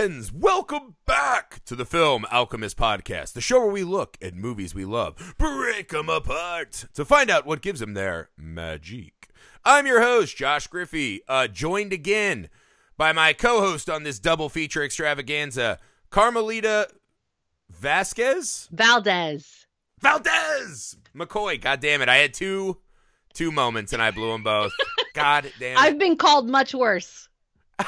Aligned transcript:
friends, 0.00 0.32
welcome 0.32 0.94
back 1.04 1.62
to 1.66 1.76
the 1.76 1.84
Film 1.84 2.24
Alchemist 2.32 2.78
Podcast, 2.78 3.34
the 3.34 3.42
show 3.42 3.60
where 3.60 3.70
we 3.70 3.84
look 3.84 4.16
at 4.22 4.34
movies 4.34 4.74
we 4.74 4.86
love, 4.86 5.34
break 5.36 5.90
them 5.90 6.08
apart 6.08 6.86
to 6.94 7.04
find 7.04 7.28
out 7.28 7.44
what 7.44 7.60
gives 7.60 7.80
them 7.80 7.92
their 7.92 8.30
magic. 8.34 9.28
I'm 9.62 9.86
your 9.86 10.00
host, 10.00 10.38
Josh 10.38 10.68
Griffey, 10.68 11.20
uh, 11.28 11.48
joined 11.48 11.92
again 11.92 12.48
by 12.96 13.12
my 13.12 13.34
co 13.34 13.60
host 13.60 13.90
on 13.90 14.02
this 14.02 14.18
double 14.18 14.48
feature 14.48 14.82
extravaganza, 14.82 15.78
Carmelita 16.08 16.88
Vasquez? 17.68 18.70
Valdez. 18.72 19.66
Valdez! 20.00 20.96
McCoy, 21.14 21.60
god 21.60 21.80
damn 21.80 22.00
it. 22.00 22.08
I 22.08 22.16
had 22.16 22.32
two 22.32 22.78
two 23.34 23.52
moments 23.52 23.92
and 23.92 24.00
I 24.00 24.12
blew 24.12 24.32
them 24.32 24.44
both. 24.44 24.72
God 25.12 25.52
damn 25.58 25.76
it. 25.76 25.78
I've 25.78 25.98
been 25.98 26.16
called 26.16 26.48
much 26.48 26.72
worse. 26.72 27.28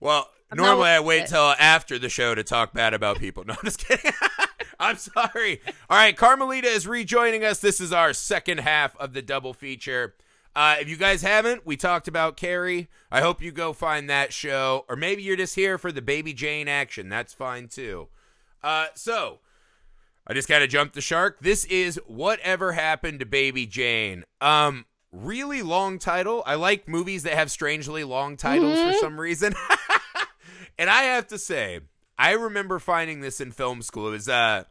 Well, 0.00 0.28
I'm 0.50 0.56
normally 0.56 0.88
I 0.90 1.00
wait 1.00 1.24
it. 1.24 1.26
till 1.28 1.54
after 1.58 1.98
the 1.98 2.08
show 2.08 2.34
to 2.34 2.42
talk 2.42 2.72
bad 2.72 2.94
about 2.94 3.18
people. 3.18 3.44
No, 3.46 3.54
I'm 3.54 3.64
just 3.64 3.86
kidding. 3.86 4.12
I'm 4.80 4.96
sorry. 4.96 5.60
All 5.90 5.96
right, 5.98 6.16
Carmelita 6.16 6.68
is 6.68 6.86
rejoining 6.86 7.44
us. 7.44 7.58
This 7.58 7.80
is 7.80 7.92
our 7.92 8.12
second 8.12 8.58
half 8.60 8.96
of 8.96 9.12
the 9.12 9.22
double 9.22 9.52
feature. 9.52 10.14
Uh, 10.54 10.76
if 10.80 10.88
you 10.88 10.96
guys 10.96 11.22
haven't, 11.22 11.66
we 11.66 11.76
talked 11.76 12.08
about 12.08 12.36
Carrie. 12.36 12.88
I 13.10 13.20
hope 13.20 13.42
you 13.42 13.50
go 13.52 13.72
find 13.72 14.08
that 14.08 14.32
show, 14.32 14.84
or 14.88 14.96
maybe 14.96 15.22
you're 15.22 15.36
just 15.36 15.54
here 15.54 15.78
for 15.78 15.92
the 15.92 16.02
Baby 16.02 16.32
Jane 16.32 16.68
action. 16.68 17.08
That's 17.08 17.32
fine 17.34 17.68
too. 17.68 18.08
Uh, 18.62 18.86
so 18.94 19.38
I 20.26 20.34
just 20.34 20.48
gotta 20.48 20.66
jump 20.66 20.92
the 20.94 21.00
shark. 21.00 21.38
This 21.40 21.64
is 21.66 22.00
whatever 22.06 22.72
happened 22.72 23.20
to 23.20 23.26
Baby 23.26 23.66
Jane. 23.66 24.24
Um, 24.40 24.86
really 25.12 25.62
long 25.62 25.98
title. 25.98 26.42
I 26.46 26.54
like 26.56 26.88
movies 26.88 27.22
that 27.24 27.34
have 27.34 27.50
strangely 27.50 28.04
long 28.04 28.36
titles 28.36 28.78
for 28.80 28.92
some 28.94 29.18
reason. 29.20 29.54
and 30.78 30.88
I 30.88 31.02
have 31.02 31.26
to 31.28 31.38
say, 31.38 31.80
I 32.18 32.32
remember 32.32 32.78
finding 32.78 33.20
this 33.20 33.40
in 33.40 33.52
film 33.52 33.82
school. 33.82 34.08
It 34.08 34.12
was 34.12 34.28
uh 34.28 34.64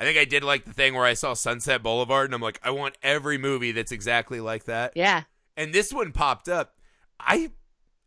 I 0.00 0.04
think 0.04 0.18
I 0.18 0.24
did 0.24 0.42
like 0.42 0.64
the 0.64 0.72
thing 0.72 0.94
where 0.94 1.04
I 1.04 1.14
saw 1.14 1.34
Sunset 1.34 1.82
Boulevard 1.82 2.26
and 2.26 2.34
I'm 2.34 2.40
like, 2.40 2.58
I 2.62 2.70
want 2.70 2.98
every 3.02 3.38
movie 3.38 3.72
that's 3.72 3.92
exactly 3.92 4.40
like 4.40 4.64
that. 4.64 4.92
Yeah. 4.96 5.22
And 5.56 5.72
this 5.72 5.92
one 5.92 6.12
popped 6.12 6.48
up. 6.48 6.74
I 7.20 7.52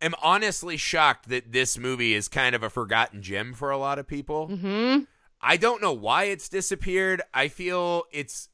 am 0.02 0.14
honestly 0.22 0.76
shocked 0.76 1.30
that 1.30 1.54
this 1.54 1.78
movie 1.78 2.14
is 2.14 2.28
kind 2.28 2.54
of 2.54 2.64
a 2.64 2.70
forgotten 2.70 3.22
gem 3.22 3.54
for 3.54 3.72
a 3.72 3.78
lot 3.78 4.00
of 4.00 4.08
people. 4.08 4.48
hmm 4.48 5.00
I 5.42 5.58
don't 5.58 5.82
know 5.82 5.94
why 5.94 6.26
it's 6.26 6.50
disappeared. 6.50 7.22
I 7.34 7.50
feel 7.50 8.06
it's 8.12 8.50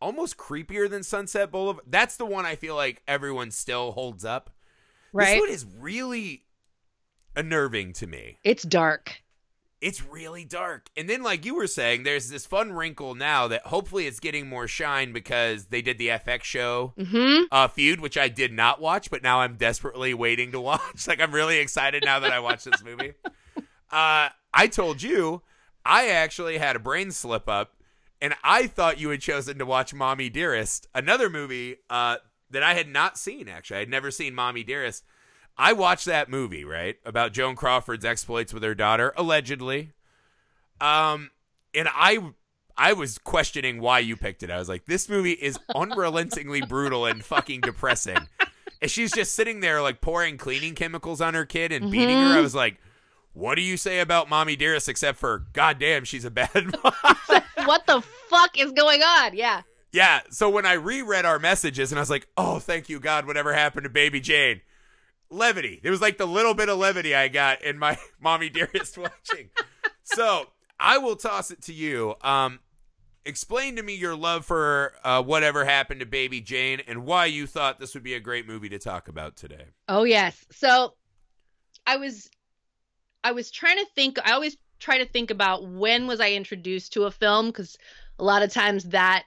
almost 0.00 0.36
creepier 0.36 0.88
than 0.88 1.02
Sunset 1.02 1.50
Boulevard. 1.50 1.84
That's 1.88 2.16
the 2.16 2.26
one 2.26 2.46
I 2.46 2.54
feel 2.54 2.76
like 2.76 3.02
everyone 3.08 3.50
still 3.50 3.92
holds 3.92 4.24
up. 4.24 4.50
Right. 5.12 5.34
This 5.34 5.40
one 5.40 5.50
is 5.50 5.66
really 5.80 6.44
unnerving 7.36 7.92
to 7.94 8.06
me. 8.06 8.38
It's 8.44 8.62
dark. 8.62 9.22
It's 9.80 10.02
really 10.02 10.44
dark. 10.44 10.88
And 10.96 11.08
then, 11.08 11.22
like 11.22 11.44
you 11.44 11.54
were 11.54 11.66
saying, 11.66 12.02
there's 12.02 12.30
this 12.30 12.46
fun 12.46 12.72
wrinkle 12.72 13.14
now 13.14 13.46
that 13.48 13.66
hopefully 13.66 14.06
it's 14.06 14.20
getting 14.20 14.48
more 14.48 14.66
shine 14.66 15.12
because 15.12 15.66
they 15.66 15.82
did 15.82 15.98
the 15.98 16.08
FX 16.08 16.44
show 16.44 16.94
hmm 16.98 17.42
uh, 17.52 17.68
feud, 17.68 18.00
which 18.00 18.16
I 18.16 18.28
did 18.28 18.52
not 18.52 18.80
watch, 18.80 19.10
but 19.10 19.22
now 19.22 19.40
I'm 19.40 19.56
desperately 19.56 20.14
waiting 20.14 20.50
to 20.52 20.60
watch. 20.62 21.06
like 21.06 21.20
I'm 21.20 21.32
really 21.32 21.58
excited 21.58 22.02
now 22.04 22.20
that 22.20 22.32
I 22.32 22.40
watched 22.40 22.64
this 22.64 22.82
movie. 22.82 23.12
Uh, 23.88 24.30
I 24.52 24.66
told 24.66 25.00
you 25.00 25.42
I 25.84 26.08
actually 26.08 26.58
had 26.58 26.74
a 26.74 26.80
brain 26.80 27.12
slip 27.12 27.48
up, 27.48 27.76
and 28.20 28.34
I 28.42 28.66
thought 28.66 28.98
you 28.98 29.10
had 29.10 29.20
chosen 29.20 29.58
to 29.58 29.64
watch 29.64 29.94
Mommy 29.94 30.28
Dearest, 30.28 30.88
another 30.92 31.30
movie 31.30 31.76
uh, 31.88 32.16
that 32.50 32.64
I 32.64 32.74
had 32.74 32.88
not 32.88 33.16
seen. 33.16 33.48
Actually, 33.48 33.76
I 33.76 33.80
had 33.80 33.88
never 33.88 34.10
seen 34.10 34.34
Mommy 34.34 34.64
Dearest. 34.64 35.04
I 35.58 35.72
watched 35.72 36.06
that 36.06 36.28
movie 36.28 36.64
right 36.64 36.96
about 37.04 37.32
Joan 37.32 37.56
Crawford's 37.56 38.04
exploits 38.04 38.52
with 38.52 38.62
her 38.62 38.74
daughter, 38.74 39.12
allegedly. 39.16 39.92
Um, 40.80 41.30
and 41.74 41.88
I 41.90 42.18
I 42.76 42.92
was 42.92 43.18
questioning 43.18 43.80
why 43.80 44.00
you 44.00 44.16
picked 44.16 44.42
it. 44.42 44.50
I 44.50 44.58
was 44.58 44.68
like, 44.68 44.84
this 44.84 45.08
movie 45.08 45.32
is 45.32 45.58
unrelentingly 45.74 46.60
brutal 46.62 47.06
and 47.06 47.24
fucking 47.24 47.62
depressing. 47.62 48.18
And 48.82 48.90
she's 48.90 49.12
just 49.12 49.34
sitting 49.34 49.60
there 49.60 49.80
like 49.80 50.02
pouring 50.02 50.36
cleaning 50.36 50.74
chemicals 50.74 51.22
on 51.22 51.32
her 51.32 51.46
kid 51.46 51.72
and 51.72 51.90
beating 51.90 52.18
her. 52.18 52.36
I 52.36 52.40
was 52.40 52.54
like, 52.54 52.76
what 53.32 53.54
do 53.54 53.62
you 53.62 53.78
say 53.78 54.00
about 54.00 54.28
Mommy 54.28 54.56
Dearest 54.56 54.88
except 54.88 55.18
for 55.18 55.46
goddamn 55.54 56.04
she's 56.04 56.26
a 56.26 56.30
bad 56.30 56.52
mom? 56.84 57.40
what 57.64 57.86
the 57.86 58.02
fuck 58.28 58.58
is 58.58 58.72
going 58.72 59.02
on? 59.02 59.34
Yeah. 59.34 59.62
yeah. 59.92 60.20
So 60.30 60.50
when 60.50 60.66
I 60.66 60.74
reread 60.74 61.24
our 61.24 61.38
messages 61.38 61.92
and 61.92 61.98
I 61.98 62.02
was 62.02 62.10
like, 62.10 62.28
oh, 62.36 62.58
thank 62.58 62.90
you 62.90 63.00
God, 63.00 63.26
whatever 63.26 63.54
happened 63.54 63.84
to 63.84 63.90
Baby 63.90 64.20
Jane. 64.20 64.60
Levity. 65.30 65.80
It 65.82 65.90
was 65.90 66.00
like 66.00 66.18
the 66.18 66.26
little 66.26 66.54
bit 66.54 66.68
of 66.68 66.78
levity 66.78 67.14
I 67.14 67.28
got 67.28 67.62
in 67.62 67.78
my 67.78 67.98
Mommy 68.20 68.48
Dearest 68.48 68.96
watching. 68.98 69.50
so 70.04 70.46
I 70.78 70.98
will 70.98 71.16
toss 71.16 71.50
it 71.50 71.62
to 71.62 71.72
you. 71.72 72.14
Um, 72.22 72.60
explain 73.24 73.76
to 73.76 73.82
me 73.82 73.94
your 73.94 74.14
love 74.14 74.44
for 74.44 74.92
uh, 75.04 75.22
whatever 75.22 75.64
happened 75.64 76.00
to 76.00 76.06
Baby 76.06 76.40
Jane 76.40 76.80
and 76.86 77.04
why 77.04 77.26
you 77.26 77.46
thought 77.46 77.78
this 77.80 77.94
would 77.94 78.04
be 78.04 78.14
a 78.14 78.20
great 78.20 78.46
movie 78.46 78.68
to 78.68 78.78
talk 78.78 79.08
about 79.08 79.36
today. 79.36 79.64
Oh 79.88 80.04
yes. 80.04 80.44
So 80.52 80.94
I 81.86 81.96
was 81.96 82.30
I 83.24 83.32
was 83.32 83.50
trying 83.50 83.78
to 83.78 83.86
think 83.94 84.18
I 84.24 84.32
always 84.32 84.56
try 84.78 84.98
to 84.98 85.06
think 85.06 85.30
about 85.30 85.68
when 85.68 86.06
was 86.06 86.20
I 86.20 86.32
introduced 86.32 86.92
to 86.92 87.04
a 87.04 87.10
film 87.10 87.50
cuz 87.50 87.76
a 88.18 88.24
lot 88.24 88.42
of 88.42 88.52
times 88.52 88.84
that 88.84 89.24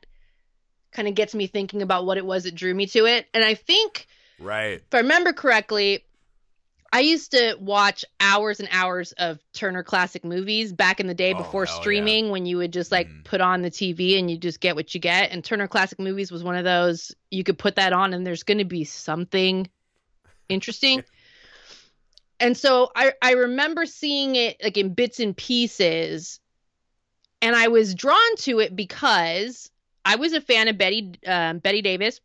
kind 0.91 1.07
of 1.07 1.13
gets 1.15 1.35
me 1.35 1.47
thinking 1.47 1.81
about 1.81 2.05
what 2.05 2.17
it 2.17 2.25
was 2.25 2.43
that 2.43 2.55
drew 2.55 2.73
me 2.73 2.87
to 2.87 3.05
it. 3.05 3.27
And 3.33 3.43
I 3.43 3.53
think 3.53 4.07
Right. 4.39 4.81
if 4.85 4.93
I 4.93 4.99
remember 4.99 5.33
correctly, 5.33 6.05
I 6.91 7.01
used 7.01 7.31
to 7.31 7.55
watch 7.59 8.03
hours 8.19 8.59
and 8.59 8.67
hours 8.71 9.11
of 9.13 9.39
Turner 9.53 9.83
Classic 9.83 10.25
Movies 10.25 10.73
back 10.73 10.99
in 10.99 11.05
the 11.07 11.13
day 11.13 11.33
Oh, 11.33 11.37
before 11.37 11.65
yeah. 11.65 11.71
streaming 11.71 12.29
when 12.31 12.45
you 12.47 12.57
would 12.57 12.73
just 12.73 12.91
like 12.91 13.07
Mhm. 13.07 13.23
put 13.25 13.41
on 13.41 13.61
the 13.61 13.69
TV 13.69 14.17
and 14.17 14.29
you 14.31 14.37
just 14.37 14.59
get 14.59 14.75
what 14.75 14.95
you 14.95 14.99
get. 14.99 15.31
And 15.31 15.43
Turner 15.43 15.67
Classic 15.67 15.99
Movies 15.99 16.31
was 16.31 16.43
one 16.43 16.55
of 16.55 16.63
those 16.63 17.13
you 17.29 17.43
could 17.43 17.59
put 17.59 17.75
that 17.75 17.93
on 17.93 18.13
and 18.13 18.25
there's 18.25 18.43
going 18.43 18.57
to 18.57 18.65
be 18.65 18.83
something 18.85 19.69
interesting. 20.49 21.03
and 22.39 22.57
so 22.57 22.89
I, 22.95 23.13
I 23.21 23.33
remember 23.33 23.85
seeing 23.85 24.35
it 24.35 24.57
like 24.63 24.77
in 24.77 24.93
bits 24.93 25.19
and 25.19 25.35
pieces 25.35 26.39
and 27.41 27.55
I 27.55 27.67
was 27.67 27.93
drawn 27.95 28.35
to 28.39 28.59
it 28.59 28.75
because 28.75 29.69
I 30.05 30.15
was 30.15 30.33
a 30.33 30.41
fan 30.41 30.67
of 30.69 30.77
Bette 30.77 31.13
um, 31.27 31.59
Bette 31.59 31.81
Davis, 31.81 32.19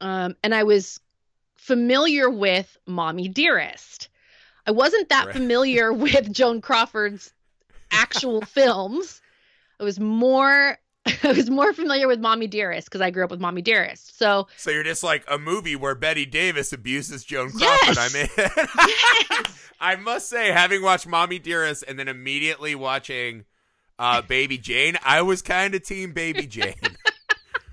um, 0.00 0.36
and 0.42 0.54
I 0.54 0.62
was 0.64 1.00
familiar 1.56 2.30
with 2.30 2.76
Mommy 2.86 3.28
Dearest. 3.28 4.08
I 4.66 4.70
wasn't 4.72 5.08
that 5.10 5.26
Right. 5.26 5.34
familiar 5.34 5.92
with 5.92 6.32
Joan 6.32 6.60
Crawford's 6.60 7.32
actual 7.90 8.42
films. 8.42 9.20
I 9.78 9.84
was 9.84 9.98
more 10.00 10.78
I 11.22 11.32
was 11.32 11.48
more 11.48 11.72
familiar 11.72 12.06
with 12.06 12.20
Mommy 12.20 12.46
Dearest 12.46 12.86
because 12.88 13.00
I 13.00 13.10
grew 13.10 13.24
up 13.24 13.30
with 13.30 13.40
Mommy 13.40 13.62
Dearest. 13.62 14.18
So 14.18 14.48
So 14.56 14.70
you're 14.70 14.84
just 14.84 15.02
like 15.02 15.24
a 15.28 15.38
movie 15.38 15.74
where 15.76 15.94
Bette 15.94 16.26
Davis 16.26 16.72
abuses 16.72 17.24
Joan 17.24 17.50
Yes! 17.56 17.80
Crawford. 17.80 17.98
I'm 17.98 18.14
in. 18.22 18.28
yes, 18.88 19.70
I 19.80 19.96
must 19.96 20.28
say, 20.28 20.52
having 20.52 20.82
watched 20.82 21.06
Mommy 21.06 21.38
Dearest 21.38 21.84
and 21.88 21.98
then 21.98 22.06
immediately 22.06 22.74
watching 22.74 23.46
uh, 23.98 24.20
Baby 24.20 24.58
Jane, 24.58 24.98
I 25.04 25.22
was 25.22 25.40
kind 25.40 25.74
of 25.74 25.82
team 25.82 26.12
Baby 26.12 26.46
Jane, 26.46 26.74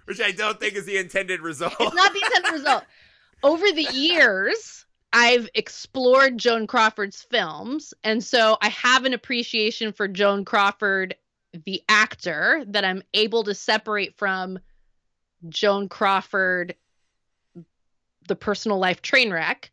which 0.07 0.22
I 0.22 0.31
don't 0.31 0.57
think 0.57 0.76
is 0.76 0.85
the 0.85 0.97
intended 0.97 1.41
result. 1.41 1.73
it's 1.79 1.96
not 1.96 2.14
the 2.14 2.23
intended 2.26 2.53
result. 2.53 2.84
Over 3.43 3.70
the 3.72 3.87
years, 3.91 4.85
I've 5.11 5.49
explored 5.53 6.37
Joan 6.37 6.66
Crawford's 6.66 7.22
films, 7.23 7.93
and 8.05 8.23
so 8.23 8.58
I 8.61 8.70
have 8.70 9.03
an 9.03 9.14
appreciation 9.14 9.91
for 9.91 10.08
Joan 10.08 10.46
Crawford, 10.46 11.16
the 11.66 11.84
actor, 11.90 12.64
that 12.67 12.85
I'm 12.85 13.03
able 13.14 13.43
to 13.43 13.53
separate 13.53 14.17
from 14.17 14.59
Joan 15.49 15.90
Crawford, 15.90 16.76
the 18.29 18.35
personal 18.35 18.79
life 18.79 19.02
train 19.02 19.31
wreck. 19.31 19.72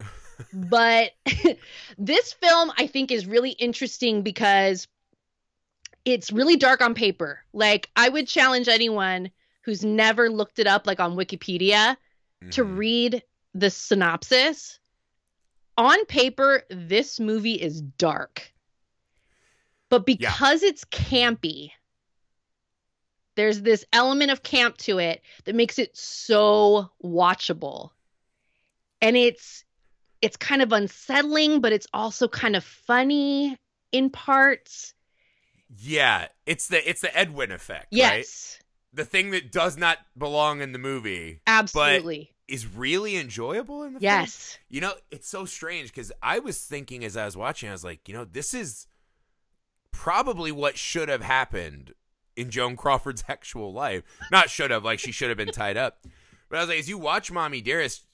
but 0.52 1.12
this 1.98 2.32
film, 2.32 2.72
I 2.76 2.88
think, 2.88 3.12
is 3.12 3.24
really 3.24 3.50
interesting 3.50 4.22
because 4.22 4.88
it's 6.04 6.32
really 6.32 6.56
dark 6.56 6.82
on 6.82 6.94
paper. 6.94 7.38
Like, 7.52 7.88
I 7.94 8.08
would 8.08 8.26
challenge 8.26 8.66
anyone 8.66 9.30
who's 9.64 9.84
never 9.84 10.28
looked 10.30 10.58
it 10.58 10.66
up, 10.66 10.86
like 10.86 11.00
on 11.00 11.16
Wikipedia, 11.16 11.96
to 12.50 12.64
Mhm. 12.64 12.76
read 12.76 13.22
the 13.54 13.70
synopsis. 13.70 14.78
On 15.76 16.04
paper, 16.06 16.64
this 16.70 17.18
movie 17.18 17.54
is 17.54 17.80
dark. 17.80 18.52
But 19.88 20.06
because 20.06 20.62
it's 20.62 20.84
campy, 20.84 21.70
there's 23.36 23.62
this 23.62 23.84
element 23.92 24.30
of 24.30 24.42
camp 24.42 24.76
to 24.78 24.98
it 24.98 25.22
that 25.44 25.54
makes 25.54 25.78
it 25.78 25.96
so 25.96 26.90
watchable. 27.02 27.90
And 29.00 29.16
it's 29.16 29.64
it's 30.22 30.36
kind 30.36 30.62
of 30.62 30.72
unsettling, 30.72 31.60
but 31.60 31.72
it's 31.72 31.86
also 31.92 32.28
kind 32.28 32.56
of 32.56 32.64
funny 32.64 33.56
in 33.92 34.10
parts. 34.10 34.94
Yeah, 35.76 36.28
it's 36.46 36.68
the 36.68 36.88
it's 36.88 37.00
the 37.00 37.16
Edwin 37.16 37.52
effect, 37.52 37.88
right? 37.92 38.18
Yes. 38.18 38.58
The 38.94 39.04
thing 39.04 39.30
that 39.30 39.50
does 39.50 39.76
not 39.76 39.98
belong 40.16 40.60
in 40.60 40.72
the 40.72 40.78
movie, 40.78 41.40
Absolutely. 41.46 42.30
is 42.46 42.66
really 42.66 43.16
enjoyable 43.16 43.82
in 43.82 43.94
the 43.94 44.00
film. 44.00 44.02
Yes. 44.02 44.56
You 44.68 44.80
know, 44.80 44.92
it's 45.10 45.28
so 45.28 45.44
strange 45.44 45.88
because 45.92 46.12
I 46.22 46.38
was 46.38 46.60
thinking 46.60 47.04
as 47.04 47.16
I 47.16 47.24
was 47.24 47.36
watching, 47.36 47.68
I 47.68 47.72
was 47.72 47.84
like, 47.84 48.08
you 48.08 48.14
know, 48.14 48.24
this 48.24 48.54
is 48.54 48.86
probably 49.90 50.52
what 50.52 50.76
should 50.78 51.08
have 51.08 51.22
happened 51.22 51.92
in 52.36 52.50
Joan 52.50 52.76
Crawford's 52.76 53.24
actual 53.28 53.72
life. 53.72 54.02
Not 54.30 54.50
should 54.50 54.70
have, 54.70 54.84
like 54.84 54.98
she 54.98 55.12
should 55.12 55.28
have 55.28 55.38
been 55.38 55.48
tied 55.52 55.76
up. 55.76 55.98
But 56.48 56.58
I 56.58 56.60
was 56.60 56.68
like, 56.68 56.78
as 56.78 56.88
you 56.88 56.98
watch 56.98 57.32
Mommy 57.32 57.60
Dearest, 57.60 58.04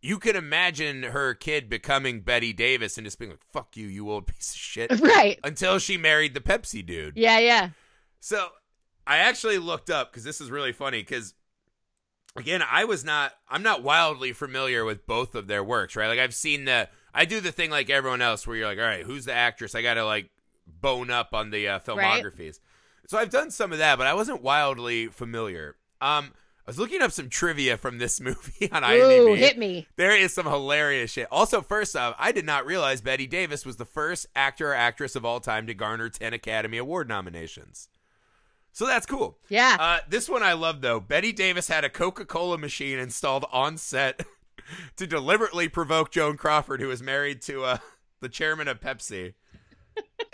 you 0.00 0.18
can 0.18 0.36
imagine 0.36 1.04
her 1.04 1.34
kid 1.34 1.68
becoming 1.68 2.20
Bette 2.20 2.52
Davis 2.52 2.98
and 2.98 3.04
just 3.04 3.18
being 3.18 3.30
like, 3.30 3.44
fuck 3.52 3.76
you, 3.76 3.86
you 3.86 4.10
old 4.10 4.26
piece 4.26 4.50
of 4.50 4.56
shit. 4.60 5.00
Right. 5.00 5.38
Until 5.44 5.78
she 5.78 5.96
married 5.96 6.34
the 6.34 6.40
Pepsi 6.40 6.84
dude. 6.84 7.16
Yeah, 7.16 7.38
yeah. 7.38 7.70
So 8.20 8.48
I 9.06 9.18
actually 9.18 9.58
looked 9.58 9.90
up 9.90 10.10
because 10.10 10.24
this 10.24 10.40
is 10.40 10.50
really 10.50 10.72
funny 10.72 11.00
because 11.00 11.34
again, 12.36 12.62
I 12.68 12.84
was 12.84 13.04
not 13.04 13.32
I'm 13.48 13.62
not 13.62 13.82
wildly 13.82 14.32
familiar 14.32 14.84
with 14.84 15.06
both 15.06 15.34
of 15.34 15.46
their 15.46 15.64
works, 15.64 15.96
right? 15.96 16.08
Like 16.08 16.18
I've 16.18 16.34
seen 16.34 16.64
the 16.64 16.88
I 17.14 17.24
do 17.24 17.40
the 17.40 17.52
thing 17.52 17.70
like 17.70 17.90
everyone 17.90 18.22
else 18.22 18.46
where 18.46 18.56
you're 18.56 18.66
like, 18.66 18.78
all 18.78 18.84
right, 18.84 19.04
who's 19.04 19.24
the 19.24 19.34
actress? 19.34 19.74
I 19.74 19.82
gotta 19.82 20.04
like 20.04 20.30
bone 20.66 21.10
up 21.10 21.34
on 21.34 21.50
the 21.50 21.68
uh, 21.68 21.78
filmographies. 21.80 22.60
So 23.08 23.18
I've 23.18 23.30
done 23.30 23.50
some 23.50 23.72
of 23.72 23.78
that, 23.78 23.98
but 23.98 24.06
I 24.06 24.14
wasn't 24.14 24.42
wildly 24.42 25.08
familiar. 25.08 25.76
Um 26.00 26.32
I 26.64 26.70
was 26.70 26.78
looking 26.78 27.02
up 27.02 27.10
some 27.10 27.28
trivia 27.28 27.76
from 27.76 27.98
this 27.98 28.20
movie 28.20 28.70
on 28.70 28.82
IMDb. 28.82 29.30
Ooh, 29.30 29.34
hit 29.34 29.58
me. 29.58 29.88
There 29.96 30.16
is 30.16 30.32
some 30.32 30.46
hilarious 30.46 31.10
shit. 31.10 31.26
Also, 31.30 31.60
first 31.60 31.96
off, 31.96 32.14
I 32.18 32.30
did 32.30 32.46
not 32.46 32.66
realize 32.66 33.00
Bette 33.00 33.26
Davis 33.26 33.66
was 33.66 33.76
the 33.76 33.84
first 33.84 34.28
actor 34.36 34.70
or 34.70 34.74
actress 34.74 35.16
of 35.16 35.24
all 35.24 35.40
time 35.40 35.66
to 35.66 35.74
garner 35.74 36.08
10 36.08 36.32
Academy 36.32 36.78
Award 36.78 37.08
nominations. 37.08 37.88
So 38.72 38.86
that's 38.86 39.06
cool. 39.06 39.38
Yeah. 39.48 39.76
Uh, 39.78 39.98
this 40.08 40.28
one 40.28 40.42
I 40.42 40.54
love, 40.54 40.80
though. 40.80 40.98
Bette 40.98 41.32
Davis 41.32 41.68
had 41.68 41.84
a 41.84 41.90
Coca 41.90 42.24
Cola 42.24 42.58
machine 42.58 42.98
installed 42.98 43.44
on 43.52 43.76
set 43.76 44.24
to 44.96 45.06
deliberately 45.06 45.68
provoke 45.68 46.10
Joan 46.10 46.36
Crawford, 46.36 46.80
who 46.80 46.88
was 46.88 47.02
married 47.02 47.42
to 47.42 47.64
uh, 47.64 47.78
the 48.20 48.30
chairman 48.30 48.68
of 48.68 48.80
Pepsi. 48.80 49.34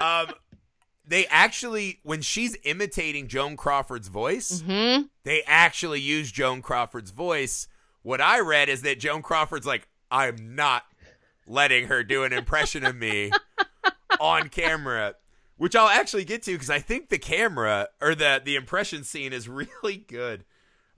um, 0.00 0.28
they 1.06 1.26
actually, 1.26 2.00
when 2.02 2.22
she's 2.22 2.56
imitating 2.64 3.28
Joan 3.28 3.56
Crawford's 3.56 4.08
voice, 4.08 4.62
hmm 4.62 5.02
they 5.24 5.42
actually 5.46 6.00
use 6.00 6.30
Joan 6.30 6.60
Crawford's 6.60 7.10
voice. 7.10 7.66
What 8.02 8.20
I 8.20 8.40
read 8.40 8.68
is 8.68 8.82
that 8.82 9.00
Joan 9.00 9.22
Crawford's 9.22 9.66
like, 9.66 9.88
I'm 10.10 10.54
not 10.54 10.84
letting 11.46 11.88
her 11.88 12.04
do 12.04 12.24
an 12.24 12.32
impression 12.32 12.84
of 12.84 12.94
me 12.94 13.30
on 14.20 14.50
camera, 14.50 15.14
which 15.56 15.76
I'll 15.76 15.88
actually 15.88 16.24
get 16.24 16.42
to 16.44 16.52
because 16.52 16.70
I 16.70 16.78
think 16.80 17.08
the 17.08 17.18
camera 17.18 17.88
or 18.00 18.14
the 18.14 18.40
the 18.44 18.56
impression 18.56 19.04
scene 19.04 19.32
is 19.32 19.48
really 19.82 19.96
good. 19.96 20.44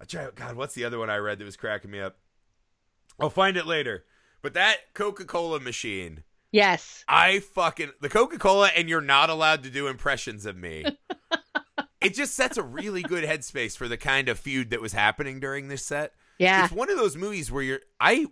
I 0.00 0.04
try, 0.04 0.28
God, 0.34 0.56
what's 0.56 0.74
the 0.74 0.84
other 0.84 0.98
one 0.98 1.08
I 1.08 1.16
read 1.16 1.38
that 1.38 1.44
was 1.44 1.56
cracking 1.56 1.90
me 1.90 2.00
up? 2.00 2.18
I'll 3.18 3.30
find 3.30 3.56
it 3.56 3.66
later. 3.66 4.04
But 4.42 4.54
that 4.54 4.92
Coca 4.92 5.24
Cola 5.24 5.58
machine, 5.58 6.22
Yes. 6.52 7.04
I 7.08 7.40
fucking 7.40 7.92
the 8.00 8.08
Coca 8.08 8.38
Cola, 8.38 8.68
and 8.68 8.88
you're 8.88 9.00
not 9.00 9.30
allowed 9.30 9.62
to 9.64 9.70
do 9.70 9.88
impressions 9.88 10.46
of 10.46 10.56
me. 10.56 10.84
it 12.00 12.14
just 12.14 12.34
sets 12.34 12.56
a 12.56 12.62
really 12.62 13.02
good 13.02 13.24
headspace 13.24 13.76
for 13.76 13.88
the 13.88 13.96
kind 13.96 14.28
of 14.28 14.38
feud 14.38 14.70
that 14.70 14.80
was 14.80 14.92
happening 14.92 15.40
during 15.40 15.68
this 15.68 15.84
set. 15.84 16.12
Yeah. 16.38 16.64
It's 16.64 16.72
one 16.72 16.90
of 16.90 16.96
those 16.96 17.16
movies 17.16 17.50
where 17.52 17.62
you're. 17.62 17.80
I 18.00 18.26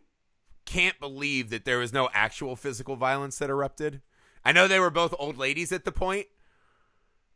can't 0.64 0.98
believe 0.98 1.50
that 1.50 1.64
there 1.64 1.78
was 1.78 1.92
no 1.92 2.08
actual 2.14 2.56
physical 2.56 2.96
violence 2.96 3.38
that 3.38 3.50
erupted. 3.50 4.00
I 4.44 4.52
know 4.52 4.68
they 4.68 4.80
were 4.80 4.90
both 4.90 5.14
old 5.18 5.38
ladies 5.38 5.72
at 5.72 5.84
the 5.84 5.92
point, 5.92 6.26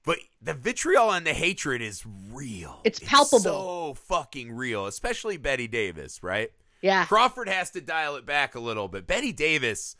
but 0.04 0.18
the 0.42 0.54
vitriol 0.54 1.10
and 1.10 1.26
the 1.26 1.34
hatred 1.34 1.82
is 1.82 2.04
real. 2.30 2.80
It's 2.84 2.98
palpable. 2.98 3.40
so 3.40 3.94
fucking 3.94 4.52
real, 4.52 4.86
especially 4.86 5.36
Bette 5.36 5.66
Davis, 5.68 6.22
right? 6.22 6.50
Yeah. 6.82 7.06
Crawford 7.06 7.48
has 7.48 7.70
to 7.70 7.80
dial 7.80 8.16
it 8.16 8.26
back 8.26 8.54
a 8.54 8.60
little 8.60 8.88
bit. 8.88 9.06
Bette 9.06 9.32
Davis, 9.32 9.96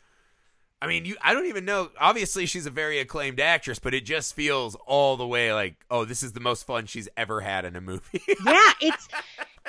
I 0.81 0.87
mean, 0.87 1.05
you 1.05 1.17
I 1.21 1.33
don't 1.33 1.47
even 1.47 1.65
know. 1.65 1.89
Obviously, 1.99 2.45
she's 2.45 2.65
a 2.65 2.71
very 2.71 2.99
acclaimed 2.99 3.39
actress, 3.39 3.79
but 3.79 3.93
it 3.93 4.05
just 4.05 4.33
feels 4.33 4.75
all 4.85 5.17
the 5.17 5.27
way 5.27 5.53
like, 5.53 5.83
oh, 5.91 6.05
this 6.05 6.23
is 6.23 6.31
the 6.31 6.39
most 6.39 6.65
fun 6.65 6.85
she's 6.85 7.09
ever 7.17 7.41
had 7.41 7.65
in 7.65 7.75
a 7.75 7.81
movie. 7.81 8.21
yeah 8.45 8.71
it's 8.81 9.07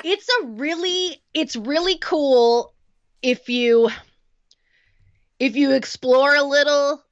it's 0.05 0.29
a 0.41 0.47
really 0.47 1.21
it's 1.35 1.57
really 1.57 1.99
cool 1.99 2.73
if 3.23 3.49
you 3.49 3.91
if 5.39 5.57
you 5.57 5.73
explore 5.73 6.35
a 6.35 6.43
little 6.45 7.03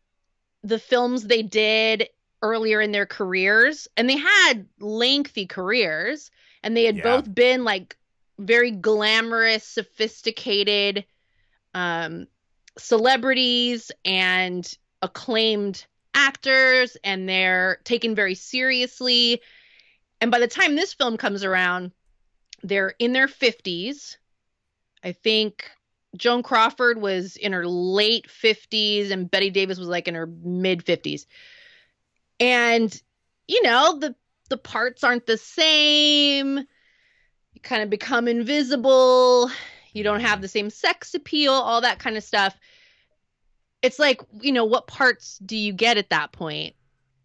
the 0.63 0.79
films 0.79 1.25
they 1.25 1.43
did 1.43 2.09
earlier 2.43 2.81
in 2.81 2.93
their 2.93 3.07
careers 3.07 3.89
and 3.97 4.09
they 4.09 4.17
had 4.17 4.67
lengthy 4.79 5.47
careers 5.47 6.31
and 6.63 6.77
they 6.77 6.85
had 6.85 6.97
Yeah. 6.97 7.03
both 7.03 7.33
been 7.35 7.65
like 7.65 7.97
very 8.39 8.71
glamorous 8.71 9.65
sophisticated 9.65 11.05
um 11.75 12.27
celebrities 12.77 13.91
and 14.05 14.73
acclaimed 15.03 15.85
actors 16.15 16.97
and 17.03 17.29
they're 17.29 17.81
taken 17.85 18.15
very 18.15 18.35
seriously 18.35 19.41
and 20.21 20.31
by 20.31 20.39
the 20.39 20.47
time 20.49 20.77
this 20.77 20.95
film 20.95 21.17
comes 21.17 21.43
around 21.45 21.91
they're 22.63 22.95
in 22.99 23.13
their 23.13 23.27
50s 23.27 24.17
i 25.03 25.13
think 25.13 25.69
joan 26.17 26.43
crawford 26.43 27.01
was 27.01 27.37
in 27.37 27.53
her 27.53 27.67
late 27.67 28.27
50s 28.29 29.11
and 29.11 29.31
bette 29.31 29.51
davis 29.51 29.79
was 29.79 29.89
like 29.89 30.09
in 30.09 30.15
her 30.15 30.27
mid 30.27 30.85
50s 30.85 31.27
and 32.41 33.03
you 33.47 33.63
know 33.63 33.99
the 33.99 34.15
the 34.49 34.57
parts 34.57 35.05
aren't 35.05 35.27
the 35.27 35.37
same 35.37 36.59
you 36.59 37.61
kind 37.63 37.83
of 37.83 37.91
become 37.91 38.29
invisible 38.29 39.51
you 39.93 40.03
don't 40.03 40.21
have 40.21 40.41
the 40.41 40.49
same 40.49 40.71
sex 40.71 41.15
appeal 41.15 41.53
all 41.53 41.81
that 41.81 41.99
kind 41.99 42.17
of 42.17 42.25
stuff 42.25 42.57
it's 43.83 43.99
like 43.99 44.23
you 44.41 44.53
know 44.53 44.65
what 44.65 44.87
parts 44.87 45.39
do 45.39 45.57
you 45.57 45.73
get 45.73 45.99
at 45.99 46.11
that 46.11 46.33
point 46.33 46.75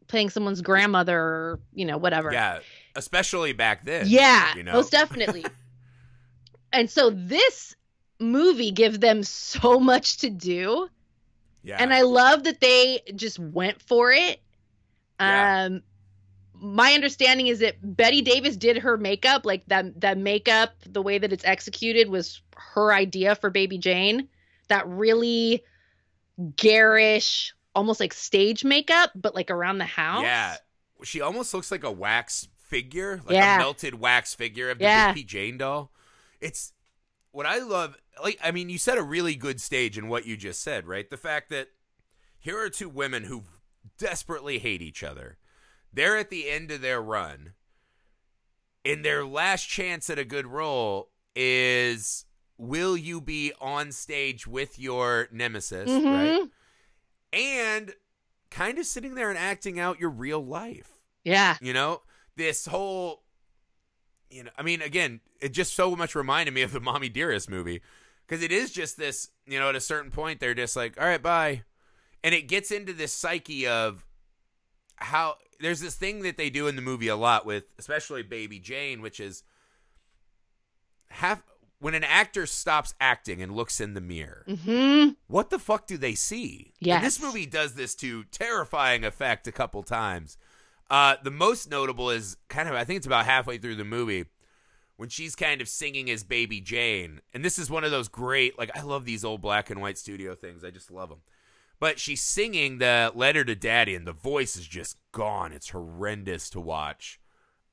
playing 0.07 0.30
someone's 0.30 0.62
grandmother 0.62 1.18
or 1.18 1.59
you 1.74 1.85
know 1.85 1.97
whatever 1.97 2.31
yeah, 2.31 2.59
especially 2.95 3.53
back 3.53 3.83
then. 3.83 4.06
yeah, 4.07 4.56
you 4.56 4.61
know? 4.61 4.73
most 4.73 4.92
definitely. 4.92 5.44
and 6.71 6.90
so 6.90 7.09
this 7.09 7.75
movie 8.23 8.71
give 8.71 8.99
them 8.99 9.23
so 9.23 9.80
much 9.80 10.18
to 10.18 10.30
do, 10.30 10.89
yeah. 11.63 11.77
and 11.80 11.94
I 11.94 12.01
love 12.01 12.44
that 12.45 12.59
they 12.59 13.01
just 13.15 13.37
went 13.39 13.81
for 13.81 14.11
it. 14.11 14.42
Yeah. 15.19 15.65
Um, 15.65 15.83
my 16.56 16.94
understanding 16.94 17.47
is 17.47 17.59
that 17.59 17.75
Bette 17.81 18.21
Davis 18.21 18.56
did 18.56 18.77
her 18.77 18.97
makeup, 18.97 19.45
like 19.45 19.65
that 19.68 19.99
that 20.01 20.18
makeup, 20.18 20.71
the 20.87 21.01
way 21.01 21.18
that 21.18 21.33
it's 21.33 21.45
executed 21.45 22.09
was 22.09 22.42
her 22.56 22.94
idea 22.94 23.35
for 23.35 23.49
Baby 23.49 23.77
Jane. 23.77 24.30
That 24.69 24.87
really 24.87 25.63
garish, 26.56 27.53
almost 27.75 27.99
like 27.99 28.13
stage 28.13 28.63
makeup, 28.63 29.11
but 29.13 29.35
like 29.35 29.51
around 29.51 29.77
the 29.77 29.85
house. 29.85 30.23
Yeah, 30.23 30.56
she 31.03 31.21
almost 31.21 31.53
looks 31.53 31.71
like 31.71 31.83
a 31.83 31.92
wax 31.92 32.47
figure, 32.57 33.21
like 33.25 33.35
Yeah. 33.35 33.57
a 33.57 33.59
melted 33.59 33.99
wax 33.99 34.33
figure 34.33 34.69
of 34.69 34.80
the 34.80 34.85
Yeah. 34.85 35.09
Baby 35.11 35.23
Jane 35.23 35.57
doll. 35.57 35.92
It's 36.42 36.73
what 37.31 37.45
I 37.45 37.59
love. 37.59 37.97
Like, 38.21 38.39
I 38.43 38.51
mean, 38.51 38.69
you 38.69 38.77
set 38.77 38.97
a 38.97 39.03
really 39.03 39.35
good 39.35 39.59
stage 39.61 39.97
in 39.97 40.07
what 40.07 40.25
you 40.25 40.37
just 40.37 40.61
said, 40.61 40.85
right? 40.85 41.09
The 41.09 41.17
fact 41.17 41.49
that 41.49 41.69
here 42.39 42.59
are 42.59 42.69
two 42.69 42.89
women 42.89 43.23
who 43.23 43.43
desperately 43.97 44.59
hate 44.59 44.81
each 44.81 45.03
other. 45.03 45.37
They're 45.91 46.17
at 46.17 46.29
the 46.29 46.49
end 46.49 46.71
of 46.71 46.81
their 46.81 47.01
run. 47.01 47.53
And 48.85 49.03
their 49.05 49.25
last 49.25 49.63
chance 49.67 50.09
at 50.09 50.19
a 50.19 50.25
good 50.25 50.45
role 50.45 51.09
is 51.35 52.25
will 52.57 52.95
you 52.97 53.19
be 53.21 53.53
on 53.59 53.91
stage 53.91 54.45
with 54.45 54.77
your 54.77 55.27
nemesis, 55.31 55.89
right? 55.89 56.41
Mhm. 56.41 56.49
and 57.31 57.95
kind 58.51 58.77
of 58.77 58.85
sitting 58.85 59.15
there 59.15 59.29
and 59.29 59.39
acting 59.39 59.79
out 59.79 59.99
your 59.99 60.11
real 60.11 60.45
life. 60.45 60.99
Yeah. 61.23 61.57
You 61.61 61.73
know, 61.73 62.03
this 62.35 62.67
whole, 62.67 63.23
you 64.29 64.43
know, 64.43 64.51
I 64.57 64.61
mean, 64.61 64.81
again, 64.83 65.21
it 65.41 65.49
just 65.49 65.73
so 65.73 65.95
much 65.95 66.13
reminded 66.13 66.53
me 66.53 66.61
of 66.61 66.71
the 66.71 66.79
Mommy 66.79 67.09
Dearest 67.09 67.49
movie 67.49 67.81
because 68.33 68.44
it 68.44 68.52
is 68.52 68.71
just 68.71 68.97
this, 68.97 69.30
you 69.45 69.59
know, 69.59 69.69
at 69.69 69.75
a 69.75 69.80
certain 69.80 70.09
point, 70.09 70.40
they're 70.40 70.56
just 70.56 70.75
like, 70.75 70.99
all 70.99 71.06
right, 71.06 71.21
bye. 71.21 71.61
And 72.23 72.33
it 72.33 72.47
gets 72.47 72.71
into 72.71 72.92
this 72.92 73.13
psyche 73.13 73.68
of 73.68 74.07
how 74.95 75.35
there's 75.59 75.81
this 75.81 75.94
thing 75.94 76.23
that 76.23 76.35
they 76.35 76.49
do 76.49 76.66
in 76.66 76.75
the 76.75 76.81
movie 76.81 77.09
a 77.09 77.16
lot 77.16 77.45
with, 77.45 77.66
especially 77.78 78.23
Baby 78.23 78.57
Jane, 78.57 79.04
which 79.04 79.19
is 79.19 79.44
have 81.11 81.44
when 81.78 81.94
an 81.94 82.04
actor 82.04 82.47
stops 82.47 82.95
acting 82.99 83.40
and 83.40 83.56
looks 83.56 83.80
in 83.80 83.94
the 83.94 84.02
mirror 84.02 84.45
hmm 84.47 85.09
what 85.28 85.52
the 85.52 85.59
fuck 85.59 85.85
do 85.85 85.95
they 85.95 86.16
see? 86.16 86.73
yeah 86.80 87.02
this 87.02 87.21
movie 87.21 87.45
does 87.45 87.75
this 87.75 87.94
to 87.94 88.23
terrifying 88.31 89.06
effect 89.06 89.45
a 89.45 89.52
couple 89.52 89.83
times. 89.83 90.40
Uh, 90.90 91.18
the 91.23 91.30
most 91.30 91.69
notable 91.69 92.09
is 92.09 92.37
kind 92.49 92.68
of, 92.68 92.73
I 92.73 92.83
think 92.83 92.97
it's 92.97 93.06
about 93.06 93.25
halfway 93.25 93.59
through 93.59 93.75
the 93.75 93.83
movie 93.85 94.25
when 94.97 95.09
she's 95.09 95.35
kind 95.35 95.62
of 95.62 95.68
singing 95.68 96.09
as 96.09 96.23
Baby 96.23 96.62
Jane. 96.62 97.21
And 97.33 97.44
this 97.44 97.57
is 97.59 97.69
one 97.69 97.83
of 97.83 97.92
those 97.92 98.07
great, 98.07 98.57
like, 98.57 98.76
I 98.78 98.81
love 98.81 99.06
these 99.06 99.26
old 99.26 99.42
black 99.42 99.69
and 99.69 99.81
white 99.81 99.97
studio 99.97 100.35
things. 100.35 100.64
I 100.64 100.69
just 100.71 100.92
love 100.92 101.09
them. 101.09 101.19
But 101.80 102.00
she's 102.00 102.21
singing 102.21 102.78
the 102.78 103.12
letter 103.14 103.44
to 103.44 103.56
daddy, 103.56 103.95
and 103.95 104.07
the 104.07 104.14
voice 104.14 104.56
is 104.56 104.66
just 104.68 104.97
gone. 105.12 105.52
It's 105.52 105.69
horrendous 105.69 106.50
to 106.52 106.59
watch. 106.62 107.19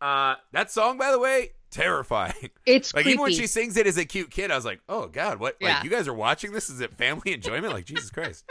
Uh, 0.01 0.35
that 0.53 0.71
song, 0.71 0.97
by 0.99 1.11
the 1.13 1.19
way, 1.19 1.51
terrifying. 1.71 2.33
It's 2.67 2.93
Like 2.95 3.05
creepy. 3.05 3.13
even 3.15 3.23
when 3.23 3.33
she 3.33 3.47
sings 3.47 3.77
it 3.77 3.87
as 3.87 3.99
a 3.99 4.05
cute 4.05 4.31
kid, 4.31 4.51
I 4.51 4.57
was 4.57 4.65
like, 4.65 4.81
"Oh 4.89 5.07
God, 5.09 5.39
what? 5.41 5.57
Yeah. 5.61 5.75
Like 5.75 5.85
you 5.85 5.91
guys 5.91 6.09
are 6.09 6.15
watching 6.15 6.53
this? 6.53 6.71
Is 6.71 6.81
it 6.81 6.95
family 6.97 7.33
enjoyment? 7.35 7.73
Like 7.73 7.85
Jesus 7.85 8.11
Christ? 8.11 8.51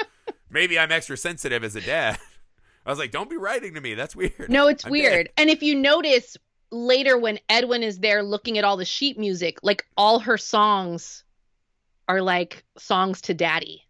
Maybe 0.49 0.77
I'm 0.77 0.91
extra 0.91 1.17
sensitive 1.17 1.63
as 1.63 1.75
a 1.75 1.81
dad." 1.81 2.19
I 2.85 2.89
was 2.89 2.99
like, 2.99 3.11
"Don't 3.11 3.29
be 3.29 3.37
writing 3.37 3.73
to 3.73 3.81
me. 3.81 3.95
That's 3.95 4.15
weird." 4.15 4.47
No, 4.49 4.67
it's 4.67 4.85
I'm 4.85 4.91
weird. 4.91 5.25
big. 5.27 5.33
And 5.37 5.49
if 5.49 5.63
you 5.63 5.75
notice 5.75 6.37
later 6.71 7.17
when 7.17 7.39
Edwin 7.49 7.83
is 7.83 7.99
there 7.99 8.21
looking 8.23 8.57
at 8.57 8.63
all 8.63 8.77
the 8.77 8.85
sheet 8.85 9.17
music, 9.17 9.57
like 9.63 9.85
all 9.97 10.19
her 10.19 10.37
songs 10.37 11.23
are 12.07 12.21
like 12.21 12.63
songs 12.77 13.21
to 13.21 13.33
daddy. 13.33 13.83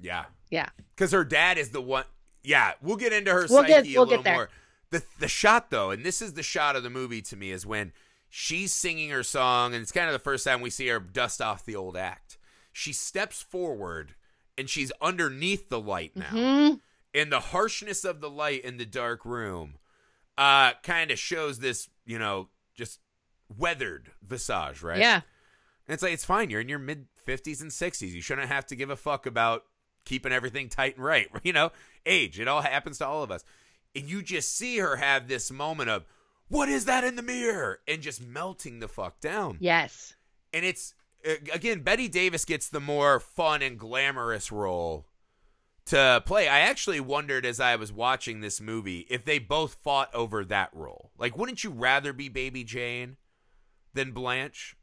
Yeah, 0.00 0.24
Yeah. 0.50 0.68
because 0.94 1.12
her 1.12 1.24
dad 1.24 1.58
is 1.58 1.70
the 1.70 1.80
one. 1.80 2.04
Yeah, 2.42 2.72
we'll 2.82 2.96
get 2.96 3.12
into 3.12 3.30
her 3.32 3.46
We'll 3.48 3.62
psyche 3.62 3.68
get- 3.68 3.86
a 3.86 3.92
we'll 3.94 4.06
get 4.06 4.18
little 4.20 4.32
more. 4.32 4.50
The 4.90 5.02
the 5.20 5.28
shot 5.28 5.70
though, 5.70 5.90
and 5.90 6.04
this 6.04 6.20
is 6.20 6.34
the 6.34 6.42
shot 6.42 6.76
of 6.76 6.82
the 6.82 6.90
movie 6.90 7.22
to 7.22 7.36
me, 7.36 7.50
is 7.50 7.64
when 7.64 7.92
she's 8.28 8.72
singing 8.72 9.10
her 9.10 9.22
song, 9.22 9.74
and 9.74 9.82
it's 9.82 9.92
kind 9.92 10.06
of 10.08 10.12
the 10.12 10.18
first 10.18 10.44
time 10.44 10.60
we 10.60 10.70
see 10.70 10.88
her 10.88 10.98
dust 11.00 11.40
off 11.40 11.64
the 11.64 11.76
old 11.76 11.96
act. 11.96 12.36
She 12.72 12.92
steps 12.92 13.40
forward, 13.42 14.14
and 14.58 14.68
she's 14.68 14.90
underneath 15.00 15.68
the 15.68 15.80
light 15.80 16.16
now. 16.16 16.30
Mhm. 16.30 16.80
and 17.14 17.30
the 17.30 17.40
harshness 17.40 18.04
of 18.06 18.20
the 18.22 18.30
light 18.30 18.64
in 18.64 18.78
the 18.78 18.86
dark 18.86 19.24
room 19.26 19.78
uh 20.38 20.72
kind 20.82 21.10
of 21.10 21.18
shows 21.18 21.58
this 21.58 21.88
you 22.06 22.18
know 22.18 22.48
just 22.74 23.00
weathered 23.58 24.10
visage 24.26 24.82
right? 24.82 24.98
Yeah. 24.98 25.16
and 25.86 25.94
it's 25.94 26.02
like 26.02 26.12
it's 26.12 26.24
fine. 26.24 26.48
You're 26.50 26.60
in 26.62 26.68
your 26.68 26.78
mid 26.78 27.06
50s 27.26 27.60
and 27.60 27.70
60s 27.70 28.12
you 28.12 28.20
shouldn't 28.22 28.48
have 28.48 28.66
to 28.66 28.76
give 28.76 28.90
a 28.90 28.96
fuck 28.96 29.26
about 29.26 29.64
keeping 30.04 30.32
everything 30.32 30.68
tight 30.68 30.96
and 30.96 31.04
right 31.04 31.28
you 31.42 31.52
know? 31.52 31.70
Age. 32.06 32.40
It 32.40 32.48
all 32.48 32.62
happens 32.62 32.98
to 32.98 33.06
all 33.06 33.22
of 33.22 33.30
us. 33.30 33.44
And 33.94 34.08
you 34.08 34.22
just 34.22 34.56
see 34.56 34.78
her 34.78 34.96
have 34.96 35.28
this 35.28 35.50
moment 35.50 35.90
of 35.90 36.04
what 36.48 36.68
is 36.68 36.86
that 36.86 37.04
in 37.04 37.14
the 37.16 37.22
mirror? 37.22 37.78
And 37.86 38.02
just 38.02 38.20
melting 38.22 38.80
the 38.80 38.88
fuck 38.88 39.20
down. 39.20 39.58
Yes. 39.60 40.14
and 40.52 40.64
it's 40.64 40.94
again 41.54 41.80
Bette 41.82 42.08
Davis 42.08 42.44
gets 42.44 42.68
the 42.68 42.80
more 42.80 43.20
fun 43.20 43.62
and 43.62 43.78
glamorous 43.78 44.50
role 44.50 45.06
to 45.86 46.22
play. 46.24 46.48
I 46.48 46.60
actually 46.60 47.00
wondered 47.00 47.44
as 47.44 47.60
I 47.60 47.76
was 47.76 47.92
watching 47.92 48.40
this 48.40 48.60
movie 48.60 49.06
if 49.10 49.24
they 49.24 49.38
both 49.38 49.76
fought 49.82 50.14
over 50.14 50.44
that 50.44 50.70
role. 50.72 51.10
Like 51.18 51.36
wouldn't 51.36 51.64
you 51.64 51.70
rather 51.70 52.12
be 52.12 52.28
Baby 52.28 52.64
Jane 52.64 53.16
than 53.94 54.12
Blanche? 54.12 54.76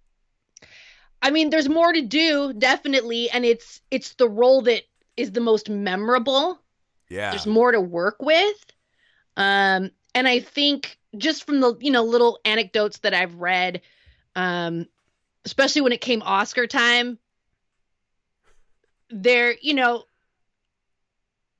I 1.21 1.31
mean, 1.31 1.49
there's 1.49 1.67
more 1.67 1.91
to 1.91 2.01
do, 2.01 2.53
definitely, 2.53 3.29
and 3.29 3.43
it's 3.43 3.81
it's 3.91 4.13
the 4.13 4.29
role 4.29 4.61
that 4.63 4.83
is 5.17 5.31
the 5.31 5.41
most 5.41 5.69
memorable. 5.69 6.59
Yeah. 7.09 7.31
There's 7.31 7.47
more 7.47 7.71
to 7.71 7.81
work 7.81 8.21
with. 8.21 8.65
Um, 9.35 9.91
and 10.15 10.27
I 10.27 10.39
think 10.39 10.97
just 11.17 11.45
from 11.45 11.59
the 11.59 11.75
you 11.79 11.91
know 11.91 12.03
little 12.03 12.39
anecdotes 12.45 12.99
that 12.99 13.13
I've 13.13 13.35
read, 13.35 13.81
um, 14.35 14.87
especially 15.45 15.81
when 15.81 15.91
it 15.91 16.01
came 16.01 16.21
Oscar 16.21 16.67
time, 16.67 17.17
there 19.09 19.55
you 19.61 19.73
know 19.73 20.05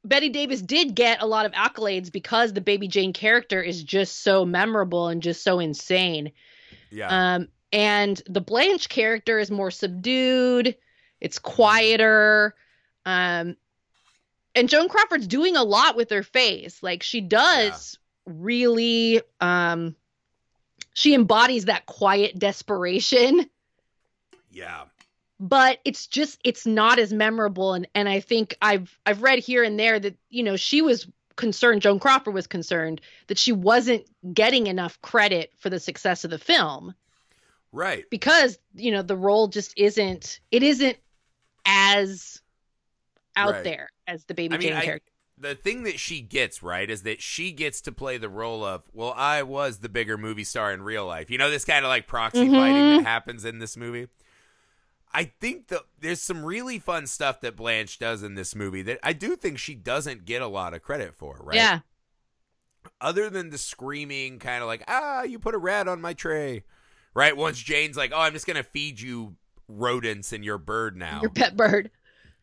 Bette 0.09 0.29
Davis 0.29 0.61
did 0.61 0.95
get 0.95 1.21
a 1.21 1.27
lot 1.27 1.45
of 1.45 1.51
accolades 1.53 2.11
because 2.11 2.51
the 2.51 2.61
Baby 2.61 2.87
Jane 2.87 3.13
character 3.13 3.61
is 3.61 3.83
just 3.83 4.23
so 4.23 4.43
memorable 4.43 5.07
and 5.07 5.21
just 5.21 5.43
so 5.43 5.59
insane. 5.59 6.31
yeah. 6.89 7.35
Um, 7.35 7.47
and 7.71 8.19
the 8.27 8.41
Blanche 8.41 8.89
character 8.89 9.37
is 9.37 9.51
more 9.51 9.69
subdued. 9.69 10.75
It's 11.21 11.37
quieter. 11.37 12.55
Um, 13.05 13.55
and 14.55 14.67
Joan 14.67 14.89
Crawford's 14.89 15.27
doing 15.27 15.55
a 15.55 15.63
lot 15.63 15.95
with 15.95 16.09
her 16.09 16.23
face. 16.23 16.81
Like 16.81 17.03
she 17.03 17.21
does 17.21 17.99
really, 18.25 19.21
um, 19.39 19.95
she 20.95 21.13
embodies 21.13 21.65
that 21.65 21.85
quiet 21.85 22.37
desperation, 22.39 23.47
yeah. 24.51 24.85
But 25.39 25.79
it's 25.85 26.05
just, 26.07 26.39
it's 26.43 26.65
not 26.65 26.99
as 26.99 27.13
memorable. 27.13 27.73
And, 27.73 27.87
and 27.95 28.09
I 28.09 28.19
think 28.19 28.55
I've, 28.61 28.97
I've 29.05 29.21
read 29.21 29.39
here 29.39 29.63
and 29.63 29.79
there 29.79 29.99
that, 29.99 30.17
you 30.29 30.43
know, 30.43 30.55
she 30.57 30.81
was 30.81 31.07
concerned, 31.35 31.81
Joan 31.81 31.99
Crawford 31.99 32.33
was 32.33 32.47
concerned 32.47 32.99
that 33.27 33.37
she 33.37 33.51
wasn't 33.51 34.05
getting 34.33 34.67
enough 34.67 35.01
credit 35.01 35.51
for 35.57 35.69
the 35.69 35.79
success 35.79 36.23
of 36.25 36.31
the 36.31 36.39
film. 36.39 36.93
Right. 37.71 38.09
because 38.09 38.57
you 38.73 38.89
know 38.91 39.03
the 39.03 39.15
role 39.15 39.47
just 39.47 39.75
isn't 39.77 40.39
it 40.49 40.63
isn't 40.63 40.97
as 41.67 42.41
out 43.35 43.51
Right. 43.53 43.63
there 43.63 43.89
as 44.07 44.25
the 44.25 44.33
baby 44.33 44.55
I 44.55 44.57
mean, 44.57 44.67
jane 44.69 44.77
I- 44.77 44.85
character 44.85 45.11
The 45.37 45.53
thing 45.55 45.83
that 45.83 45.99
she 45.99 46.19
gets, 46.19 46.61
right, 46.63 46.89
is 46.89 47.03
that 47.03 47.21
she 47.21 47.51
gets 47.51 47.79
to 47.81 47.91
play 47.91 48.17
the 48.17 48.27
role 48.27 48.63
of, 48.65 48.81
well, 48.91 49.13
I 49.15 49.43
was 49.43 49.77
the 49.79 49.87
bigger 49.87 50.17
movie 50.17 50.43
star 50.43 50.73
in 50.73 50.81
real 50.81 51.05
life. 51.05 51.29
You 51.29 51.37
know, 51.37 51.49
this 51.49 51.63
kind 51.63 51.85
of 51.85 51.89
like 51.89 52.07
proxy 52.07 52.47
Mhm. 52.47 52.55
fighting 52.55 52.97
that 52.97 53.03
happens 53.05 53.45
in 53.45 53.59
this 53.59 53.77
movie. 53.77 54.07
I 55.11 55.23
think 55.25 55.67
that 55.69 55.81
there's 55.99 56.21
some 56.21 56.45
really 56.45 56.77
fun 56.77 57.07
stuff 57.07 57.41
that 57.41 57.55
Blanche 57.55 57.97
does 57.97 58.21
in 58.21 58.35
this 58.35 58.55
movie 58.55 58.83
that 58.83 58.99
I 59.01 59.13
do 59.13 59.35
think 59.35 59.57
she 59.57 59.73
doesn't 59.73 60.25
get 60.25 60.41
a 60.41 60.47
lot 60.47 60.73
of 60.73 60.83
credit 60.83 61.15
for, 61.15 61.39
right? 61.43 61.55
yeah 61.55 61.79
Other 63.01 63.29
than 63.29 63.49
the 63.49 63.57
screaming, 63.57 64.39
kind 64.39 64.61
of 64.61 64.67
like, 64.67 64.83
ah, 64.87 65.23
you 65.23 65.39
put 65.39 65.55
a 65.55 65.59
rat 65.59 65.87
on 65.87 66.01
my 66.01 66.13
tray, 66.13 66.63
right? 67.13 67.35
Once 67.35 67.59
Jane's 67.59 67.97
like, 67.97 68.11
oh, 68.13 68.19
I'm 68.19 68.33
just 68.33 68.45
going 68.45 68.57
to 68.57 68.63
feed 68.63 69.01
you 69.01 69.35
rodents 69.67 70.31
and 70.31 70.45
your 70.45 70.57
bird 70.57 70.95
now. 70.95 71.21
your 71.21 71.31
pet 71.31 71.57
bird 71.57 71.89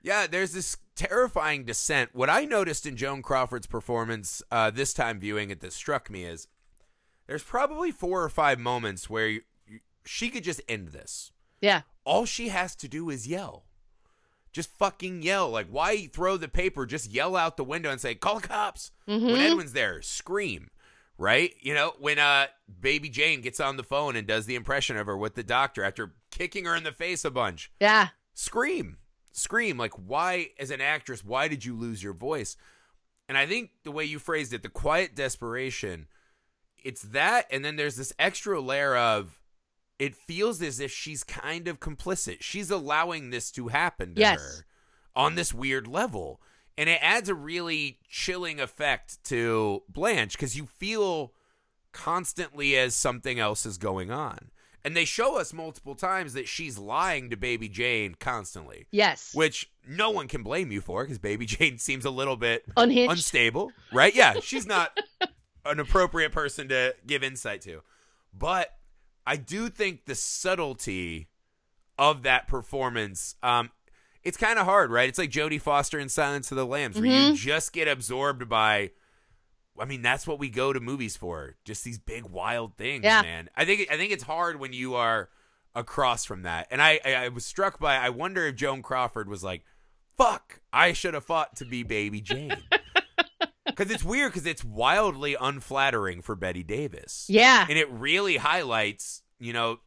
Yeah, 0.02 0.26
there's 0.26 0.52
this 0.52 0.76
terrifying 0.96 1.64
descent. 1.64 2.10
What 2.14 2.30
I 2.30 2.44
noticed 2.44 2.86
in 2.86 2.96
Joan 2.96 3.22
Crawford's 3.22 3.66
performance 3.66 4.42
uh, 4.50 4.70
this 4.70 4.92
time 4.92 5.20
viewing 5.20 5.50
it 5.50 5.60
that 5.60 5.72
struck 5.72 6.10
me 6.10 6.24
is 6.24 6.48
there's 7.26 7.42
probably 7.42 7.90
four 7.92 8.22
or 8.22 8.28
five 8.28 8.58
moments 8.58 9.10
where 9.10 9.28
you, 9.28 9.42
you, 9.66 9.80
she 10.04 10.30
could 10.30 10.44
just 10.44 10.62
end 10.68 10.88
this. 10.88 11.32
Yeah 11.68 11.82
All 12.04 12.24
she 12.26 12.48
has 12.48 12.76
to 12.76 12.88
do 12.88 13.10
is 13.10 13.26
yell. 13.26 13.64
Just 14.52 14.70
fucking 14.78 15.22
yell. 15.22 15.50
Like, 15.50 15.66
why 15.68 16.06
throw 16.06 16.36
the 16.38 16.48
paper? 16.48 16.86
Just 16.86 17.10
yell 17.10 17.34
out 17.36 17.56
the 17.56 17.64
window 17.72 17.90
and 17.90 18.00
say, 18.00 18.14
call 18.14 18.40
the 18.40 18.48
cops. 18.48 18.90
When 19.04 19.20
Mhm. 19.20 19.50
Edwin's 19.50 19.72
there, 19.72 20.00
scream. 20.02 20.70
Right? 21.18 21.52
You 21.60 21.74
know, 21.74 21.94
when 21.98 22.18
uh 22.18 22.46
baby 22.80 23.08
Jane 23.08 23.40
gets 23.40 23.58
on 23.60 23.76
the 23.76 23.82
phone 23.82 24.16
and 24.16 24.26
does 24.26 24.46
the 24.46 24.54
impression 24.54 24.96
of 24.96 25.06
her 25.06 25.16
with 25.16 25.34
the 25.34 25.42
doctor 25.42 25.82
after 25.82 26.14
kicking 26.30 26.64
her 26.66 26.76
in 26.76 26.84
the 26.84 26.92
face 26.92 27.24
a 27.24 27.30
bunch 27.30 27.70
yeah 27.80 28.08
scream 28.34 28.98
scream 29.32 29.78
like 29.78 29.92
why 29.94 30.50
as 30.58 30.70
an 30.70 30.80
actress 30.82 31.24
why 31.24 31.48
did 31.48 31.64
you 31.64 31.74
lose 31.74 32.02
your 32.02 32.12
voice 32.12 32.56
and 33.28 33.38
i 33.38 33.46
think 33.46 33.70
the 33.84 33.90
way 33.90 34.04
you 34.04 34.18
phrased 34.18 34.52
it 34.52 34.62
the 34.62 34.68
quiet 34.68 35.14
desperation 35.14 36.06
it's 36.84 37.00
that 37.02 37.46
and 37.50 37.64
then 37.64 37.76
there's 37.76 37.96
this 37.96 38.12
extra 38.18 38.60
layer 38.60 38.94
of 38.96 39.40
it 39.98 40.14
feels 40.14 40.60
as 40.62 40.78
if 40.80 40.90
she's 40.92 41.24
kind 41.24 41.68
of 41.68 41.80
complicit. 41.80 42.38
She's 42.40 42.70
allowing 42.70 43.30
this 43.30 43.50
to 43.52 43.68
happen 43.68 44.14
to 44.14 44.20
Yes. 44.20 44.40
her 44.40 44.66
on 45.14 45.34
this 45.34 45.54
weird 45.54 45.86
level. 45.86 46.40
And 46.78 46.90
it 46.90 46.98
adds 47.00 47.28
a 47.30 47.34
really 47.34 47.98
chilling 48.08 48.60
effect 48.60 49.24
to 49.24 49.82
blanche 49.88 50.32
because 50.32 50.56
you 50.56 50.66
feel 50.66 51.32
constantly 51.92 52.76
as 52.76 52.94
something 52.94 53.38
else 53.38 53.64
is 53.64 53.78
going 53.78 54.10
on. 54.10 54.50
And 54.84 54.96
they 54.96 55.04
show 55.04 55.36
us 55.36 55.52
multiple 55.52 55.96
times 55.96 56.34
that 56.34 56.46
she's 56.46 56.78
lying 56.78 57.30
to 57.30 57.36
baby 57.36 57.68
jane 57.68 58.14
constantly. 58.14 58.86
Yes. 58.92 59.32
Which 59.34 59.68
no 59.88 60.10
one 60.10 60.28
can 60.28 60.42
blame 60.44 60.70
you 60.70 60.80
for 60.80 61.02
because 61.02 61.18
baby 61.18 61.46
jane 61.46 61.78
seems 61.78 62.04
a 62.04 62.10
little 62.10 62.36
bit 62.36 62.64
unhinged. 62.76 63.10
unstable 63.12 63.72
right? 63.92 64.14
Yeah 64.14 64.34
she's 64.42 64.66
not 64.66 64.96
an 65.64 65.80
appropriate 65.80 66.30
person 66.32 66.68
to 66.68 66.94
give 67.06 67.24
insight 67.24 67.62
to. 67.62 67.82
But 68.32 68.70
i 69.26 69.36
do 69.36 69.68
think 69.68 70.04
the 70.06 70.14
subtlety 70.14 71.28
of 71.98 72.22
that 72.22 72.46
performance 72.48 73.34
um 73.42 73.70
it's 74.22 74.36
kind 74.36 74.58
of 74.58 74.64
hard 74.66 74.90
right 74.90 75.08
it's 75.08 75.18
like 75.18 75.30
jodie 75.30 75.60
foster 75.60 75.98
in 75.98 76.08
silence 76.08 76.50
of 76.50 76.56
the 76.56 76.66
lambs 76.66 76.96
where 76.96 77.06
you 77.06 77.32
Mhm. 77.32 77.36
just 77.36 77.72
get 77.72 77.88
absorbed 77.88 78.48
by 78.48 78.90
I 79.78 79.84
mean, 79.84 80.00
that's 80.00 80.26
what 80.26 80.38
we 80.38 80.48
go 80.48 80.72
to 80.72 80.80
movies 80.80 81.18
for. 81.18 81.54
Just 81.66 81.84
these 81.84 81.98
big 81.98 82.24
wild 82.24 82.78
things, 82.78 83.04
Yeah. 83.04 83.20
man. 83.20 83.50
I 83.54 83.66
think 83.66 83.86
I 83.90 83.98
think 83.98 84.10
it's 84.10 84.22
hard 84.22 84.58
when 84.58 84.72
you 84.72 84.94
are 84.94 85.28
across 85.74 86.24
from 86.24 86.44
that. 86.44 86.66
And 86.70 86.80
I, 86.80 86.98
I 87.04 87.14
I 87.14 87.28
was 87.28 87.44
struck 87.44 87.78
by 87.78 87.96
I 87.96 88.08
wonder 88.08 88.46
if 88.46 88.54
Joan 88.56 88.80
Crawford 88.80 89.28
was 89.28 89.44
like, 89.44 89.64
"Fuck, 90.16 90.60
I 90.72 90.94
should 90.94 91.12
have 91.12 91.26
fought 91.26 91.56
to 91.56 91.66
be 91.66 91.82
Baby 91.82 92.22
Jane." 92.22 92.56
Cuz 93.76 93.90
it's 93.90 94.02
weird 94.04 94.32
cuz 94.32 94.46
it's 94.46 94.64
wildly 94.64 95.36
unflattering 95.40 96.22
for 96.22 96.34
Bette 96.34 96.62
Davis. 96.64 97.26
yeah 97.28 97.66
And 97.68 97.78
it 97.78 97.88
really 97.90 98.36
highlights, 98.38 99.22
you 99.38 99.52
know, 99.52 99.80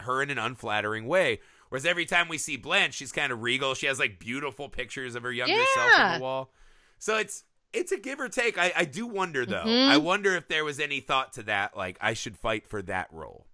her 0.00 0.22
in 0.22 0.30
an 0.30 0.38
unflattering 0.38 1.06
way. 1.06 1.40
Whereas 1.70 1.86
every 1.86 2.04
time 2.06 2.28
we 2.28 2.38
see 2.38 2.56
Blanche, 2.56 2.94
she's 2.94 3.10
kind 3.12 3.32
of 3.32 3.42
regal. 3.42 3.74
She 3.74 3.86
has 3.86 3.98
like 3.98 4.18
beautiful 4.20 4.68
pictures 4.68 5.14
of 5.16 5.22
her 5.24 5.32
younger 5.32 5.64
self 5.74 5.92
on 5.98 6.18
the 6.18 6.22
wall. 6.22 6.52
So 6.98 7.16
it's 7.16 7.44
it's 7.72 7.90
a 7.90 7.96
give 7.98 8.20
or 8.20 8.28
take. 8.28 8.56
I, 8.56 8.72
I 8.76 8.84
do 8.84 9.06
wonder 9.06 9.44
though. 9.44 9.64
Mhm. 9.64 9.88
I 9.88 9.96
wonder 9.96 10.36
if 10.36 10.46
there 10.46 10.64
was 10.64 10.78
any 10.78 11.00
thought 11.00 11.32
to 11.32 11.42
that, 11.44 11.76
like 11.76 11.96
I 12.00 12.14
should 12.14 12.36
fight 12.36 12.66
for 12.68 12.82
that 12.82 13.08
role. 13.12 13.46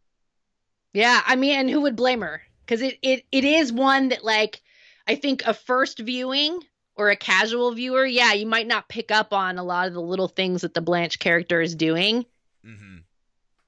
yeah 0.93 1.23
i 1.25 1.37
mean 1.37 1.57
and 1.59 1.71
who 1.71 1.81
would 1.83 1.95
blame 1.97 2.21
her 2.21 2.43
because 2.67 2.83
it, 2.83 2.99
it 3.03 3.25
it 3.31 3.45
is 3.45 3.73
one 3.73 4.09
that 4.09 4.25
like 4.25 4.61
i 5.07 5.15
think 5.15 5.43
a 5.47 5.55
first 5.55 6.00
viewing 6.00 6.59
or 7.00 7.09
a 7.11 7.16
casual 7.16 7.73
viewer 7.73 8.04
yeah 8.04 8.35
you 8.35 8.47
might 8.47 8.66
not 8.66 8.88
pick 8.88 9.11
up 9.11 9.33
on 9.33 9.59
a 9.59 9.64
lot 9.64 9.88
of 9.88 9.95
the 9.95 10.00
little 10.00 10.28
things 10.28 10.61
that 10.61 10.75
the 10.75 10.80
blanche 10.83 11.19
character 11.19 11.61
is 11.61 11.75
doing 11.75 12.26
hmm 12.62 12.99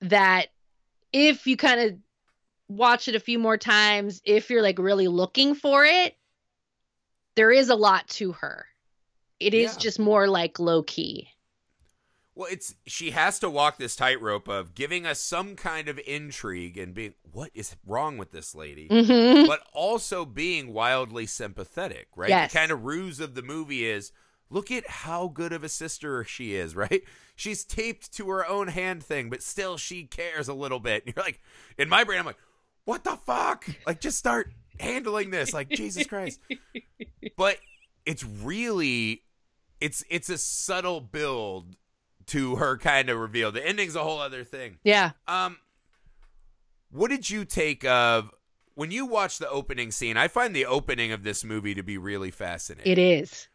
that 0.02 0.48
if 1.12 1.46
you 1.46 1.56
kind 1.56 1.80
of 1.80 1.98
watch 2.68 3.08
it 3.08 3.14
a 3.14 3.20
few 3.20 3.38
more 3.38 3.56
times, 3.56 4.20
if 4.24 4.50
you're 4.50 4.62
like 4.62 4.78
really 4.78 5.08
looking 5.08 5.54
for 5.54 5.84
it, 5.84 6.16
there 7.36 7.50
is 7.50 7.68
a 7.68 7.74
lot 7.74 8.08
to 8.08 8.32
her. 8.32 8.66
It 9.40 9.54
is 9.54 9.76
Yeah. 9.76 9.82
just 9.82 9.98
more 9.98 10.28
like 10.28 10.58
low 10.58 10.82
key. 10.82 11.28
Well, 12.34 12.48
it's 12.50 12.74
she 12.86 13.10
has 13.10 13.38
to 13.40 13.50
walk 13.50 13.76
this 13.76 13.94
tightrope 13.94 14.48
of 14.48 14.74
giving 14.74 15.04
us 15.06 15.20
some 15.20 15.54
kind 15.54 15.88
of 15.88 16.00
intrigue 16.06 16.78
and 16.78 16.94
being 16.94 17.14
what 17.30 17.50
is 17.54 17.76
wrong 17.86 18.16
with 18.16 18.32
this 18.32 18.54
lady, 18.54 18.88
hmm 18.88 19.46
but 19.46 19.60
also 19.72 20.24
being 20.24 20.72
wildly 20.72 21.26
sympathetic, 21.26 22.08
right? 22.16 22.30
Yes. 22.30 22.52
The 22.52 22.58
kind 22.58 22.72
of 22.72 22.84
ruse 22.84 23.20
of 23.20 23.34
the 23.34 23.42
movie 23.42 23.84
is 23.84 24.12
look 24.48 24.70
at 24.70 24.88
how 24.88 25.28
good 25.28 25.52
of 25.52 25.62
a 25.62 25.68
sister 25.68 26.24
she 26.24 26.54
is, 26.54 26.74
right? 26.76 27.02
She's 27.36 27.64
taped 27.64 28.12
to 28.14 28.28
her 28.30 28.46
own 28.46 28.68
hand 28.68 29.02
thing, 29.02 29.28
but 29.28 29.42
still 29.42 29.76
she 29.76 30.04
cares 30.04 30.48
a 30.48 30.54
little 30.54 30.80
bit. 30.80 31.04
And 31.04 31.14
you're 31.14 31.24
like, 31.24 31.40
in 31.76 31.88
my 31.88 32.04
brain, 32.04 32.18
I'm 32.18 32.26
like, 32.26 32.38
what 32.84 33.04
the 33.04 33.16
fuck? 33.16 33.66
Like, 33.86 34.00
just 34.00 34.18
start 34.18 34.52
handling 34.78 35.30
this. 35.30 35.52
Like, 35.52 35.68
Jesus 35.70 36.06
Christ. 36.06 36.40
But 37.36 37.58
it's 38.04 38.24
really 38.24 39.22
it's 39.80 40.04
it's 40.10 40.28
a 40.28 40.38
subtle 40.38 41.00
build 41.00 41.76
to 42.32 42.56
her 42.56 42.76
kind 42.76 43.08
of 43.08 43.18
reveal. 43.18 43.50
The 43.52 43.66
ending's 43.66 43.96
a 43.96 44.02
whole 44.02 44.18
other 44.20 44.44
thing. 44.44 44.78
Yeah. 44.84 45.12
Um, 45.26 45.58
what 46.90 47.08
did 47.08 47.30
you 47.30 47.44
take 47.44 47.84
of 47.84 48.30
when 48.74 48.90
you 48.90 49.06
watch 49.06 49.38
the 49.38 49.48
opening 49.48 49.90
scene? 49.90 50.16
I 50.16 50.28
find 50.28 50.54
the 50.54 50.66
opening 50.66 51.12
of 51.12 51.22
this 51.22 51.42
movie 51.44 51.74
to 51.74 51.82
be 51.82 51.96
really 51.98 52.30
fascinating. 52.30 52.90
It 52.92 52.98
is. 52.98 53.48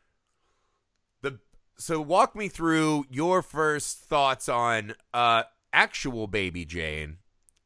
the 1.21 1.39
so 1.77 2.01
walk 2.01 2.35
me 2.35 2.47
through 2.49 3.05
your 3.09 3.41
first 3.41 3.99
thoughts 3.99 4.49
on 4.49 4.95
uh 5.13 5.43
actual 5.73 6.25
baby 6.27 6.65
Jane 6.65 7.17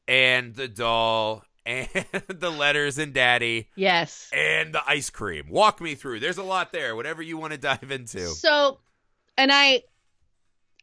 and 0.07 0.55
the 0.55 0.67
doll 0.67 1.43
and 1.65 1.87
the 2.27 2.49
letters 2.49 2.97
and 2.97 3.13
daddy 3.13 3.69
Yes. 3.75 4.29
and 4.33 4.73
the 4.73 4.81
ice 4.87 5.09
cream. 5.09 5.45
Walk 5.49 5.79
me 5.79 5.95
through. 5.95 6.19
There's 6.19 6.37
a 6.39 6.43
lot 6.43 6.71
there. 6.73 6.95
Whatever 6.95 7.21
you 7.21 7.37
want 7.37 7.51
to 7.53 7.57
dive 7.57 7.91
into. 7.91 8.27
So, 8.27 8.79
and 9.37 9.51
I, 9.51 9.83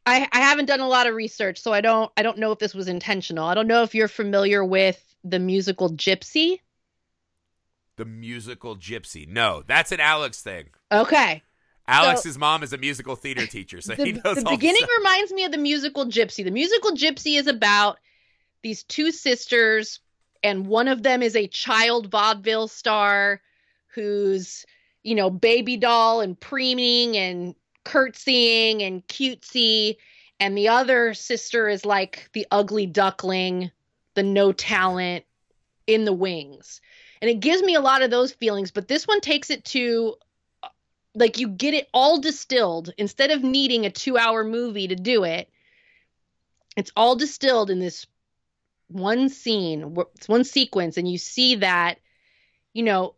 I, 0.09 0.27
I 0.33 0.41
haven't 0.41 0.67
done 0.67 0.81
a 0.81 0.89
lot 0.89 1.07
of 1.07 1.15
research, 1.15 1.61
so 1.61 1.73
I 1.73 1.83
don't, 1.83 2.11
I 2.17 2.23
don't 2.23 2.39
know 2.39 2.51
if 2.51 2.59
this 2.59 2.75
was 2.75 2.89
intentional. 2.89 3.47
I 3.47 3.55
don't 3.55 3.67
know 3.67 3.83
if 3.83 3.95
you're 3.95 4.09
familiar 4.09 4.65
with 4.65 5.03
the 5.23 5.39
musical 5.39 5.91
Gypsy. 5.91 6.61
The 7.97 8.07
musical 8.07 8.75
Gypsy. 8.75 9.29
No, 9.29 9.63
that's 9.67 9.93
an 9.93 10.01
Alex 10.01 10.41
thing. 10.41 10.69
Okay. 10.91 11.43
Alex's 11.87 12.39
mom 12.39 12.63
is 12.63 12.73
a 12.73 12.79
musical 12.79 13.17
theater 13.17 13.47
teacher, 13.51 13.81
so 13.83 13.95
he 13.95 14.13
knows 14.13 14.37
the 14.37 14.47
beginning 14.49 14.87
reminds 14.99 15.33
me 15.33 15.45
of 15.45 15.53
the 15.53 15.59
musical 15.59 16.07
Gypsy. 16.07 16.43
The 16.43 16.51
musical 16.51 16.93
Gypsy 16.93 17.39
is 17.39 17.47
about 17.47 17.99
these 18.63 18.85
two 18.85 19.11
sisters, 19.11 20.01
and 20.43 20.67
one 20.67 20.89
of 20.89 21.03
them 21.03 21.23
is 21.23 21.37
a 21.37 21.49
child 21.49 22.11
vaudeville 22.11 22.69
star 22.69 23.43
who's, 23.89 24.65
you 25.03 25.15
know, 25.15 25.29
baby 25.29 25.77
doll 25.77 26.21
and 26.23 26.39
preening 26.39 27.17
and 27.17 27.55
curtsying 27.89 28.83
and 28.83 29.07
cutesy, 29.09 29.97
and 30.39 30.57
the 30.57 30.69
other 30.69 31.15
sister 31.15 31.69
is 31.69 31.85
like 31.85 32.29
the 32.35 32.47
ugly 32.51 32.87
duckling, 32.87 33.71
the 34.15 34.23
no 34.23 34.53
talent 34.53 35.25
in 35.87 36.05
the 36.05 36.13
wings. 36.13 36.81
And 37.21 37.31
it 37.31 37.41
gives 37.41 37.63
me 37.63 37.75
a 37.75 37.81
lot 37.81 38.03
of 38.03 38.11
those 38.11 38.33
feelings, 38.33 38.71
but 38.71 38.87
this 38.87 39.09
one 39.09 39.21
takes 39.21 39.51
it 39.51 39.65
to 39.67 40.15
uh, 40.63 40.69
like 41.15 41.39
you 41.39 41.49
get 41.49 41.75
it 41.75 41.89
all 41.93 42.21
distilled 42.21 42.93
instead 42.99 43.31
of 43.31 43.43
needing 43.43 43.87
a 43.87 43.91
two 43.91 44.17
hour 44.17 44.45
movie 44.45 44.89
to 44.89 44.95
do 44.95 45.25
it 45.25 45.49
it's 46.79 46.93
all 46.97 47.17
distilled 47.17 47.71
in 47.71 47.81
this 47.81 48.07
one 48.87 49.29
scene 49.29 49.97
it's 50.15 50.29
one 50.29 50.45
sequence 50.45 50.97
and 50.97 51.11
you 51.11 51.19
see 51.19 51.57
that 51.57 51.99
you 52.73 52.85
know 52.85 53.15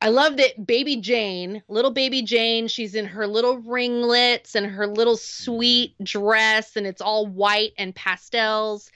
i 0.00 0.08
love 0.08 0.36
that 0.36 0.66
baby 0.66 0.96
jane 0.96 1.62
little 1.68 1.90
baby 1.90 2.22
jane 2.22 2.68
she's 2.68 2.94
in 2.94 3.04
her 3.06 3.26
little 3.26 3.58
ringlets 3.58 4.54
and 4.54 4.66
her 4.66 4.86
little 4.86 5.16
sweet 5.16 5.94
dress 6.02 6.76
and 6.76 6.86
it's 6.86 7.00
all 7.00 7.26
white 7.26 7.72
and 7.78 7.94
pastels. 7.94 8.90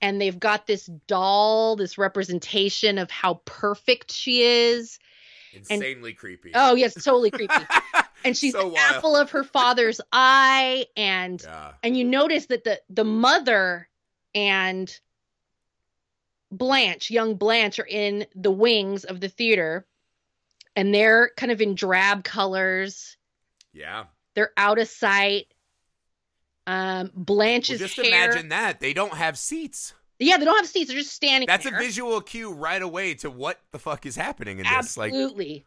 And 0.00 0.20
they've 0.20 0.38
got 0.38 0.66
this 0.66 0.86
doll 1.06 1.76
this 1.76 1.96
representation 1.96 2.98
of 2.98 3.08
how 3.08 3.34
perfect 3.44 4.10
she 4.10 4.42
is. 4.42 4.98
Insanely 5.54 6.12
creepy. 6.12 6.50
oh 6.54 6.74
yes 6.74 6.94
totally 6.94 7.30
creepy. 7.30 7.54
And 8.24 8.36
she's 8.36 8.52
So 8.52 8.70
the 8.70 8.76
apple 8.78 9.16
of 9.16 9.30
her 9.30 9.42
father's 9.42 10.00
eye 10.12 10.86
and 10.96 11.40
Yeah. 11.42 11.72
and 11.82 11.96
you 11.96 12.04
notice 12.04 12.46
that 12.46 12.62
the 12.64 12.80
the 12.90 13.04
mother 13.04 13.88
and 14.34 14.96
Blanche, 16.50 17.10
young 17.10 17.34
Blanche, 17.36 17.78
are 17.80 17.86
in 17.86 18.26
the 18.34 18.50
wings 18.50 19.04
of 19.04 19.20
the 19.20 19.28
theater, 19.28 19.86
and 20.76 20.94
they're 20.94 21.30
kind 21.36 21.52
of 21.52 21.60
in 21.60 21.74
drab 21.74 22.24
colors. 22.24 23.16
Yeah. 23.72 24.04
They're 24.34 24.52
out 24.56 24.78
of 24.78 24.88
sight. 24.88 25.46
Um, 26.66 27.10
Well, 27.14 27.24
Blanche's 27.24 27.78
just 27.80 27.96
hair. 27.96 28.06
imagine 28.06 28.48
that. 28.50 28.80
They 28.80 28.92
don't 28.92 29.14
have 29.14 29.38
seats. 29.38 29.94
Yeah, 30.18 30.36
they 30.36 30.44
don't 30.44 30.56
have 30.56 30.68
seats. 30.68 30.88
They're 30.90 30.98
just 31.00 31.12
standing. 31.12 31.46
That's 31.48 31.64
there. 31.64 31.74
a 31.74 31.78
visual 31.82 32.20
cue 32.20 32.52
right 32.52 32.80
away 32.80 33.14
to 33.14 33.30
what 33.30 33.60
the 33.72 33.78
fuck 33.78 34.06
is 34.06 34.14
happening 34.14 34.58
in 34.60 34.64
this. 34.64 34.96
Like 34.96 35.12
Absolutely. 35.12 35.64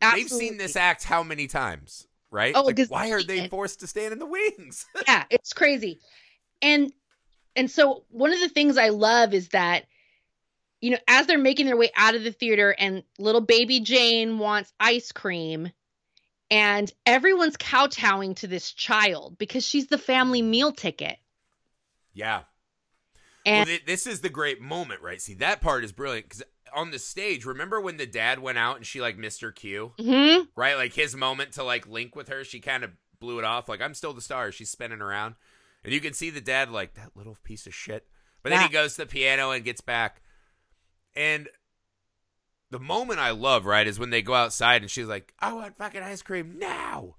they've 0.00 0.28
seen 0.30 0.56
this 0.56 0.76
act 0.76 1.04
how 1.04 1.22
many 1.22 1.46
times, 1.46 2.06
right? 2.30 2.54
Oh, 2.56 2.62
Like, 2.62 2.78
why 2.88 3.10
are 3.10 3.22
they 3.22 3.48
forced 3.48 3.80
to 3.80 3.86
stand 3.86 4.12
in 4.12 4.18
the 4.18 4.26
wings? 4.26 4.86
yeah 5.08 5.24
it's 5.30 5.52
crazy 5.52 5.98
and 6.62 6.90
and 7.54 7.70
so 7.70 8.04
one 8.10 8.32
of 8.32 8.40
the 8.40 8.48
things 8.48 8.76
i 8.78 8.88
love 8.88 9.32
is 9.34 9.48
that 9.48 9.84
you 10.80 10.90
know 10.90 10.98
as 11.08 11.26
they're 11.26 11.38
making 11.38 11.66
their 11.66 11.76
way 11.76 11.90
out 11.96 12.14
of 12.14 12.22
the 12.24 12.32
theater 12.32 12.74
and 12.78 13.02
little 13.18 13.40
baby 13.40 13.80
jane 13.80 14.38
wants 14.38 14.72
ice 14.80 15.12
cream 15.12 15.70
and 16.50 16.92
everyone's 17.04 17.56
kowtowing 17.56 18.34
to 18.36 18.46
this 18.46 18.72
child 18.72 19.36
because 19.38 19.64
she's 19.66 19.88
the 19.88 19.98
family 19.98 20.42
meal 20.42 20.72
ticket 20.72 21.16
yeah. 22.14 22.42
and 23.46 23.68
well, 23.68 23.76
thi- 23.78 23.84
this 23.86 24.06
is 24.06 24.20
the 24.22 24.28
great 24.28 24.60
moment, 24.60 25.02
right? 25.02 25.20
See, 25.22 25.34
that 25.34 25.60
part 25.60 25.84
is 25.84 25.92
brilliant 25.92 26.28
because 26.28 26.42
on 26.74 26.90
the 26.90 26.98
stage, 26.98 27.44
remember 27.44 27.80
when 27.80 27.96
the 27.96 28.06
dad 28.06 28.40
went 28.40 28.58
out 28.58 28.76
and 28.76 28.84
she 28.86 29.00
like 29.00 29.16
missed 29.16 29.40
her 29.42 29.52
cue, 29.52 29.92
Mhm. 29.98 30.48
right? 30.56 30.74
Like 30.76 30.94
his 30.94 31.14
moment 31.14 31.52
to 31.52 31.62
like 31.62 31.86
link 31.86 32.16
with 32.16 32.28
her, 32.28 32.42
she 32.44 32.58
kind 32.60 32.82
of 32.82 32.90
blew 33.20 33.38
it 33.38 33.44
off. 33.44 33.68
Like 33.68 33.80
I'm 33.80 33.94
still 33.94 34.12
the 34.12 34.20
star. 34.20 34.50
She's 34.50 34.68
spinning 34.70 35.00
around, 35.00 35.36
and 35.84 35.92
you 35.92 36.00
can 36.00 36.12
see 36.12 36.30
the 36.30 36.40
dad 36.40 36.70
like 36.72 36.94
that 36.94 37.12
little 37.14 37.36
piece 37.44 37.66
of 37.68 37.74
shit. 37.74 38.06
But 38.42 38.50
then 38.50 38.62
he 38.62 38.68
goes 38.68 38.94
to 38.96 39.02
the 39.02 39.06
piano 39.06 39.50
and 39.52 39.64
gets 39.64 39.80
back, 39.80 40.20
and 41.18 41.48
the 42.70 42.78
moment 42.78 43.18
I 43.18 43.30
love, 43.30 43.66
right, 43.66 43.86
is 43.86 43.98
when 43.98 44.10
they 44.10 44.22
go 44.22 44.34
outside 44.34 44.82
and 44.82 44.90
she's 44.90 45.06
like, 45.06 45.32
"I 45.40 45.52
want 45.52 45.76
fucking 45.76 46.02
ice 46.02 46.22
cream 46.22 46.58
now," 46.58 47.16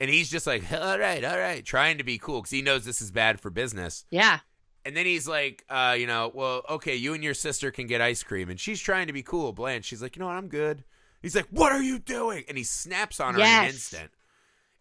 and 0.00 0.10
he's 0.10 0.30
just 0.30 0.46
like, 0.46 0.70
"All 0.72 0.98
right, 0.98 1.24
all 1.24 1.38
right," 1.38 1.64
trying 1.64 1.98
to 1.98 2.04
be 2.04 2.18
cool 2.18 2.40
because 2.40 2.50
he 2.50 2.62
knows 2.62 2.84
this 2.84 3.00
is 3.02 3.10
bad 3.10 3.40
for 3.40 3.50
business. 3.50 4.04
yeah 4.10 4.40
And 4.84 4.96
then 4.96 5.04
he's 5.04 5.28
like, 5.28 5.64
uh, 5.68 5.94
you 5.98 6.06
know, 6.06 6.30
well, 6.34 6.62
okay, 6.70 6.96
you 6.96 7.12
and 7.12 7.22
your 7.22 7.34
sister 7.34 7.70
can 7.70 7.86
get 7.86 8.00
ice 8.00 8.22
cream. 8.22 8.48
And 8.48 8.58
she's 8.58 8.80
trying 8.80 9.08
to 9.08 9.12
be 9.12 9.22
cool, 9.22 9.52
Blanche. 9.52 9.84
She's 9.84 10.00
like, 10.00 10.16
you 10.16 10.20
know 10.20 10.26
what, 10.28 10.36
I'm 10.36 10.48
good. 10.48 10.84
He's 11.20 11.36
like, 11.36 11.48
what 11.50 11.72
are 11.72 11.82
you 11.82 11.98
doing? 11.98 12.44
And 12.48 12.56
he 12.56 12.64
snaps 12.64 13.20
on 13.20 13.34
her 13.34 13.40
in 13.40 13.46
an 13.64 13.74
instant. 13.74 14.10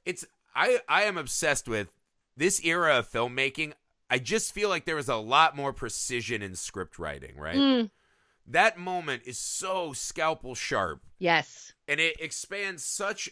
It's 0.05 0.25
I 0.55 0.79
I 0.87 1.03
am 1.03 1.17
obsessed 1.17 1.67
with 1.67 1.89
this 2.37 2.63
era 2.63 2.99
of 2.99 3.11
filmmaking. 3.11 3.73
I 4.09 4.19
just 4.19 4.53
feel 4.53 4.69
like 4.69 4.85
there 4.85 4.95
was 4.95 5.09
a 5.09 5.15
lot 5.17 5.55
more 5.57 5.73
precision 5.73 6.41
in 6.41 6.55
script 6.55 6.97
writing, 6.97 7.35
right? 7.37 7.57
Mm, 7.57 7.89
That 8.47 8.77
moment 8.77 9.23
is 9.25 9.37
so 9.37 9.93
scalpel 9.93 10.55
sharp 10.55 11.01
yes 11.19 11.73
and 11.87 11.99
it 11.99 12.15
expands 12.19 12.83
such 12.83 13.29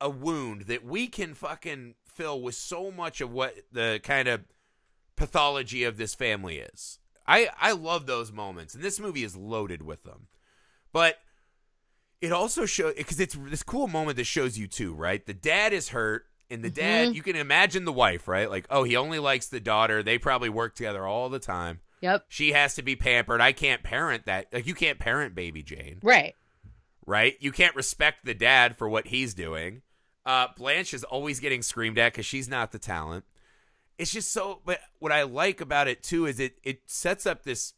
a 0.00 0.08
wound 0.10 0.62
that 0.62 0.84
we 0.84 1.06
can 1.08 1.34
fucking 1.34 1.94
fill 2.04 2.40
with 2.40 2.54
so 2.54 2.90
much 2.90 3.20
of 3.20 3.32
what 3.32 3.54
the 3.72 4.00
kind 4.02 4.28
of 4.28 4.44
pathology 5.16 5.84
of 5.84 5.96
this 5.96 6.14
family 6.14 6.58
is. 6.58 6.98
I 7.26 7.48
I 7.60 7.72
love 7.72 8.06
those 8.06 8.32
moments, 8.32 8.74
and 8.74 8.82
this 8.82 9.00
movie 9.00 9.24
is 9.24 9.36
loaded 9.36 9.82
with 9.82 10.04
them. 10.04 10.28
But 10.92 11.18
it 12.20 12.32
also 12.32 12.64
shows 12.66 12.94
because 12.96 13.20
it's 13.20 13.36
this 13.36 13.62
cool 13.62 13.88
moment 13.88 14.16
that 14.16 14.24
shows 14.24 14.56
you 14.58 14.66
too, 14.66 14.94
right? 14.94 15.24
The 15.24 15.34
dad 15.34 15.72
is 15.72 15.90
hurt, 15.90 16.26
and 16.50 16.62
the 16.62 16.70
dad 16.70 17.08
Mhm. 17.08 17.14
you 17.14 17.22
can 17.22 17.36
imagine 17.36 17.84
the 17.84 17.92
wife, 17.92 18.26
right? 18.28 18.48
Like, 18.48 18.66
oh, 18.70 18.84
he 18.84 18.96
only 18.96 19.18
likes 19.18 19.46
the 19.48 19.60
daughter. 19.60 20.02
They 20.02 20.18
probably 20.18 20.48
work 20.48 20.74
together 20.74 21.06
all 21.06 21.28
the 21.28 21.38
time. 21.38 21.80
Yep 22.00 22.24
She 22.28 22.52
has 22.52 22.74
to 22.76 22.82
be 22.82 22.96
pampered. 22.96 23.40
I 23.40 23.52
can't 23.52 23.82
parent 23.82 24.26
that. 24.26 24.46
Like, 24.52 24.66
you 24.66 24.74
can't 24.74 24.98
parent 24.98 25.34
baby 25.34 25.62
Jane 25.62 25.98
right 26.02 26.34
right? 27.06 27.36
You 27.40 27.52
can't 27.52 27.74
respect 27.74 28.24
the 28.24 28.34
dad 28.34 28.76
for 28.76 28.86
what 28.88 29.06
he's 29.06 29.32
doing. 29.32 29.80
Uh, 30.26 30.48
Blanche 30.58 30.92
is 30.92 31.04
always 31.04 31.40
getting 31.40 31.62
screamed 31.62 31.98
at 31.98 32.12
because 32.12 32.26
she's 32.26 32.50
not 32.50 32.70
the 32.70 32.78
talent. 32.78 33.24
It's 33.96 34.12
just 34.12 34.30
so. 34.30 34.60
But 34.64 34.80
what 34.98 35.10
I 35.10 35.22
like 35.22 35.60
about 35.62 35.88
it 35.88 36.02
too 36.02 36.26
is 36.26 36.38
it 36.38 36.58
it 36.62 36.82
sets 36.86 37.24
up 37.26 37.44
this 37.44 37.72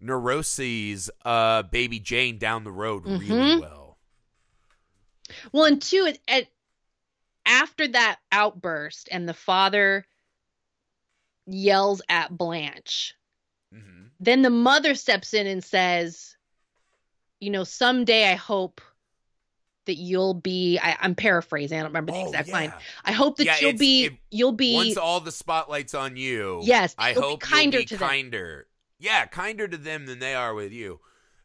neuroses 0.00 1.10
uh 1.24 1.62
baby 1.64 1.98
Jane 1.98 2.38
down 2.38 2.64
the 2.64 2.70
road 2.70 3.04
really 3.06 3.26
Mhm. 3.26 3.60
well. 3.60 3.98
Well, 5.52 5.64
and 5.64 5.82
two, 5.82 6.06
at, 6.06 6.18
at 6.28 6.46
after 7.44 7.88
that 7.88 8.18
outburst, 8.30 9.08
and 9.10 9.28
the 9.28 9.34
father 9.34 10.06
yells 11.46 12.02
at 12.08 12.36
Blanche, 12.36 13.14
Mhm. 13.76 14.10
then 14.20 14.42
the 14.42 14.50
mother 14.50 14.94
steps 14.94 15.34
in 15.34 15.46
and 15.46 15.62
says, 15.62 16.36
you 17.40 17.50
know, 17.50 17.64
someday 17.64 18.30
I 18.30 18.34
hope 18.34 18.80
that 19.84 19.94
you'll 19.96 20.34
be 20.34 20.78
I, 20.82 20.96
I'm 21.00 21.14
paraphrasing, 21.14 21.78
I 21.78 21.82
don't 21.82 21.90
remember 21.90 22.12
the 22.12 22.18
Oh, 22.18 22.26
exact 22.26 22.48
yeah. 22.48 22.54
line. 22.54 22.72
I 23.04 23.12
hope 23.12 23.36
that 23.36 23.44
Yeah, 23.46 23.58
you'll 23.60 23.78
be 23.78 24.04
it- 24.06 24.12
you'll 24.30 24.52
be 24.52 24.74
Once 24.74 24.96
all 24.96 25.20
the 25.20 25.30
spotlight's 25.32 25.94
on 25.94 26.16
you, 26.16 26.60
Yes, 26.64 26.94
I 26.98 27.12
hope 27.12 27.40
kinder 27.40 27.78
you'll 27.78 27.82
be 27.82 27.86
to 27.88 27.96
them. 27.98 28.08
kinder. 28.08 28.66
Yeah, 28.98 29.26
kinder 29.26 29.68
to 29.68 29.76
them 29.76 30.06
than 30.06 30.18
they 30.18 30.34
are 30.34 30.54
with 30.54 30.72
you. 30.72 31.00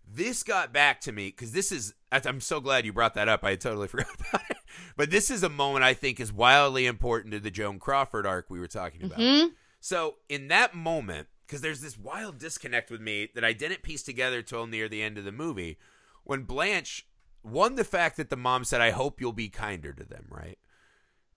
This 0.07 0.41
got 0.43 0.73
back 0.73 0.99
to 1.01 1.11
me 1.11 1.27
because 1.27 1.51
this 1.51 1.71
is. 1.71 1.93
I'm 2.11 2.41
so 2.41 2.59
glad 2.59 2.85
you 2.85 2.91
brought 2.91 3.13
that 3.13 3.29
up. 3.29 3.43
I 3.45 3.55
totally 3.55 3.87
forgot 3.89 4.07
about 4.19 4.41
it. 4.49 4.57
But 4.97 5.09
this 5.11 5.29
is 5.31 5.43
a 5.43 5.49
moment 5.49 5.83
I 5.85 5.93
think 5.93 6.19
is 6.19 6.33
wildly 6.33 6.85
important 6.85 7.31
to 7.33 7.39
the 7.39 7.51
Joan 7.51 7.79
Crawford 7.79 8.25
arc 8.25 8.49
we 8.49 8.59
were 8.59 8.67
talking 8.67 9.03
about. 9.03 9.19
Mhm. 9.19 9.51
So 9.79 10.15
in 10.27 10.47
that 10.49 10.73
moment, 10.75 11.27
because 11.51 11.59
there's 11.61 11.81
this 11.81 11.97
wild 11.97 12.37
disconnect 12.37 12.89
with 12.89 13.01
me 13.01 13.27
that 13.35 13.43
I 13.43 13.51
didn't 13.51 13.83
piece 13.83 14.03
together 14.03 14.41
till 14.41 14.67
near 14.67 14.87
the 14.87 15.01
end 15.03 15.17
of 15.17 15.25
the 15.25 15.33
movie, 15.33 15.77
when 16.23 16.43
Blanche, 16.43 17.05
one, 17.41 17.75
the 17.75 17.83
fact 17.83 18.15
that 18.15 18.29
the 18.29 18.37
mom 18.37 18.63
said, 18.63 18.79
"I 18.79 18.91
hope 18.91 19.19
you'll 19.19 19.33
be 19.33 19.49
kinder 19.49 19.91
to 19.91 20.05
them," 20.05 20.27
right? 20.29 20.57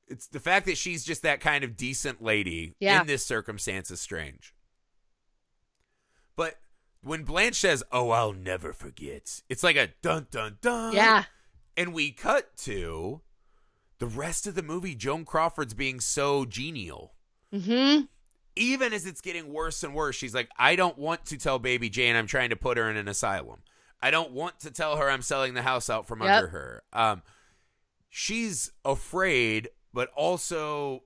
It's 0.07 0.29
the 0.29 0.39
fact 0.39 0.67
that 0.67 0.79
she's 0.79 1.03
just 1.05 1.23
that 1.23 1.41
kind 1.41 1.65
of 1.65 1.77
decent 1.77 2.23
lady 2.23 2.77
Yeah. 2.79 3.01
in 3.01 3.09
this 3.09 3.27
circumstance 3.27 3.91
is 3.91 4.01
strange. 4.01 4.55
But 6.37 6.61
when 7.01 7.25
Blanche 7.25 7.57
says, 7.57 7.83
"Oh, 7.91 8.11
I'll 8.11 8.33
never 8.33 8.73
forget," 8.73 9.43
it's 9.49 9.65
like 9.65 9.75
a 9.77 9.89
dun 10.01 10.29
dun 10.31 10.59
dun. 10.61 10.93
Yeah. 10.95 11.25
And 11.77 11.93
we 11.93 12.13
cut 12.13 12.57
to 12.59 13.23
the 13.99 14.07
rest 14.07 14.47
of 14.47 14.55
the 14.55 14.63
movie. 14.63 14.95
Joan 14.95 15.25
Crawford's 15.25 15.75
being 15.75 15.99
so 15.99 16.45
genial 16.45 17.17
Mhm. 17.53 18.09
Even 18.57 18.93
as 18.93 19.07
it's 19.07 19.21
getting 19.21 19.53
worse 19.53 19.83
and 19.83 19.95
worse, 19.95 20.17
she's 20.17 20.35
like, 20.35 20.49
I 20.59 20.77
don't 20.77 20.99
want 20.99 21.25
to 21.27 21.37
tell 21.37 21.59
baby 21.59 21.89
Jane 21.91 22.17
I'm 22.17 22.27
trying 22.27 22.51
to 22.51 22.57
put 22.57 22.77
her 22.79 22.89
in 22.91 22.97
an 22.97 23.09
asylum. 23.09 23.63
I 24.01 24.11
don't 24.11 24.33
want 24.33 24.61
to 24.61 24.71
tell 24.71 24.97
her 24.97 25.09
I'm 25.11 25.23
selling 25.23 25.55
the 25.55 25.63
house 25.63 25.89
out 25.89 26.07
from 26.07 26.21
Yep. 26.23 26.31
under 26.31 26.49
her. 26.49 26.83
Um, 26.93 27.23
she's 28.11 28.71
afraid, 28.85 29.69
but 29.93 30.11
also 30.15 31.03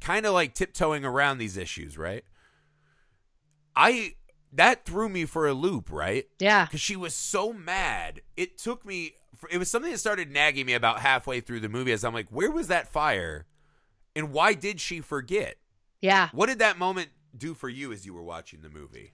kind 0.00 0.24
of 0.26 0.32
like 0.32 0.54
tiptoeing 0.54 1.04
around 1.04 1.38
these 1.38 1.56
issues, 1.56 1.98
right? 1.98 2.24
I 3.76 4.14
that 4.52 4.84
threw 4.84 5.08
me 5.08 5.26
for 5.26 5.46
a 5.46 5.54
loop, 5.54 5.92
right? 5.92 6.26
Yeah. 6.38 6.64
because 6.64 6.80
she 6.80 6.96
was 6.96 7.14
so 7.14 7.52
mad. 7.52 8.20
It 8.36 8.58
took 8.58 8.84
me. 8.84 9.14
It 9.50 9.58
was 9.58 9.70
something 9.70 9.90
that 9.92 9.98
started 9.98 10.30
nagging 10.30 10.66
me 10.66 10.74
about 10.74 11.00
halfway 11.00 11.40
through 11.40 11.60
the 11.60 11.68
movie. 11.68 11.92
As 11.92 12.04
I'm 12.04 12.12
like, 12.12 12.28
where 12.30 12.50
was 12.50 12.68
that 12.68 12.88
fire, 12.92 13.46
and 14.16 14.32
why 14.32 14.54
did 14.54 14.80
she 14.80 15.00
forget? 15.00 15.56
Yeah. 16.00 16.28
What 16.32 16.46
did 16.46 16.60
that 16.60 16.78
moment 16.78 17.08
do 17.36 17.54
for 17.54 17.68
you 17.68 17.92
as 17.92 18.04
you 18.06 18.14
were 18.14 18.22
watching 18.22 18.62
the 18.62 18.70
movie? 18.70 19.12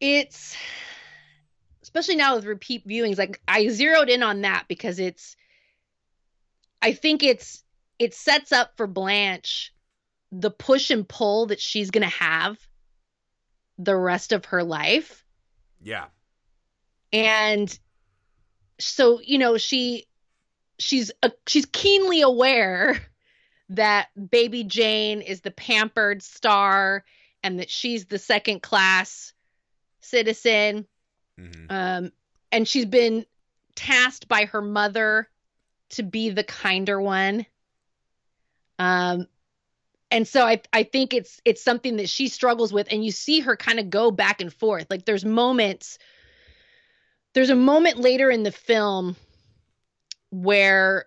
It's 0.00 0.56
especially 1.82 2.16
now 2.16 2.36
with 2.36 2.44
repeat 2.44 2.86
viewings, 2.86 3.18
like 3.18 3.40
I 3.48 3.68
zeroed 3.68 4.08
in 4.08 4.22
on 4.22 4.42
that 4.42 4.64
because 4.68 4.98
it's 4.98 5.36
I 6.82 6.92
think 6.92 7.22
it's 7.22 7.62
it 7.98 8.14
sets 8.14 8.52
up 8.52 8.72
for 8.76 8.86
Blanche 8.86 9.72
the 10.32 10.50
push 10.50 10.90
and 10.90 11.08
pull 11.08 11.46
that 11.46 11.60
she's 11.60 11.90
going 11.90 12.08
to 12.08 12.16
have 12.16 12.56
the 13.78 13.96
rest 13.96 14.32
of 14.32 14.44
her 14.46 14.62
life. 14.62 15.24
Yeah. 15.82 16.06
and 17.12 17.78
so 18.78 19.20
you 19.20 19.38
know 19.38 19.58
she 19.58 20.06
she's 20.78 21.10
uh, 21.22 21.30
she's 21.46 21.66
keenly 21.66 22.22
aware 22.22 23.00
that 23.70 24.08
baby 24.30 24.64
jane 24.64 25.20
is 25.22 25.40
the 25.40 25.50
pampered 25.50 26.22
star 26.22 27.04
and 27.42 27.60
that 27.60 27.70
she's 27.70 28.06
the 28.06 28.18
second 28.18 28.60
class 28.60 29.32
citizen. 30.00 30.86
Hmm 31.38 31.66
um 31.70 32.12
and 32.52 32.66
she's 32.66 32.86
been 32.86 33.24
tasked 33.76 34.28
by 34.28 34.46
her 34.46 34.60
mother 34.60 35.28
to 35.90 36.02
be 36.02 36.30
the 36.30 36.44
kinder 36.44 37.00
one. 37.00 37.46
Um 38.78 39.26
and 40.10 40.26
so 40.26 40.44
i 40.44 40.60
i 40.72 40.82
think 40.82 41.14
it's 41.14 41.40
it's 41.44 41.62
something 41.62 41.96
that 41.96 42.08
she 42.08 42.26
struggles 42.26 42.72
with 42.72 42.88
and 42.90 43.04
you 43.04 43.12
see 43.12 43.40
her 43.40 43.56
kind 43.56 43.78
of 43.78 43.88
go 43.88 44.10
back 44.10 44.40
and 44.40 44.52
forth. 44.52 44.86
Like 44.90 45.04
there's 45.04 45.24
moments 45.24 45.98
there's 47.34 47.50
a 47.50 47.56
moment 47.56 47.98
later 47.98 48.30
in 48.30 48.42
the 48.42 48.50
film 48.50 49.14
where 50.30 51.06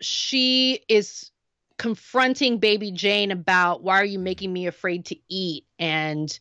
she 0.00 0.80
is 0.88 1.30
confronting 1.78 2.58
baby 2.58 2.90
jane 2.90 3.30
about 3.30 3.82
why 3.82 4.00
are 4.00 4.04
you 4.04 4.18
making 4.18 4.52
me 4.52 4.66
afraid 4.66 5.04
to 5.06 5.16
eat 5.28 5.64
and 5.78 6.38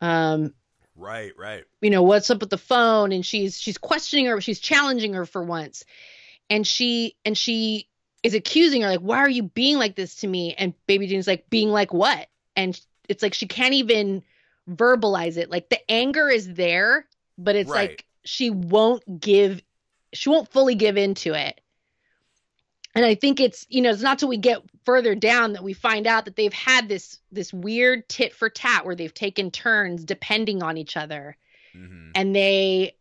um 0.00 0.52
Right. 0.96 1.32
Right. 1.36 1.64
you 1.80 1.90
know 1.90 2.02
what's 2.02 2.30
up 2.30 2.40
with 2.40 2.50
the 2.50 2.58
phone 2.58 3.10
and 3.10 3.24
she's 3.26 3.58
she's 3.60 3.78
questioning 3.78 4.26
her 4.26 4.40
she's 4.40 4.60
challenging 4.60 5.14
her 5.14 5.26
for 5.26 5.42
once 5.42 5.84
and 6.50 6.66
she 6.66 7.16
and 7.24 7.36
she 7.36 7.88
is 8.22 8.34
accusing 8.34 8.82
her 8.82 8.88
like 8.88 9.00
why 9.00 9.18
are 9.18 9.28
you 9.28 9.42
being 9.42 9.76
like 9.78 9.96
this 9.96 10.16
to 10.16 10.26
me 10.26 10.54
and 10.54 10.72
baby 10.86 11.06
jane's 11.06 11.26
like 11.26 11.48
being 11.50 11.70
like 11.70 11.92
what 11.92 12.28
and 12.54 12.80
it's 13.08 13.22
like 13.22 13.34
she 13.34 13.46
can't 13.46 13.74
even 13.74 14.22
verbalize 14.70 15.36
it 15.36 15.50
like 15.50 15.68
the 15.68 15.90
anger 15.90 16.28
is 16.28 16.54
there 16.54 17.06
but 17.36 17.56
it's 17.56 17.70
Right. 17.70 17.90
like 17.90 18.04
she 18.24 18.50
won't 18.50 19.20
give 19.20 19.60
she 20.12 20.28
won't 20.28 20.50
fully 20.50 20.74
give 20.74 20.96
into 20.96 21.34
it 21.34 21.60
and 22.94 23.04
i 23.04 23.14
think 23.14 23.40
it's 23.40 23.66
you 23.68 23.80
know 23.82 23.90
it's 23.90 24.02
not 24.02 24.18
till 24.18 24.28
we 24.28 24.36
get 24.36 24.62
further 24.84 25.14
down 25.14 25.52
that 25.52 25.62
we 25.64 25.72
find 25.72 26.06
out 26.06 26.24
that 26.24 26.36
they've 26.36 26.52
had 26.52 26.88
this 26.88 27.18
this 27.32 27.52
weird 27.52 28.08
tit 28.08 28.34
for 28.34 28.48
tat 28.48 28.84
where 28.84 28.94
they've 28.94 29.14
taken 29.14 29.50
turns 29.50 30.04
depending 30.04 30.62
on 30.62 30.76
each 30.76 30.96
other 30.96 31.36
hmm 31.72 32.10
and 32.14 32.34
they 32.34 32.94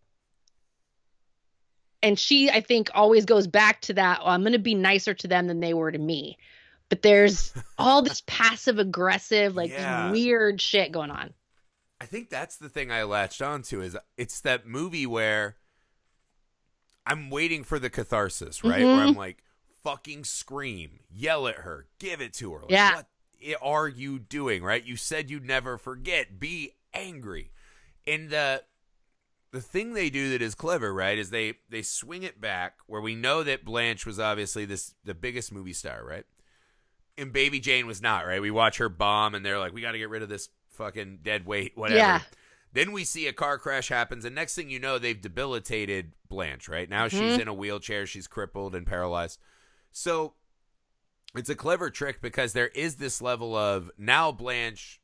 and 2.02 2.18
she 2.18 2.50
i 2.50 2.62
think 2.62 2.90
always 2.94 3.26
goes 3.26 3.48
back 3.48 3.82
to 3.82 3.94
that 3.94 4.20
oh, 4.22 4.30
i'm 4.30 4.42
going 4.42 4.54
to 4.54 4.60
be 4.60 4.76
nicer 4.76 5.14
to 5.14 5.28
them 5.28 5.48
than 5.48 5.60
they 5.60 5.74
were 5.74 5.92
to 5.92 6.00
me 6.00 6.38
but 6.90 7.02
there's 7.02 7.54
all 7.78 8.02
this 8.02 8.22
passive 8.26 8.80
aggressive 8.80 9.56
like 9.56 9.72
Yeah. 9.72 10.12
weird 10.12 10.60
shit 10.62 10.92
going 10.92 11.12
on 11.12 11.34
I 12.02 12.06
think 12.06 12.30
that's 12.30 12.58
the 12.58 12.68
thing 12.68 12.92
I 12.92 13.04
latched 13.04 13.42
onto 13.42 13.80
is 13.80 13.96
it's 14.18 14.42
that 14.42 14.68
movie 14.68 15.06
where 15.06 15.56
I'm 17.06 17.30
waiting 17.30 17.64
for 17.64 17.80
the 17.80 17.90
catharsis, 17.90 18.62
right? 18.62 18.86
Where 18.86 18.98
Mhm. 18.98 19.08
I'm 19.10 19.16
like, 19.16 19.42
fucking 19.84 20.24
scream, 20.24 21.00
yell 21.10 21.48
at 21.48 21.58
her, 21.58 21.88
give 22.00 22.22
it 22.22 22.34
to 22.36 22.54
her. 22.54 22.60
Like, 22.62 22.72
Yeah. 22.72 22.96
What 22.96 23.08
are 23.62 23.88
you 23.90 24.20
doing, 24.20 24.64
right? 24.64 24.84
You 24.84 24.96
said 24.96 25.30
you'd 25.30 25.46
never 25.46 25.78
forget. 25.78 26.40
Be 26.40 26.72
angry. 26.94 27.52
And 28.08 28.30
the 28.30 28.64
the 29.52 29.62
thing 29.62 29.94
they 29.94 30.10
do 30.10 30.32
that 30.32 30.42
is 30.42 30.56
clever, 30.56 30.94
right, 30.94 31.18
is 31.18 31.30
they 31.30 31.56
they 31.70 31.82
swing 31.82 32.24
it 32.24 32.40
back 32.42 32.78
where 32.88 33.02
we 33.02 33.16
know 33.16 33.44
that 33.44 33.66
Blanche 33.66 34.06
was 34.06 34.20
obviously 34.20 34.66
this 34.66 34.96
the 35.04 35.14
biggest 35.14 35.52
movie 35.52 35.74
star, 35.74 36.04
right? 36.06 36.26
And 37.18 37.32
Baby 37.32 37.60
Jane 37.60 37.86
was 37.86 38.02
not, 38.02 38.26
right? 38.26 38.42
We 38.42 38.50
watch 38.50 38.78
her 38.78 38.90
bomb 38.90 39.36
and 39.36 39.46
they're 39.46 39.60
like, 39.60 39.74
we 39.74 39.82
got 39.82 39.92
to 39.92 40.00
get 40.00 40.10
rid 40.10 40.24
of 40.24 40.30
this 40.30 40.50
fucking 40.72 41.20
dead 41.22 41.46
weight, 41.46 41.74
whatever. 41.76 41.98
Yeah. 42.00 42.22
Then 42.72 42.92
we 42.92 43.04
see 43.04 43.28
a 43.28 43.34
car 43.34 43.60
crash 43.60 43.90
happens, 43.90 44.26
and 44.26 44.34
next 44.34 44.56
thing 44.56 44.72
you 44.72 44.80
know, 44.80 44.98
they've 44.98 45.22
debilitated 45.22 46.14
Blanche, 46.28 46.68
right? 46.68 46.90
Now 46.90 47.08
she's 47.08 47.38
Mhm. 47.38 47.42
in 47.42 47.48
a 47.48 47.54
wheelchair, 47.54 48.08
she's 48.08 48.26
crippled 48.26 48.74
and 48.74 48.88
paralyzed. 48.88 49.38
So 49.94 50.34
it's 51.36 51.50
a 51.50 51.56
clever 51.56 51.90
trick 51.90 52.22
because 52.22 52.52
there 52.52 52.68
is 52.68 52.98
this 52.98 53.22
level 53.22 53.56
of 53.56 53.90
now 53.98 54.32
Blanche 54.32 55.00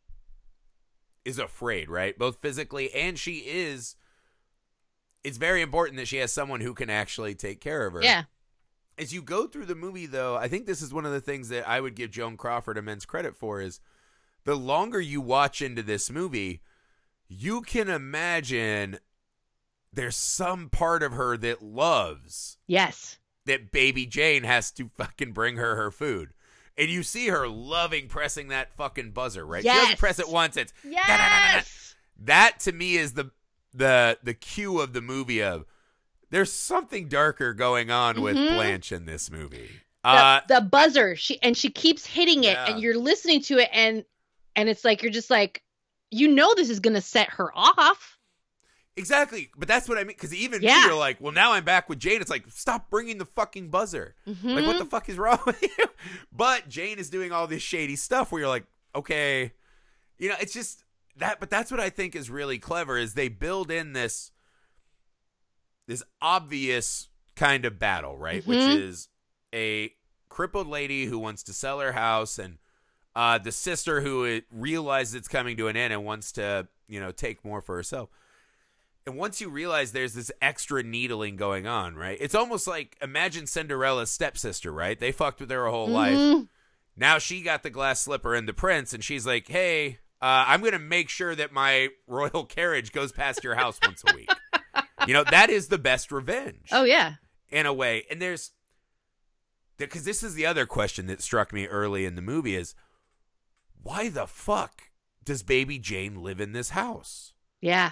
is 1.23 1.39
afraid, 1.39 1.89
right? 1.89 2.17
Both 2.17 2.41
physically 2.41 2.93
and 2.93 3.17
she 3.17 3.37
is. 3.37 3.95
It's 5.23 5.37
very 5.37 5.61
important 5.61 5.97
that 5.97 6.07
she 6.07 6.17
has 6.17 6.31
someone 6.33 6.61
who 6.61 6.73
can 6.73 6.89
actually 6.89 7.35
take 7.35 7.61
care 7.61 7.85
of 7.85 7.93
her. 7.93 8.01
yeah 8.03 8.23
As 8.97 9.13
you 9.13 9.21
go 9.21 9.47
through 9.47 9.65
the 9.65 9.75
movie, 9.75 10.05
though, 10.07 10.35
I 10.35 10.47
think 10.47 10.65
this 10.65 10.81
is 10.81 10.93
one 10.93 11.05
of 11.05 11.11
the 11.11 11.21
things 11.21 11.49
that 11.49 11.67
I 11.67 11.79
would 11.79 11.95
give 11.95 12.11
Joan 12.11 12.35
Crawford 12.35 12.77
immense 12.77 13.05
credit 13.05 13.35
for 13.35 13.61
is 13.61 13.79
the 14.45 14.55
longer 14.55 14.99
you 14.99 15.21
watch 15.21 15.61
into 15.61 15.83
this 15.83 16.09
movie, 16.09 16.61
you 17.27 17.61
can 17.61 17.89
imagine 17.89 18.97
there's 19.93 20.15
some 20.15 20.69
part 20.69 21.03
of 21.03 21.11
her 21.13 21.37
that 21.37 21.61
loves 21.61 22.57
yes 22.65 23.18
that 23.49 23.71
baby 23.71 24.05
Jane 24.05 24.43
has 24.43 24.71
to 24.71 24.89
fucking 24.97 25.33
bring 25.33 25.57
her 25.57 25.75
her 25.75 25.91
food. 25.91 26.29
And 26.77 26.89
you 26.89 27.03
see 27.03 27.27
her 27.27 27.47
loving 27.47 28.07
pressing 28.07 28.47
that 28.47 28.71
fucking 28.77 29.11
buzzer, 29.11 29.45
right? 29.45 29.61
She 29.63 29.67
doesn't 29.67 29.99
press 29.99 30.17
it 30.19 30.29
once, 30.29 30.55
it's 30.55 30.71
yes 30.83 31.95
that 32.21 32.59
to 32.61 32.71
me 32.71 32.95
is 32.95 33.13
the 33.13 33.31
the 33.73 34.17
the 34.23 34.33
cue 34.33 34.79
of 34.79 34.93
the 34.93 35.01
movie 35.01 35.41
of 35.41 35.65
there's 36.31 36.51
something 36.51 37.07
darker 37.07 37.53
going 37.53 37.89
on 37.91 38.21
with 38.21 38.35
Mhm. 38.35 38.55
Blanche 38.55 38.91
in 38.91 39.05
this 39.05 39.29
movie. 39.31 39.69
the, 40.03 40.09
Uh 40.09 40.41
the 40.47 40.61
buzzer 40.61 41.15
she 41.15 41.41
and 41.41 41.55
she 41.57 41.69
keeps 41.69 42.05
hitting 42.05 42.43
it 42.43 42.53
Yeah. 42.53 42.65
and 42.71 42.81
you're 42.81 42.97
listening 42.97 43.41
to 43.43 43.57
it 43.59 43.69
and 43.73 44.03
and 44.55 44.69
it's 44.69 44.83
like 44.85 45.01
you're 45.03 45.11
just 45.11 45.29
like 45.29 45.63
you 46.11 46.27
know 46.27 46.53
this 46.55 46.69
is 46.69 46.79
going 46.79 46.95
to 46.95 47.01
set 47.01 47.29
her 47.31 47.51
off 47.57 48.17
exactly, 48.99 49.49
but 49.57 49.67
that's 49.67 49.89
what 49.89 49.97
I 49.97 50.03
mean 50.03 50.15
cuz 50.17 50.33
even 50.33 50.61
Yeah. 50.61 50.77
me 50.77 50.85
you're 50.85 50.95
like, 50.95 51.19
well 51.19 51.31
now 51.33 51.53
I'm 51.53 51.63
back 51.65 51.89
with 51.89 51.97
Jane. 51.99 52.21
It's 52.21 52.29
like 52.29 52.45
stop 52.49 52.89
bringing 52.89 53.17
the 53.17 53.25
fucking 53.25 53.69
buzzer. 53.69 54.15
Like 54.25 54.65
what 54.67 54.77
the 54.77 54.85
Mhm. 54.85 54.89
fuck 54.89 55.09
is 55.09 55.17
wrong 55.17 55.39
with 55.45 55.61
you? 55.63 55.85
But 56.31 56.69
Jane 56.69 56.99
is 56.99 57.09
doing 57.09 57.31
all 57.31 57.47
this 57.47 57.63
shady 57.63 57.95
stuff 57.95 58.31
where 58.31 58.41
you're 58.41 58.49
like, 58.49 58.65
okay, 58.95 59.53
you 60.17 60.29
know, 60.29 60.35
it's 60.39 60.53
just 60.53 60.83
that 61.17 61.39
but 61.39 61.49
that's 61.49 61.71
what 61.71 61.79
I 61.79 61.89
think 61.89 62.15
is 62.15 62.29
really 62.29 62.59
clever 62.59 62.97
is 62.97 63.13
they 63.15 63.27
build 63.29 63.71
in 63.71 63.93
this 63.93 64.31
this 65.87 66.03
obvious 66.21 67.09
kind 67.35 67.65
of 67.65 67.79
battle, 67.79 68.17
right? 68.17 68.45
Which 68.45 68.59
Mhm. 68.59 68.75
is 68.79 69.09
a 69.53 69.93
crippled 70.29 70.67
lady 70.67 71.05
who 71.05 71.17
wants 71.17 71.41
to 71.43 71.53
sell 71.53 71.79
her 71.79 71.93
house 71.93 72.37
and 72.37 72.59
uh, 73.15 73.37
the 73.39 73.51
sister 73.51 74.01
who 74.01 74.23
it 74.23 74.45
realizes 74.51 75.15
it's 75.15 75.27
coming 75.27 75.57
to 75.57 75.67
an 75.67 75.75
end 75.75 75.91
and 75.91 76.05
wants 76.05 76.31
to, 76.33 76.67
you 76.87 76.99
know, 76.99 77.11
take 77.11 77.43
more 77.43 77.59
for 77.61 77.75
herself. 77.75 78.07
And 79.05 79.17
once 79.17 79.41
you 79.41 79.49
realize 79.49 79.91
there's 79.91 80.13
this 80.13 80.31
extra 80.41 80.83
needling 80.83 81.35
going 81.35 81.65
on, 81.65 81.95
right? 81.95 82.17
It's 82.19 82.35
almost 82.35 82.67
like 82.67 82.97
imagine 83.01 83.47
Cinderella's 83.47 84.11
stepsister, 84.11 84.71
right? 84.71 84.99
They 84.99 85.11
fucked 85.11 85.39
with 85.39 85.49
her 85.49 85.63
her 85.63 85.67
whole 85.69 85.87
life. 85.89 86.17
Mhm. 86.17 86.47
Now 86.95 87.17
she 87.17 87.41
got 87.41 87.63
the 87.63 87.69
glass 87.69 88.01
slipper 88.01 88.35
and 88.35 88.47
the 88.47 88.53
prince, 88.53 88.93
and 88.93 89.03
she's 89.03 89.25
like, 89.25 89.47
"Hey, 89.47 89.99
uh, 90.21 90.43
I'm 90.47 90.59
going 90.59 90.73
to 90.73 90.79
make 90.79 91.09
sure 91.09 91.33
that 91.33 91.51
my 91.53 91.89
royal 92.07 92.45
carriage 92.45 92.91
goes 92.91 93.11
past 93.11 93.43
your 93.43 93.55
house 93.55 93.79
once 93.83 94.03
a 94.07 94.15
week." 94.15 94.29
you 95.07 95.13
know, 95.13 95.23
that 95.23 95.49
is 95.49 95.69
the 95.69 95.77
best 95.77 96.11
revenge 96.11 96.67
Oh 96.71 96.83
yeah. 96.83 97.15
in 97.49 97.65
a 97.65 97.73
way. 97.73 98.05
And 98.11 98.21
there's 98.21 98.51
because 99.77 100.03
this 100.03 100.21
is 100.23 100.35
the 100.35 100.45
other 100.45 100.65
question 100.65 101.07
that 101.07 101.21
struck 101.21 101.53
me 101.53 101.65
early 101.67 102.05
in 102.05 102.15
the 102.15 102.21
movie 102.21 102.55
is 102.55 102.75
why 103.81 104.09
the 104.09 104.27
fuck 104.27 104.91
does 105.23 105.41
baby 105.41 105.79
Jane 105.79 106.21
live 106.21 106.41
in 106.41 106.51
this 106.51 106.71
house? 106.71 107.33
Yeah. 107.61 107.91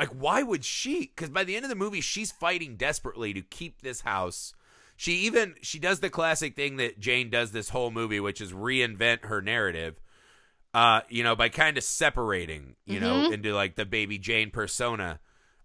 Like, 0.00 0.08
why 0.10 0.42
would 0.42 0.64
she? 0.64 1.00
Because 1.14 1.28
by 1.30 1.44
the 1.44 1.54
end 1.56 1.64
of 1.64 1.68
the 1.68 1.74
movie, 1.74 2.00
she's 2.00 2.32
fighting 2.32 2.76
desperately 2.76 3.32
to 3.34 3.42
keep 3.42 3.82
this 3.82 4.00
house. 4.00 4.54
She 4.96 5.12
even 5.20 5.54
she 5.62 5.78
does 5.78 6.00
the 6.00 6.10
classic 6.10 6.56
thing 6.56 6.76
that 6.76 6.98
Jane 6.98 7.30
does 7.30 7.52
this 7.52 7.68
whole 7.70 7.90
movie, 7.90 8.20
which 8.20 8.40
is 8.40 8.52
reinvent 8.52 9.24
her 9.26 9.40
narrative. 9.42 10.00
Uh, 10.72 11.00
you 11.08 11.22
know, 11.24 11.34
by 11.34 11.48
kind 11.48 11.76
of 11.76 11.82
separating, 11.84 12.76
you 12.86 13.00
know, 13.00 13.28
Mhm. 13.28 13.32
into 13.34 13.52
like 13.54 13.74
the 13.74 13.84
baby 13.84 14.18
Jane 14.18 14.50
persona. 14.50 15.18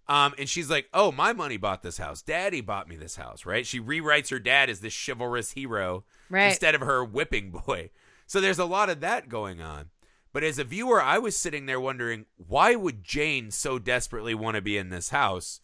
Um, 0.07 0.33
and 0.37 0.49
she's 0.49 0.69
like, 0.69 0.87
"Oh, 0.93 1.11
my 1.11 1.31
money 1.33 1.57
bought 1.57 1.81
this 1.83 1.97
house. 1.97 2.21
Daddy 2.21 2.61
bought 2.61 2.87
me 2.87 2.95
this 2.95 3.15
house." 3.15 3.45
Right? 3.45 3.65
She 3.65 3.79
rewrites 3.79 4.29
her 4.31 4.39
dad 4.39 4.69
as 4.69 4.81
this 4.81 4.93
chivalrous 4.95 5.51
hero 5.51 6.03
Right. 6.29 6.47
instead 6.47 6.75
of 6.75 6.81
her 6.81 7.03
whipping 7.05 7.51
boy. 7.51 7.91
So 8.27 8.41
there's 8.41 8.59
a 8.59 8.65
lot 8.65 8.89
of 8.89 8.99
that 9.01 9.29
going 9.29 9.61
on. 9.61 9.89
But 10.35 10.43
as 10.43 10.59
a 10.59 10.65
viewer, 10.65 11.01
I 11.01 11.17
was 11.17 11.37
sitting 11.37 11.65
there 11.65 11.79
wondering, 11.79 12.25
why 12.35 12.75
would 12.75 13.05
Jane 13.05 13.51
so 13.51 13.79
desperately 13.79 14.35
want 14.35 14.55
to 14.55 14.61
be 14.61 14.77
in 14.77 14.89
this 14.89 15.11
house? 15.11 15.61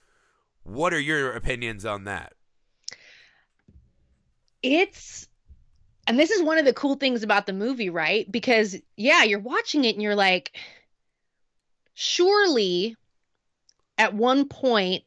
What 0.63 0.93
are 0.93 0.99
your 0.99 1.33
opinions 1.33 1.83
on 1.83 2.05
that? 2.05 2.35
it's 4.63 5.27
and 6.07 6.17
this 6.17 6.31
is 6.31 6.41
one 6.41 6.57
of 6.57 6.63
the 6.63 6.71
cool 6.71 6.95
things 6.95 7.21
about 7.21 7.47
the 7.47 7.51
movie, 7.51 7.89
right? 7.89 8.31
Because 8.31 8.77
yeah, 8.95 9.23
you're 9.23 9.39
watching 9.39 9.83
it 9.83 9.95
and 9.95 10.01
you're 10.01 10.15
like 10.15 10.57
surely 11.93 12.95
at 13.97 14.13
one 14.13 14.47
point 14.47 15.03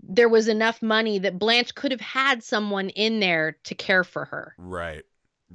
there 0.00 0.28
was 0.28 0.46
enough 0.46 0.80
money 0.80 1.18
that 1.18 1.40
Blanche 1.40 1.74
could 1.74 1.90
have 1.90 2.00
had 2.00 2.44
someone 2.44 2.90
in 2.90 3.18
there 3.18 3.56
to 3.64 3.74
care 3.74 4.04
for 4.04 4.26
her 4.26 4.54
Right. 4.58 5.02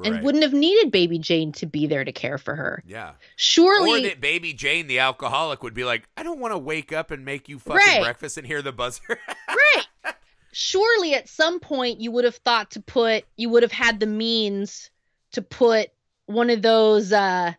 And 0.04 0.24
wouldn't 0.24 0.44
have 0.44 0.54
needed 0.54 0.92
baby 0.92 1.18
Jane 1.20 1.52
to 1.54 1.66
be 1.66 1.88
there 1.88 2.04
to 2.04 2.12
care 2.12 2.38
for 2.38 2.56
her. 2.56 2.84
yeah. 2.86 3.10
Or 3.12 3.16
Surely 3.38 4.04
that 4.10 4.20
baby 4.22 4.52
Jane, 4.54 4.88
the 4.88 5.00
alcoholic, 5.00 5.64
would 5.64 5.74
be 5.74 5.84
like, 5.86 6.08
I 6.18 6.24
don't 6.24 6.40
want 6.40 6.54
to 6.54 6.58
wake 6.58 6.92
up 6.92 7.12
and 7.12 7.24
make 7.24 7.48
you 7.48 7.60
fucking 7.60 7.78
Right. 7.78 8.02
breakfast 8.02 8.38
and 8.38 8.46
hear 8.46 8.62
the 8.62 8.72
buzzer. 8.74 9.02
right. 9.48 10.14
Surely 10.52 11.14
at 11.14 11.28
some 11.30 11.60
point 11.60 12.00
you 12.00 12.12
would 12.12 12.24
have 12.26 12.36
thought 12.38 12.72
to 12.72 12.82
put 12.82 13.26
you 13.36 13.50
would 13.50 13.64
have 13.64 13.72
had 13.74 14.00
the 14.00 14.06
means 14.08 14.90
to 15.34 15.42
put 15.42 15.90
one 16.28 16.50
of 16.50 16.62
those 16.62 17.12
uh 17.12 17.54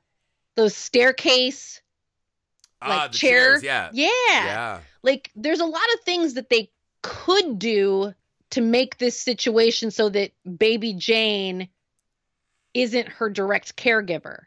those 0.57 0.75
staircase 0.75 1.83
ah, 2.81 2.89
like 2.89 3.13
the 3.13 3.19
chair. 3.19 3.61
chairs, 3.61 3.63
yeah. 3.63 3.91
yeah. 3.93 4.09
Yeah. 4.45 4.81
Like 5.03 5.31
there's 5.37 5.61
a 5.61 5.67
lot 5.67 5.83
of 5.95 6.01
things 6.01 6.35
that 6.35 6.49
they 6.49 6.71
could 7.03 7.59
do 7.59 8.15
to 8.51 8.61
make 8.61 8.97
this 8.99 9.19
situation 9.21 9.91
so 9.91 10.09
that 10.09 10.33
baby 10.57 10.95
Jane 10.95 11.69
isn't 12.77 13.09
her 13.09 13.31
direct 13.31 13.77
caregiver. 13.77 14.45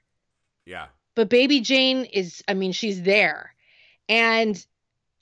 Yeah. 0.66 0.88
But 1.16 1.30
baby 1.30 1.62
Jane 1.62 2.06
is 2.06 2.44
I 2.48 2.54
mean 2.54 2.72
she's 2.72 3.02
there. 3.02 3.54
And 4.08 4.64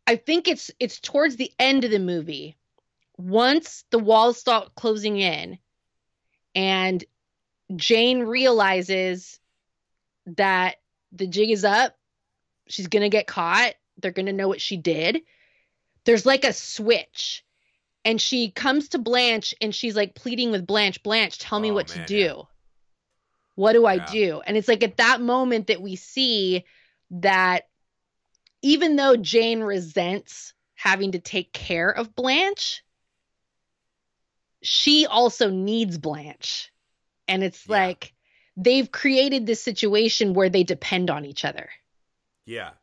I 0.06 0.16
think 0.16 0.48
it's 0.48 0.72
it's 0.80 1.00
towards 1.00 1.36
the 1.36 1.52
end 1.60 1.84
of 1.84 1.92
the 1.92 2.00
movie 2.00 2.58
once 3.18 3.84
the 3.90 4.00
walls 4.00 4.38
start 4.38 4.76
closing 4.76 5.18
in 5.20 5.58
and 6.54 7.04
Jane 7.76 8.20
realizes 8.24 9.40
that 10.28 10.76
the 11.12 11.28
jig 11.28 11.50
is 11.50 11.64
up, 11.64 11.98
she's 12.68 12.88
going 12.88 13.04
to 13.04 13.10
get 13.10 13.28
caught, 13.28 13.74
they're 13.98 14.12
going 14.12 14.28
to 14.28 14.34
know 14.34 14.48
what 14.48 14.62
she 14.62 14.78
did. 14.78 15.22
There's 16.06 16.26
like 16.26 16.44
a 16.44 16.54
switch. 16.54 17.44
And 18.06 18.22
she 18.22 18.52
comes 18.52 18.90
to 18.90 19.00
Blanche 19.00 19.54
and 19.60 19.76
she's 19.76 19.96
like 19.96 20.16
pleading 20.16 20.52
with 20.52 20.66
Blanche, 20.66 21.04
Blanche, 21.04 21.40
tell 21.40 21.60
me 21.60 21.72
Oh, 21.72 21.74
what 21.74 21.90
man, 21.90 22.06
to 22.06 22.06
do. 22.06 22.48
What 23.58 23.74
do 23.74 23.88
I 23.88 23.98
Yeah. 23.98 24.06
do? 24.12 24.42
And 24.46 24.56
it's 24.56 24.68
like 24.68 24.84
at 24.84 24.98
that 24.98 25.20
moment 25.20 25.68
that 25.68 25.82
we 25.82 25.96
see 25.96 26.64
that 27.10 27.68
even 28.62 28.96
though 28.96 29.16
Jane 29.16 29.62
resents 29.62 30.54
having 30.76 31.14
to 31.14 31.20
take 31.20 31.52
care 31.54 31.90
of 31.90 32.16
Blanche, 32.16 32.84
she 34.62 35.08
also 35.08 35.50
needs 35.50 35.98
Blanche. 35.98 36.72
And 37.28 37.44
it's 37.44 37.68
Yeah. 37.68 37.74
like 37.74 38.14
they've 38.56 38.92
created 38.92 39.48
this 39.48 39.64
situation 39.64 40.36
where 40.36 40.50
they 40.50 40.64
depend 40.64 41.10
on 41.10 41.26
each 41.26 41.44
other. 41.44 41.68
Yeah. 42.46 42.74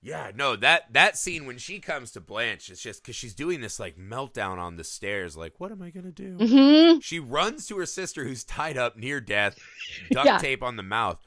Yeah, 0.00 0.30
no, 0.34 0.54
that 0.56 0.92
that 0.92 1.18
scene 1.18 1.44
when 1.44 1.58
she 1.58 1.80
comes 1.80 2.12
to 2.12 2.20
Blanche, 2.20 2.70
it's 2.70 2.80
just 2.80 3.02
because 3.02 3.16
she's 3.16 3.34
doing 3.34 3.60
this 3.60 3.80
like 3.80 3.96
meltdown 3.98 4.58
on 4.58 4.76
the 4.76 4.84
stairs, 4.84 5.36
like, 5.36 5.54
what 5.58 5.72
am 5.72 5.82
I 5.82 5.90
gonna 5.90 6.12
do? 6.12 6.36
Mm-hmm. 6.38 7.00
She 7.00 7.18
runs 7.18 7.66
to 7.66 7.76
her 7.78 7.86
sister 7.86 8.24
who's 8.24 8.44
tied 8.44 8.76
up 8.78 8.96
near 8.96 9.20
death, 9.20 9.58
duct 10.12 10.26
Yeah. 10.26 10.38
tape 10.38 10.62
on 10.62 10.76
the 10.76 10.82
mouth. 10.84 11.18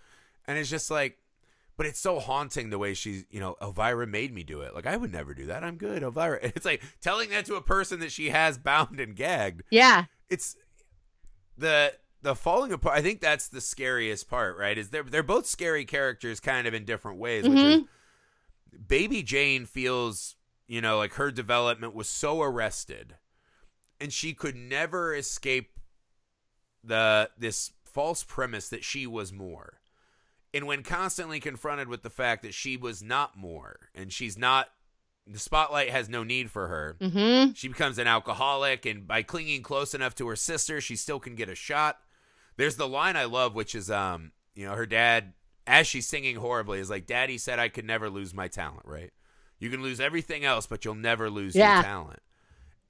And 0.47 0.57
it's 0.57 0.69
just 0.69 0.89
like, 0.89 1.17
but 1.75 1.86
it's 1.86 1.99
so 1.99 2.19
haunting 2.19 2.69
the 2.69 2.77
way 2.77 2.93
she's, 2.93 3.25
you 3.29 3.39
know, 3.41 3.57
Elvira 3.62 4.07
made 4.07 4.34
me 4.34 4.43
do 4.43 4.62
it. 4.62 4.73
Like, 4.73 4.88
I 4.88 4.95
would 4.95 5.12
never 5.12 5.34
do 5.34 5.47
that. 5.47 5.63
I'm 5.63 5.75
good, 5.75 6.01
Elvira. 6.01 6.39
It's 6.43 6.65
like 6.65 6.81
telling 7.01 7.29
that 7.31 7.45
to 7.47 7.55
a 7.55 7.62
person 7.62 7.99
that 7.99 8.12
she 8.12 8.29
has 8.29 8.57
bound 8.57 8.99
and 9.01 9.15
gagged. 9.17 9.63
Yeah. 9.69 10.05
It's 10.29 10.55
the 11.57 11.93
the 12.21 12.36
falling 12.36 12.71
apart. 12.71 12.97
I 12.97 13.01
think 13.01 13.19
that's 13.19 13.47
the 13.47 13.62
scariest 13.62 14.29
part, 14.29 14.57
right? 14.57 14.77
Is 14.77 14.89
they're 14.91 15.03
they're 15.03 15.23
both 15.23 15.45
scary 15.45 15.84
characters, 15.86 16.39
kind 16.39 16.67
of 16.67 16.73
in 16.73 16.86
different 16.86 17.17
ways. 17.17 17.47
Which 17.47 17.60
is, 17.60 17.81
Baby 18.88 19.23
Jane 19.23 19.65
feels, 19.65 20.36
you 20.67 20.81
know, 20.81 20.97
like 20.97 21.13
her 21.13 21.31
development 21.31 21.93
was 21.93 22.07
so 22.07 22.41
arrested, 22.41 23.15
and 23.99 24.12
she 24.12 24.34
could 24.34 24.55
never 24.55 25.13
escape 25.15 25.79
the 26.84 27.29
this 27.38 27.71
false 27.84 28.23
premise 28.23 28.69
that 28.69 28.84
she 28.84 29.05
was 29.05 29.34
more. 29.34 29.81
And 30.53 30.67
when 30.67 30.84
constantly 30.84 31.39
confronted 31.39 31.88
with 31.88 32.03
the 32.03 32.10
fact 32.10 32.43
that 32.43 32.53
she 32.53 32.75
was 32.75 33.01
not 33.01 33.38
more, 33.38 33.89
and 33.95 34.12
she's 34.12 34.38
not, 34.38 34.69
the 35.25 35.39
spotlight 35.39 35.89
has 35.89 36.10
no 36.10 36.23
need 36.23 36.51
for 36.51 36.67
her. 36.67 36.97
Mm-hmm. 36.99 37.53
She 37.53 37.69
becomes 37.69 37.97
an 37.97 38.07
alcoholic, 38.07 38.86
and 38.86 39.07
by 39.07 39.23
clinging 39.23 39.63
close 39.63 39.93
enough 39.93 40.15
to 40.15 40.27
her 40.27 40.36
sister, 40.36 40.81
she 40.81 40.95
still 40.95 41.19
can 41.19 41.36
get 41.36 41.47
a 41.47 41.55
shot. 41.55 41.99
There's 42.57 42.75
the 42.75 42.88
line 42.88 43.15
I 43.15 43.25
love, 43.25 43.55
which 43.55 43.75
is, 43.75 43.89
um, 43.89 44.34
you 44.53 44.65
know, 44.65 44.75
her 44.75 44.86
dad, 44.86 45.34
as 45.67 45.88
she's 45.88 46.08
singing 46.08 46.38
horribly, 46.38 46.80
is 46.80 46.89
like, 46.89 47.06
"Daddy 47.06 47.38
said 47.38 47.60
I 47.60 47.69
could 47.69 47.86
never 47.86 48.10
lose 48.10 48.34
my 48.34 48.47
talent, 48.47 48.86
right? 48.86 49.12
You 49.60 49.69
can 49.69 49.82
lose 49.82 50.00
everything 50.00 50.43
else, 50.43 50.65
but 50.65 50.84
you'll 50.84 50.95
never 50.95 51.30
lose 51.30 51.56
Yeah. 51.56 51.76
your 51.76 51.84
talent." 51.84 52.21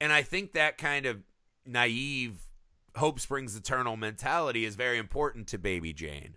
And 0.00 0.12
I 0.12 0.22
think 0.22 0.52
that 0.52 0.78
kind 0.78 1.06
of 1.06 1.22
naive, 1.64 2.38
hope 2.96 3.20
springs 3.20 3.54
eternal 3.54 3.96
mentality 3.96 4.64
is 4.64 4.74
very 4.74 4.98
important 4.98 5.46
to 5.48 5.58
Baby 5.58 5.92
Jane, 5.92 6.36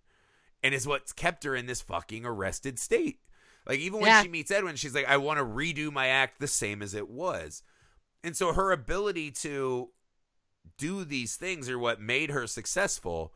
and 0.62 0.76
is 0.76 0.88
what's 0.88 1.14
kept 1.14 1.44
her 1.44 1.56
in 1.56 1.66
this 1.66 1.82
fucking 1.82 2.26
arrested 2.26 2.80
state. 2.80 3.22
Like 3.66 3.80
even 3.80 4.00
when 4.02 4.10
Yeah. 4.10 4.22
she 4.22 4.28
meets 4.28 4.52
Edwin, 4.52 4.76
she's 4.76 4.94
like, 4.94 5.08
"I 5.08 5.18
want 5.18 5.40
to 5.40 5.44
redo 5.46 5.92
my 5.92 6.08
act 6.08 6.40
the 6.40 6.48
same 6.48 6.82
as 6.82 6.94
it 6.94 7.10
was." 7.10 7.64
And 8.24 8.36
so 8.38 8.54
her 8.54 8.72
ability 8.72 9.32
to 9.32 9.92
do 10.78 11.04
these 11.06 11.36
things 11.36 11.70
are 11.70 11.80
what 11.80 12.00
made 12.02 12.30
her 12.32 12.46
successful, 12.48 13.34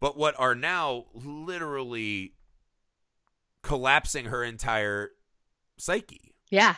but 0.00 0.16
what 0.16 0.38
are 0.38 0.54
now 0.54 1.06
literally 1.14 2.34
collapsing 3.62 4.26
her 4.26 4.42
entire 4.44 5.10
psyche. 5.78 6.34
Yeah. 6.50 6.76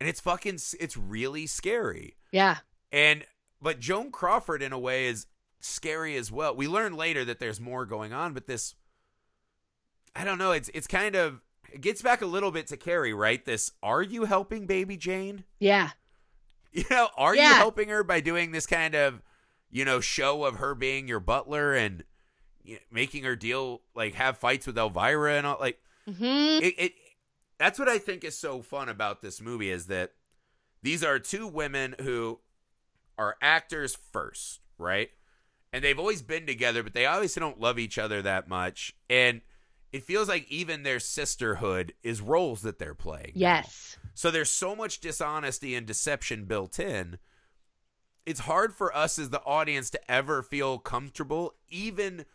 And 0.00 0.08
it's 0.08 0.20
fucking 0.20 0.58
it's 0.78 0.96
really 0.96 1.46
scary. 1.46 2.16
Yeah. 2.32 2.58
And 2.92 3.24
but 3.60 3.80
Joan 3.80 4.10
Crawford 4.10 4.62
in 4.62 4.72
a 4.72 4.78
way 4.78 5.06
is 5.06 5.26
scary 5.60 6.16
as 6.16 6.30
well. 6.30 6.54
We 6.54 6.68
learn 6.68 6.94
later 6.96 7.24
that 7.24 7.38
there's 7.38 7.60
more 7.60 7.86
going 7.86 8.12
on, 8.12 8.34
but 8.34 8.46
this 8.46 8.74
I 10.14 10.24
don't 10.24 10.38
know, 10.38 10.52
it's 10.52 10.70
it's 10.74 10.86
kind 10.86 11.14
of 11.14 11.40
it 11.72 11.80
gets 11.80 12.02
back 12.02 12.22
a 12.22 12.26
little 12.26 12.50
bit 12.50 12.66
to 12.68 12.76
Carrie, 12.76 13.14
right? 13.14 13.44
This 13.44 13.72
are 13.82 14.02
you 14.02 14.24
helping 14.24 14.66
baby 14.66 14.96
Jane? 14.96 15.44
Yeah. 15.58 15.90
You 16.72 16.84
know, 16.90 17.08
are 17.16 17.34
you 17.34 17.40
helping 17.40 17.88
her 17.88 18.04
by 18.04 18.20
doing 18.20 18.52
this 18.52 18.66
kind 18.66 18.94
of, 18.94 19.22
you 19.70 19.86
know, 19.86 20.00
show 20.00 20.44
of 20.44 20.56
her 20.56 20.74
being 20.74 21.08
your 21.08 21.20
butler 21.20 21.72
and 21.72 22.04
you 22.64 22.74
know, 22.74 22.80
making 22.90 23.24
her 23.24 23.34
deal 23.34 23.80
like 23.94 24.12
have 24.12 24.36
fights 24.36 24.66
with 24.66 24.76
Elvira 24.76 25.38
and 25.38 25.46
all 25.46 25.56
like 25.58 25.80
Mm-hmm. 26.08 26.64
it, 26.64 26.74
it 26.78 26.92
that's 27.58 27.78
what 27.78 27.88
I 27.88 27.98
think 27.98 28.24
is 28.24 28.38
so 28.38 28.62
fun 28.62 28.88
about 28.88 29.22
this 29.22 29.40
movie 29.40 29.70
is 29.70 29.86
that 29.86 30.12
these 30.82 31.02
are 31.02 31.18
two 31.18 31.46
women 31.46 31.94
who 32.00 32.40
are 33.18 33.36
actors 33.40 33.96
first, 34.12 34.60
right? 34.78 35.10
And 35.72 35.82
they've 35.82 35.98
always 35.98 36.22
been 36.22 36.46
together, 36.46 36.82
but 36.82 36.94
they 36.94 37.06
obviously 37.06 37.40
don't 37.40 37.60
love 37.60 37.78
each 37.78 37.98
other 37.98 38.22
that 38.22 38.48
much. 38.48 38.94
And 39.10 39.40
it 39.92 40.04
feels 40.04 40.28
like 40.28 40.46
even 40.50 40.82
their 40.82 41.00
sisterhood 41.00 41.94
is 42.02 42.20
roles 42.20 42.62
that 42.62 42.78
they're 42.78 42.94
playing. 42.94 43.32
now. 43.34 43.40
Yes. 43.40 43.96
So 44.14 44.30
there's 44.30 44.50
so 44.50 44.76
much 44.76 45.00
dishonesty 45.00 45.74
and 45.74 45.86
deception 45.86 46.44
built 46.44 46.78
in. 46.78 47.18
It's 48.24 48.40
hard 48.40 48.74
for 48.74 48.94
us 48.94 49.18
as 49.18 49.30
the 49.30 49.42
audience 49.42 49.90
to 49.90 50.10
ever 50.10 50.42
feel 50.42 50.78
comfortable, 50.78 51.54
even 51.68 52.26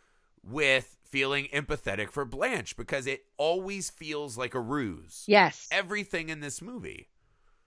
with 0.44 0.96
feeling 1.04 1.48
empathetic 1.52 2.10
for 2.10 2.24
Blanche, 2.24 2.76
because 2.76 3.06
it 3.06 3.24
always 3.36 3.90
feels 3.90 4.38
like 4.38 4.54
a 4.54 4.60
ruse. 4.60 5.24
Yes. 5.26 5.68
Everything 5.70 6.28
in 6.30 6.40
this 6.40 6.62
movie. 6.62 7.08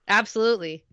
Absolutely. 0.08 0.84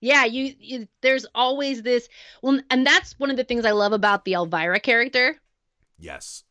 Yeah, 0.00 0.24
you, 0.26 0.54
you 0.58 0.88
there's 1.00 1.24
always 1.34 1.82
this 1.82 2.08
well 2.42 2.60
and 2.70 2.86
that's 2.86 3.18
one 3.18 3.30
of 3.30 3.36
the 3.38 3.44
things 3.44 3.64
I 3.64 3.70
love 3.70 3.92
about 3.92 4.24
the 4.24 4.34
Elvira 4.34 4.80
character. 4.80 5.40
Yes. 5.98 6.44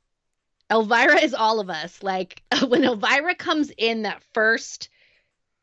Elvira 0.71 1.21
is 1.21 1.35
all 1.35 1.59
of 1.59 1.69
us. 1.69 2.01
Like 2.01 2.41
when 2.67 2.83
Elvira 2.83 3.35
comes 3.35 3.71
in 3.77 4.03
that 4.03 4.23
first 4.33 4.89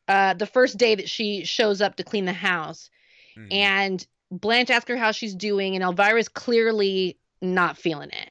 uh 0.07 0.33
the 0.35 0.45
first 0.45 0.77
day 0.77 0.95
that 0.95 1.09
she 1.09 1.43
shows 1.43 1.81
up 1.81 1.97
to 1.97 2.03
clean 2.03 2.25
the 2.25 2.33
house 2.33 2.89
Mhm. 3.37 3.47
and 3.51 4.07
Blanche 4.29 4.69
asks 4.69 4.89
her 4.89 4.97
how 4.97 5.11
she's 5.11 5.35
doing 5.35 5.75
and 5.75 5.83
Elvira's 5.83 6.29
clearly 6.29 7.17
not 7.41 7.77
feeling 7.77 8.09
it. 8.09 8.30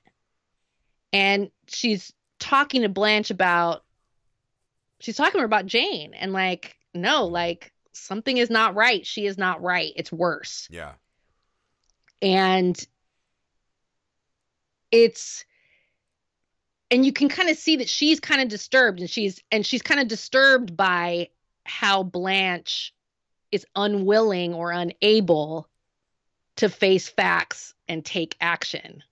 And 1.13 1.51
she's 1.69 2.13
talking 2.39 2.83
to 2.83 2.89
Blanche 2.89 3.31
about 3.31 3.85
she's 5.01 5.17
talking 5.17 5.33
to 5.33 5.39
her 5.39 5.45
about 5.45 5.67
Jane 5.67 6.15
and 6.15 6.33
like 6.33 6.77
no, 6.95 7.27
like 7.27 7.73
something 7.93 8.37
is 8.37 8.51
not 8.51 8.75
right. 8.75 9.07
She 9.07 9.27
is 9.27 9.39
not 9.39 9.63
right. 9.63 9.93
It's 9.97 10.13
worse. 10.13 10.69
yeah. 10.71 10.93
and 12.23 12.87
it's 14.91 15.45
and 16.91 17.07
you 17.07 17.13
can 17.13 17.29
kind 17.29 17.49
of 17.49 17.57
see 17.57 17.77
that 17.77 17.89
she's 17.89 18.19
kind 18.19 18.41
of 18.41 18.49
disturbed 18.49 19.01
and 19.01 19.09
she's 19.09 19.43
and 19.51 19.65
she's 19.65 19.83
kind 19.83 20.01
of 20.01 20.09
disturbed 20.09 20.77
by 20.77 21.29
how 21.65 22.03
blanche 22.03 22.93
is 23.53 23.65
unwilling 23.77 24.55
or 24.55 24.73
unable 24.73 25.69
to 26.57 26.69
face 26.69 27.09
facts 27.09 27.75
and 27.89 28.05
take 28.05 28.37
action 28.41 29.03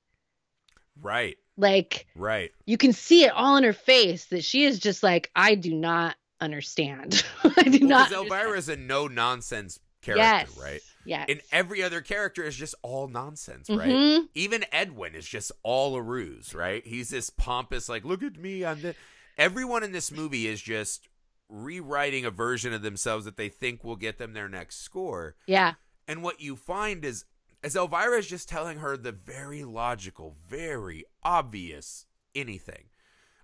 Right. 1.00 1.38
Like 1.58 2.06
Right. 2.16 2.52
you 2.64 2.78
can 2.78 2.92
see 2.94 3.24
it 3.24 3.32
all 3.32 3.56
in 3.56 3.64
her 3.64 3.72
face 3.74 4.24
that 4.26 4.44
she 4.44 4.64
is 4.64 4.78
just 4.78 5.02
like 5.02 5.30
i 5.36 5.54
do 5.54 5.74
not 5.74 6.16
understand 6.40 7.22
i 7.44 7.62
do 7.64 7.80
Well, 7.80 7.88
not 7.88 8.12
Elvira 8.12 8.56
is 8.56 8.68
a 8.70 8.76
no 8.76 9.06
nonsense 9.08 9.78
character, 10.00 10.22
yes 10.24 10.56
right? 10.56 10.80
yes 11.04 11.26
And 11.28 11.40
every 11.52 11.82
other 11.82 12.00
character 12.00 12.44
is 12.44 12.54
just 12.56 12.74
all 12.82 13.08
nonsense, 13.08 13.68
right? 13.68 13.88
Mhm. 13.90 14.28
Even 14.34 14.64
Edwin 14.72 15.14
is 15.16 15.26
just 15.26 15.50
all 15.64 15.96
a 15.96 16.02
ruse, 16.02 16.54
right? 16.54 16.86
He's 16.86 17.08
this 17.10 17.30
pompous, 17.30 17.88
like, 17.88 18.04
look 18.04 18.22
at 18.22 18.36
me, 18.36 18.64
I'm 18.64 18.80
the. 18.82 18.94
Everyone 19.36 19.82
in 19.82 19.90
this 19.92 20.12
movie 20.12 20.46
is 20.46 20.60
just 20.62 21.08
rewriting 21.48 22.24
a 22.24 22.30
version 22.30 22.72
of 22.72 22.82
themselves 22.82 23.24
that 23.24 23.36
they 23.36 23.48
think 23.48 23.82
will 23.82 23.96
get 23.96 24.18
them 24.18 24.32
their 24.34 24.48
next 24.48 24.82
score. 24.82 25.34
yeah 25.46 25.74
And 26.06 26.22
what 26.22 26.40
you 26.40 26.54
find 26.56 27.04
is, 27.04 27.24
as 27.62 27.76
Elvira 27.76 28.18
is 28.18 28.26
just 28.26 28.48
telling 28.48 28.78
her 28.78 28.96
the 28.96 29.12
very 29.12 29.64
logical, 29.64 30.36
very 30.46 31.04
obvious 31.22 32.06
anything. 32.34 32.84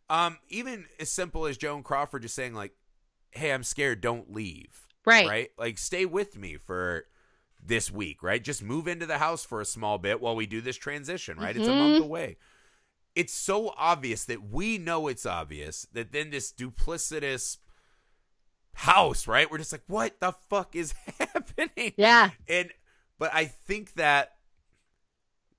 Um, 0.08 0.38
even 0.48 0.86
as 1.00 1.10
simple 1.10 1.46
as 1.46 1.56
Joan 1.56 1.82
Crawford 1.82 2.22
just 2.22 2.34
saying, 2.34 2.54
like, 2.54 2.72
hey, 3.30 3.52
I'm 3.52 3.64
scared, 3.64 4.00
don't 4.00 4.32
leave 4.32 4.84
right 5.04 5.26
right? 5.26 5.50
Like 5.58 5.78
stay 5.78 6.06
with 6.06 6.36
me 6.36 6.56
for 6.56 7.06
this 7.64 7.90
week, 7.90 8.22
right? 8.22 8.42
Just 8.42 8.62
move 8.62 8.86
into 8.88 9.06
the 9.06 9.18
house 9.18 9.44
for 9.44 9.60
a 9.60 9.64
small 9.64 9.98
bit 9.98 10.20
while 10.20 10.36
we 10.36 10.46
do 10.46 10.60
this 10.60 10.76
transition, 10.76 11.38
right? 11.38 11.56
It's 11.56 11.68
a 11.68 11.72
month 11.72 12.02
away. 12.02 12.36
It's 13.14 13.32
so 13.32 13.72
obvious 13.76 14.24
that 14.24 14.50
we 14.50 14.76
know 14.76 15.08
it's 15.08 15.24
obvious 15.24 15.86
that 15.92 16.12
then 16.12 16.30
this 16.30 16.52
duplicitous 16.52 17.58
house, 18.74 19.26
right? 19.28 19.50
We're 19.50 19.58
just 19.58 19.72
like, 19.72 19.84
what 19.86 20.20
the 20.20 20.32
fuck 20.50 20.74
is 20.74 20.94
happening? 21.18 21.94
yeah 21.96 22.30
And 22.48 22.70
but 23.18 23.30
I 23.34 23.44
think 23.46 23.94
that 23.94 24.32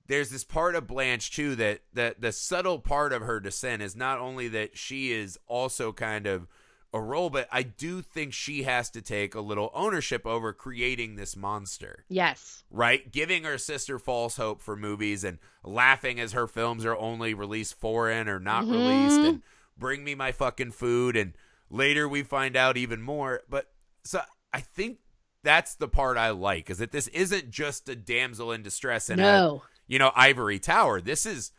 there's 0.08 0.30
this 0.30 0.44
part 0.44 0.74
of 0.76 0.86
Blanche 0.86 1.30
too 1.34 1.56
that 1.56 1.80
that 1.92 2.20
the 2.20 2.32
subtle 2.32 2.78
part 2.78 3.12
of 3.12 3.22
her 3.22 3.40
descent 3.40 3.82
is 3.82 3.96
not 3.96 4.18
only 4.18 4.48
that 4.48 4.78
she 4.78 5.12
is 5.12 5.38
also 5.46 5.92
kind 5.92 6.26
of 6.26 6.46
a 6.94 7.00
role, 7.00 7.28
but 7.28 7.48
I 7.52 7.62
do 7.62 8.00
think 8.00 8.32
she 8.32 8.62
has 8.62 8.88
to 8.90 9.02
take 9.02 9.34
a 9.34 9.40
little 9.40 9.70
ownership 9.74 10.24
over 10.24 10.52
creating 10.52 11.16
this 11.16 11.36
monster, 11.36 12.04
yes 12.08 12.62
right? 12.70 13.10
Giving 13.12 13.44
her 13.44 13.58
sister 13.58 13.98
false 13.98 14.36
hope 14.36 14.60
for 14.62 14.76
movies 14.76 15.22
and 15.24 15.38
laughing 15.64 16.18
as 16.20 16.32
her 16.32 16.46
films 16.46 16.84
are 16.84 16.96
only 16.96 17.34
released 17.34 17.74
foreign 17.78 18.28
or 18.28 18.38
not 18.40 18.64
Mhm. 18.64 18.70
released 18.72 19.24
and 19.24 19.42
bring 19.76 20.04
me 20.04 20.14
my 20.14 20.32
fucking 20.32 20.72
food 20.72 21.16
and 21.16 21.36
later 21.68 22.08
we 22.08 22.22
find 22.22 22.56
out 22.56 22.76
even 22.76 23.02
more. 23.02 23.42
But 23.48 23.72
so 24.04 24.22
I 24.52 24.60
think 24.60 24.98
that's 25.46 25.76
the 25.76 25.86
part 25.86 26.16
I 26.18 26.30
like 26.30 26.70
is 26.70 26.78
that 26.78 26.90
this 26.90 27.06
isn't 27.08 27.50
just 27.50 27.88
a 27.88 27.94
damsel 27.94 28.50
in 28.50 28.64
distress 28.64 29.08
in 29.08 29.20
a 29.20 29.60
you 29.86 30.00
know 30.00 30.10
ivory 30.16 30.58
tower. 30.58 31.00
This 31.00 31.24
is 31.24 31.52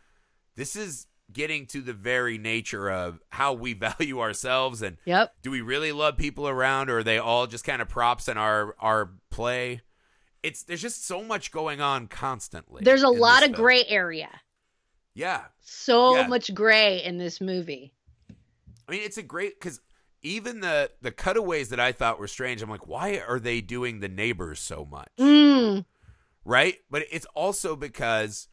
this 0.56 0.76
is 0.76 1.06
getting 1.32 1.64
to 1.68 1.80
the 1.80 1.94
very 1.94 2.36
nature 2.36 2.90
of 2.90 3.18
how 3.30 3.54
we 3.54 3.72
value 3.88 4.20
ourselves 4.20 4.82
and 4.82 4.98
yep 5.06 5.32
do 5.42 5.50
we 5.50 5.62
really 5.62 5.92
love 5.92 6.16
people 6.18 6.46
around 6.48 6.90
or 6.90 6.98
are 6.98 7.02
they 7.02 7.16
all 7.18 7.46
just 7.46 7.64
kind 7.64 7.80
of 7.80 7.88
props 7.88 8.28
in 8.28 8.36
our 8.36 8.76
our 8.78 9.10
play? 9.30 9.80
It's 10.42 10.64
there's 10.64 10.82
just 10.82 11.06
so 11.06 11.24
much 11.24 11.50
going 11.50 11.80
on 11.80 12.08
constantly. 12.08 12.82
There's 12.84 13.02
a 13.04 13.08
lot 13.08 13.42
of 13.42 13.52
film. 13.52 13.62
gray 13.62 13.84
area. 13.86 14.28
Yeah. 15.14 15.44
So 15.62 16.14
Yeah. 16.14 16.26
much 16.26 16.54
gray 16.54 17.02
in 17.02 17.16
this 17.16 17.40
movie. 17.40 17.94
I 18.86 18.92
mean, 18.92 19.00
it's 19.02 19.16
a 19.16 19.22
great 19.22 19.58
because 19.58 19.80
even 20.22 20.60
the 20.60 20.90
the 21.00 21.12
cutaways 21.12 21.68
that 21.68 21.80
I 21.80 21.92
thought 21.92 22.18
were 22.18 22.28
strange. 22.28 22.62
I'm 22.62 22.70
like, 22.70 22.86
why 22.86 23.22
are 23.26 23.38
they 23.38 23.60
doing 23.60 24.00
the 24.00 24.08
neighbors 24.08 24.60
so 24.60 24.84
much? 24.84 25.10
Mm. 25.18 25.84
Right? 26.44 26.76
But 26.90 27.04
it's 27.10 27.26
also 27.34 27.76
because 27.76 28.48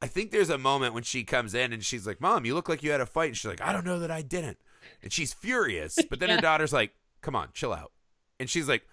I 0.00 0.06
think 0.06 0.30
there's 0.30 0.50
a 0.50 0.58
moment 0.58 0.94
when 0.94 1.02
she 1.02 1.24
comes 1.24 1.54
in 1.54 1.72
and 1.72 1.84
she's 1.84 2.06
like, 2.06 2.20
"Mom, 2.20 2.44
you 2.44 2.54
look 2.54 2.68
like 2.68 2.82
you 2.82 2.90
had 2.90 3.00
a 3.00 3.06
fight." 3.06 3.28
And 3.28 3.36
she's 3.36 3.50
like, 3.50 3.60
"I 3.62 3.72
don't 3.72 3.86
know 3.86 3.98
that 3.98 4.10
I 4.10 4.22
didn't," 4.22 4.58
and 5.02 5.12
she's 5.12 5.32
furious. 5.32 5.98
But 6.10 6.20
then 6.20 6.30
her 6.30 6.40
daughter's 6.40 6.72
like, 6.72 6.92
"Come 7.20 7.34
on, 7.34 7.48
chill 7.52 7.72
out," 7.72 7.92
and 8.38 8.48
she's 8.48 8.68
like, 8.68 8.86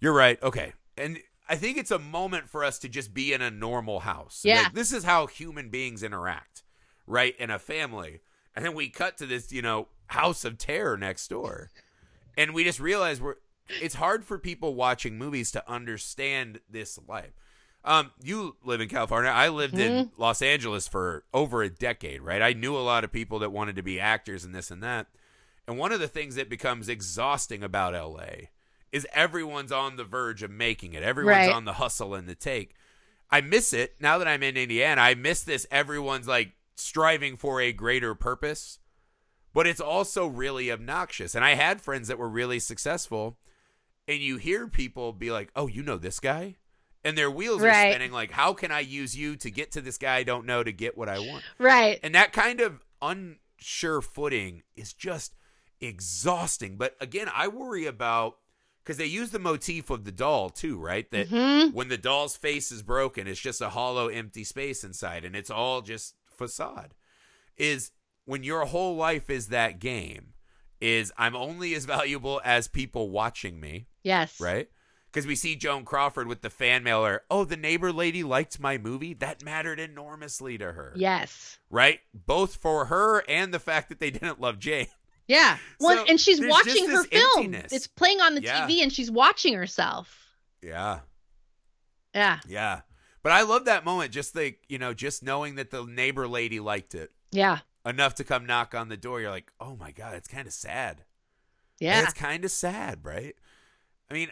"You're 0.00 0.14
right, 0.14 0.42
okay." 0.42 0.72
And 0.96 1.18
I 1.48 1.56
think 1.56 1.76
it's 1.76 1.90
a 1.90 1.98
moment 1.98 2.48
for 2.48 2.64
us 2.64 2.78
to 2.80 2.88
just 2.88 3.12
be 3.12 3.32
in 3.32 3.42
a 3.42 3.50
normal 3.50 4.00
house. 4.00 4.42
Yeah. 4.44 4.62
Like, 4.62 4.74
this 4.74 4.92
is 4.92 5.04
how 5.04 5.26
human 5.26 5.68
beings 5.68 6.02
interact, 6.02 6.62
right? 7.06 7.36
In 7.38 7.50
a 7.50 7.58
family. 7.58 8.20
And 8.56 8.64
then 8.64 8.74
we 8.74 8.88
cut 8.88 9.18
to 9.18 9.26
this, 9.26 9.52
you 9.52 9.60
know, 9.60 9.88
house 10.08 10.44
of 10.44 10.58
terror 10.58 10.96
next 10.96 11.28
door. 11.28 11.70
And 12.36 12.54
we 12.54 12.64
just 12.64 12.80
realize 12.80 13.20
we're 13.20 13.36
it's 13.80 13.94
hard 13.94 14.24
for 14.24 14.38
people 14.38 14.74
watching 14.74 15.16
movies 15.16 15.50
to 15.52 15.70
understand 15.70 16.60
this 16.68 16.98
life. 17.08 17.32
Um, 17.82 18.12
you 18.22 18.56
live 18.64 18.80
in 18.80 18.88
California. 18.88 19.30
I 19.30 19.48
lived 19.48 19.78
in 19.78 20.10
Los 20.16 20.42
Angeles 20.42 20.86
for 20.88 21.24
over 21.32 21.62
a 21.62 21.70
decade, 21.70 22.22
right? 22.22 22.42
I 22.42 22.52
knew 22.54 22.76
a 22.76 22.78
lot 22.80 23.04
of 23.04 23.12
people 23.12 23.38
that 23.40 23.52
wanted 23.52 23.76
to 23.76 23.82
be 23.82 24.00
actors 24.00 24.44
and 24.44 24.54
this 24.54 24.70
and 24.70 24.82
that. 24.82 25.06
And 25.66 25.78
one 25.78 25.92
of 25.92 26.00
the 26.00 26.08
things 26.08 26.34
that 26.34 26.48
becomes 26.50 26.88
exhausting 26.88 27.62
about 27.62 27.94
LA 27.94 28.48
is 28.92 29.06
everyone's 29.12 29.72
on 29.72 29.96
the 29.96 30.04
verge 30.04 30.42
of 30.42 30.50
making 30.50 30.92
it. 30.94 31.02
Everyone's 31.02 31.46
Right. 31.48 31.52
on 31.52 31.64
the 31.64 31.74
hustle 31.74 32.14
and 32.14 32.28
the 32.28 32.34
take. 32.34 32.74
I 33.30 33.40
miss 33.40 33.72
it 33.72 33.96
now 34.00 34.18
that 34.18 34.28
I'm 34.28 34.42
in 34.42 34.56
Indiana. 34.56 35.00
I 35.00 35.14
miss 35.14 35.42
this. 35.42 35.66
Everyone's 35.70 36.28
like 36.28 36.52
striving 36.76 37.36
for 37.36 37.60
a 37.60 37.72
greater 37.72 38.14
purpose, 38.14 38.78
but 39.54 39.66
it's 39.66 39.80
also 39.80 40.26
really 40.26 40.70
obnoxious. 40.70 41.34
And 41.34 41.42
I 41.44 41.54
had 41.54 41.80
friends 41.80 42.08
that 42.08 42.18
were 42.18 42.28
really 42.28 42.58
successful, 42.58 43.38
and 44.06 44.18
you 44.20 44.36
hear 44.36 44.68
people 44.68 45.12
be 45.14 45.30
like, 45.30 45.50
"Oh, 45.56 45.66
you 45.66 45.82
know 45.82 45.96
this 45.96 46.20
guy," 46.20 46.56
and 47.02 47.16
their 47.16 47.30
wheels 47.30 47.62
are 47.62 47.72
spinning. 47.90 48.12
Like, 48.12 48.32
how 48.32 48.52
can 48.52 48.70
I 48.70 48.80
use 48.80 49.16
you 49.16 49.36
to 49.36 49.50
get 49.50 49.72
to 49.72 49.80
this 49.80 49.96
guy 49.96 50.16
I 50.16 50.22
don't 50.24 50.44
know 50.44 50.62
to 50.62 50.72
get 50.72 50.98
what 50.98 51.08
I 51.08 51.18
want? 51.20 51.44
Right. 51.58 51.98
And 52.02 52.14
that 52.14 52.32
kind 52.32 52.60
of 52.60 52.84
unsure 53.00 54.02
footing 54.02 54.62
is 54.76 54.92
just 54.92 55.34
exhausting. 55.80 56.76
But 56.76 56.96
again, 57.00 57.28
I 57.32 57.48
worry 57.48 57.86
about 57.86 58.38
because 58.82 58.96
they 58.98 59.06
use 59.06 59.30
the 59.30 59.38
motif 59.38 59.88
of 59.88 60.04
the 60.04 60.12
doll 60.12 60.50
too, 60.50 60.78
right? 60.78 61.10
That 61.10 61.30
Mhm. 61.30 61.72
when 61.72 61.88
the 61.88 61.96
doll's 61.96 62.36
face 62.36 62.70
is 62.70 62.82
broken, 62.82 63.26
it's 63.26 63.40
just 63.40 63.62
a 63.62 63.70
hollow, 63.70 64.08
empty 64.08 64.44
space 64.44 64.84
inside, 64.84 65.24
and 65.24 65.34
it's 65.34 65.48
all 65.50 65.80
just 65.80 66.16
facade. 66.26 66.94
Is 67.56 67.92
when 68.24 68.42
your 68.42 68.64
whole 68.66 68.96
life 68.96 69.28
is 69.30 69.48
that 69.48 69.78
game, 69.78 70.34
is 70.80 71.12
I'm 71.16 71.34
only 71.36 71.74
as 71.74 71.84
valuable 71.96 72.40
as 72.44 72.68
people 72.68 73.10
watching 73.10 73.60
me, 73.60 73.86
Yes. 74.02 74.40
right? 74.40 74.68
Because 75.12 75.26
we 75.28 75.36
see 75.36 75.54
Joan 75.54 75.84
Crawford 75.84 76.26
with 76.26 76.42
the 76.42 76.50
fan 76.50 76.82
mailer. 76.82 77.22
Oh, 77.30 77.44
the 77.44 77.56
neighbor 77.56 77.92
lady 77.92 78.24
liked 78.24 78.58
my 78.58 78.78
movie. 78.78 79.14
That 79.14 79.44
mattered 79.44 79.78
enormously 79.78 80.58
to 80.58 80.72
her 80.72 80.92
Yes. 80.96 81.58
right? 81.70 82.00
Both 82.12 82.56
for 82.56 82.86
her 82.86 83.22
and 83.28 83.54
the 83.54 83.60
fact 83.60 83.88
that 83.90 84.00
they 84.00 84.10
didn't 84.10 84.40
love 84.40 84.58
Jane. 84.58 84.88
Yeah. 85.28 85.56
Well, 85.80 85.98
So, 85.98 86.04
and 86.10 86.20
she's 86.20 86.40
watching 86.40 86.90
her 86.90 87.04
film. 87.04 87.24
emptiness. 87.36 87.72
It's 87.72 87.86
playing 87.86 88.20
on 88.20 88.34
the 88.34 88.42
Yeah. 88.42 88.66
TV 88.66 88.82
and 88.82 88.92
she's 88.92 89.10
watching 89.10 89.54
herself. 89.54 90.34
Yeah. 90.60 91.00
Yeah. 92.14 92.40
Yeah. 92.48 92.80
But 93.22 93.32
I 93.32 93.42
love 93.42 93.64
that 93.66 93.84
moment, 93.84 94.12
just 94.12 94.34
like, 94.36 94.60
you 94.68 94.78
know, 94.78 94.92
just 94.94 95.22
knowing 95.22 95.54
that 95.54 95.70
the 95.70 95.84
neighbor 95.86 96.26
lady 96.28 96.60
liked 96.60 96.94
it 96.94 97.10
Yeah. 97.30 97.60
Enough 97.84 98.14
to 98.16 98.24
come 98.24 98.46
knock 98.46 98.74
on 98.74 98.88
the 98.88 98.96
door. 98.96 99.20
You're 99.20 99.30
like, 99.30 99.52
oh 99.60 99.76
my 99.76 99.90
God, 99.90 100.14
it's 100.14 100.28
kind 100.28 100.46
of 100.46 100.52
sad. 100.52 101.04
Yeah. 101.78 102.02
It's 102.02 102.12
kind 102.12 102.44
of 102.44 102.50
sad, 102.50 103.00
right? 103.02 103.34
I 104.10 104.14
mean, 104.14 104.28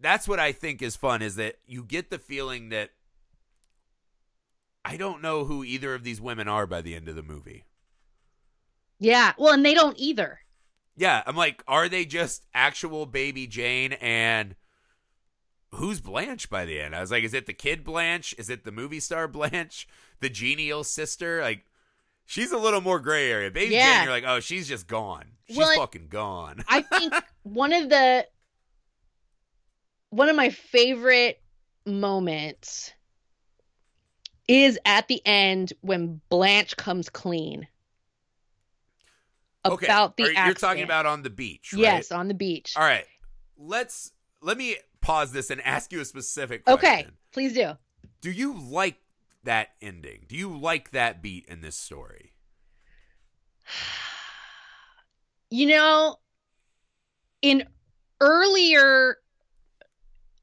that's 0.00 0.28
what 0.28 0.40
I 0.40 0.52
think 0.52 0.82
is 0.82 0.96
fun 0.96 1.22
is 1.22 1.36
that 1.36 1.56
you 1.66 1.84
get 1.84 2.10
the 2.10 2.18
feeling 2.18 2.70
that 2.70 2.90
I 4.84 4.96
don't 4.96 5.22
know 5.22 5.44
who 5.44 5.64
either 5.64 5.94
of 5.94 6.04
these 6.04 6.20
women 6.20 6.48
are 6.48 6.66
by 6.66 6.80
the 6.80 6.94
end 6.94 7.08
of 7.08 7.16
the 7.16 7.22
movie. 7.22 7.64
Yeah. 8.98 9.32
Well, 9.38 9.54
and 9.54 9.64
they 9.64 9.74
don't 9.74 9.98
either. 9.98 10.40
Yeah, 10.96 11.22
I'm 11.26 11.36
like, 11.36 11.62
are 11.66 11.88
they 11.88 12.04
just 12.04 12.44
actual 12.52 13.06
baby 13.06 13.46
Jane 13.46 13.94
and 13.94 14.54
who's 15.72 16.00
Blanche 16.00 16.50
by 16.50 16.64
the 16.64 16.80
end? 16.80 16.94
I 16.94 17.00
was 17.00 17.10
like, 17.10 17.24
is 17.24 17.32
it 17.32 17.46
the 17.46 17.54
kid 17.54 17.84
Blanche? 17.84 18.34
Is 18.36 18.50
it 18.50 18.64
the 18.64 18.72
movie 18.72 19.00
star 19.00 19.26
Blanche? 19.26 19.88
The 20.20 20.28
genial 20.28 20.84
sister? 20.84 21.40
Like, 21.40 21.64
she's 22.30 22.52
a 22.52 22.56
little 22.58 22.80
more 22.80 23.00
gray 23.00 23.28
area. 23.30 23.50
Baby 23.50 23.74
Yeah. 23.74 23.96
Jane, 23.96 24.04
you're 24.04 24.12
like, 24.12 24.24
oh, 24.24 24.38
she's 24.38 24.68
just 24.68 24.86
gone. 24.86 25.24
She's 25.48 25.56
Well, 25.58 25.76
fucking 25.76 26.06
gone. 26.08 26.62
I 26.68 26.82
think 26.82 27.12
one 27.42 27.72
of 27.72 27.88
the 27.88 28.24
one 30.10 30.28
of 30.28 30.36
my 30.36 30.50
favorite 30.50 31.40
moments 31.86 32.92
is 34.48 34.78
at 34.84 35.08
the 35.08 35.20
end 35.26 35.72
when 35.80 36.20
Blanche 36.28 36.76
comes 36.76 37.08
clean 37.08 37.66
okay, 39.64 39.86
about 39.86 40.16
the 40.16 40.24
are- 40.24 40.26
accident. 40.26 40.46
you're 40.46 40.54
talking 40.54 40.82
about 40.84 41.06
on 41.06 41.22
the 41.22 41.30
beach, 41.30 41.72
right? 41.72 41.82
yes, 41.82 42.12
on 42.12 42.28
the 42.28 42.34
beach. 42.34 42.74
All 42.76 42.82
right. 42.82 43.04
Let's 43.58 44.12
let 44.40 44.56
me 44.56 44.76
pause 45.00 45.32
this 45.32 45.50
and 45.50 45.60
ask 45.62 45.92
you 45.92 46.00
a 46.00 46.04
specific 46.04 46.64
question. 46.64 46.78
Okay, 46.88 47.06
please 47.32 47.52
do. 47.54 47.72
Do 48.20 48.30
you 48.30 48.54
like 48.58 48.96
that 49.44 49.70
ending? 49.80 50.24
Do 50.28 50.36
you 50.36 50.56
like 50.56 50.90
that 50.90 51.22
beat 51.22 51.46
in 51.46 51.60
this 51.60 51.76
story? 51.76 52.32
You 55.52 55.66
know, 55.66 56.16
in 57.42 57.64
earlier 58.20 59.16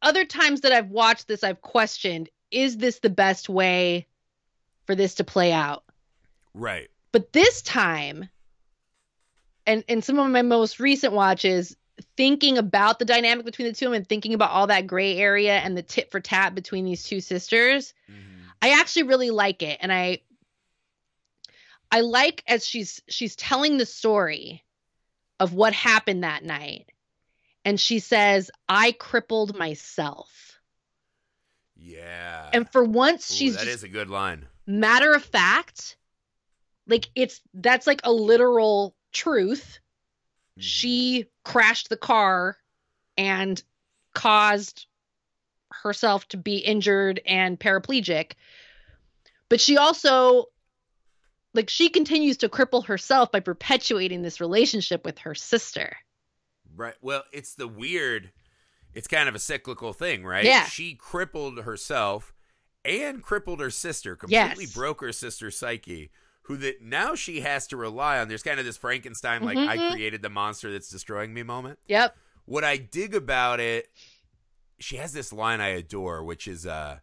other 0.01 0.25
times 0.25 0.59
that 0.61 0.73
I've 0.73 0.89
watched 0.89 1.29
this, 1.29 1.45
I've 1.45 1.61
questioned, 1.61 2.27
is 2.51 2.75
this 2.75 2.99
the 2.99 3.09
best 3.09 3.47
way 3.47 4.05
for 4.85 4.95
this 4.95 5.15
to 5.15 5.23
play 5.23 5.53
out? 5.53 5.85
Right. 6.53 6.89
But 7.13 7.31
this 7.31 7.61
time, 7.61 8.27
and 9.65 9.83
and 9.87 10.03
some 10.03 10.19
of 10.19 10.29
my 10.29 10.41
most 10.41 10.77
recent 10.77 11.13
watches, 11.13 11.77
thinking 12.17 12.57
about 12.57 12.99
the 12.99 13.05
dynamic 13.05 13.45
between 13.45 13.69
the 13.69 13.73
two 13.73 13.85
of 13.85 13.91
them 13.91 13.97
and 13.97 14.09
thinking 14.09 14.33
about 14.33 14.51
all 14.51 14.67
that 14.67 14.87
gray 14.87 15.17
area 15.17 15.59
and 15.59 15.77
the 15.77 15.83
tit 15.83 16.11
for 16.11 16.19
tat 16.19 16.53
between 16.53 16.83
these 16.83 17.03
two 17.03 17.21
sisters, 17.21 17.93
Mhm. 18.11 18.36
I 18.61 18.79
actually 18.79 19.03
really 19.03 19.31
like 19.31 19.61
it. 19.63 19.77
And 19.81 19.91
I 19.91 20.21
I 21.91 22.01
like 22.01 22.43
as 22.47 22.65
she's 22.65 23.01
she's 23.07 23.35
telling 23.35 23.77
the 23.77 23.85
story 23.85 24.63
of 25.39 25.53
what 25.53 25.73
happened 25.73 26.23
that 26.23 26.43
night. 26.43 26.91
And 27.63 27.79
she 27.79 27.99
says, 27.99 28.49
I 28.69 28.93
crippled 28.93 29.57
myself. 29.57 30.59
Yeah. 31.75 32.49
And 32.53 32.69
for 32.71 32.83
once 32.83 33.31
Ooh, 33.31 33.35
she's 33.35 33.55
that 33.57 33.67
is 33.67 33.83
a 33.83 33.89
good 33.89 34.09
line. 34.09 34.47
matter 34.65 35.13
of 35.13 35.23
fact 35.23 35.97
like 36.87 37.09
it's 37.15 37.41
that's 37.53 37.87
like 37.87 38.01
a 38.03 38.11
literal 38.11 38.95
truth 39.11 39.79
Mhm. 40.57 40.61
she 40.63 41.25
crashed 41.43 41.89
the 41.89 41.97
car 41.97 42.57
and 43.17 43.61
caused 44.13 44.87
herself 45.71 46.27
to 46.29 46.37
be 46.37 46.57
injured 46.57 47.19
and 47.25 47.59
paraplegic 47.59 48.33
but 49.49 49.59
she 49.61 49.77
also 49.77 50.45
like 51.53 51.69
she 51.69 51.89
continues 51.89 52.37
to 52.37 52.49
cripple 52.49 52.85
herself 52.85 53.31
by 53.31 53.39
perpetuating 53.39 54.21
this 54.21 54.39
relationship 54.41 55.03
with 55.05 55.17
her 55.19 55.35
sister 55.35 55.97
Right. 56.75 56.93
Well, 57.01 57.23
it's 57.31 57.55
the 57.55 57.67
weird. 57.67 58.29
It's 58.93 59.07
kind 59.07 59.27
of 59.27 59.33
a 59.33 59.39
cyclical 59.39 59.93
thing, 59.93 60.23
right? 60.23 60.45
Yeah. 60.45 60.65
She 60.65 60.93
crippled 60.93 61.63
herself 61.63 62.35
and 62.85 63.23
crippled 63.23 63.61
her 63.61 63.71
sister. 63.71 64.15
Completely 64.15 64.65
Yes. 64.65 64.73
broke 64.75 65.01
her 65.01 65.11
sister's 65.11 65.57
psyche. 65.57 66.11
Who 66.43 66.55
that 66.57 66.83
now 66.83 67.15
she 67.15 67.39
has 67.41 67.65
to 67.67 67.77
rely 67.77 68.19
on. 68.19 68.27
There's 68.27 68.43
kind 68.43 68.59
of 68.59 68.65
this 68.65 68.77
Frankenstein, 68.77 69.41
like 69.43 69.57
I 69.57 69.77
Mhm. 69.77 69.91
created 69.91 70.21
the 70.21 70.29
monster 70.29 70.71
that's 70.71 70.89
destroying 70.89 71.33
me 71.33 71.41
moment. 71.41 71.79
yep 71.87 72.15
What 72.45 72.63
I 72.63 72.77
dig 72.77 73.15
about 73.15 73.59
it, 73.59 73.89
she 74.79 74.97
has 74.97 75.13
this 75.13 75.31
line 75.33 75.61
I 75.61 75.69
adore, 75.69 76.23
which 76.23 76.47
is, 76.47 76.65
uh, 76.65 76.99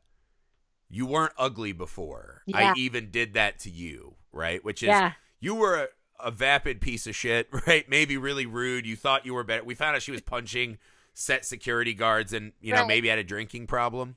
"You 0.89 1.07
weren't 1.07 1.33
ugly 1.39 1.73
before. 1.73 2.43
Yeah. 2.47 2.73
I 2.73 2.79
even 2.79 3.11
did 3.11 3.35
that 3.35 3.59
to 3.61 3.71
you." 3.71 4.17
Right? 4.33 4.65
Which 4.65 4.83
is 4.83 4.89
yeah 4.89 5.13
you 5.41 5.55
were 5.55 5.75
a, 5.77 5.89
a 6.27 6.31
vapid 6.31 6.81
piece 6.81 7.07
of 7.07 7.15
shit, 7.15 7.49
right? 7.67 7.87
Maybe 7.89 8.17
really 8.17 8.47
rude. 8.47 8.87
You 8.87 8.97
thought 8.97 9.27
you 9.27 9.35
were 9.35 9.45
better. 9.45 9.63
We 9.63 9.75
found 9.75 9.95
out 9.95 10.01
she 10.03 10.11
was 10.13 10.23
punching 10.23 10.79
set 11.13 11.45
security 11.45 11.93
guards 11.93 12.33
and, 12.33 12.53
you 12.63 12.73
know, 12.73 12.81
Right. 12.81 12.89
maybe 12.89 13.09
had 13.09 13.19
a 13.19 13.25
drinking 13.25 13.67
problem. 13.67 14.17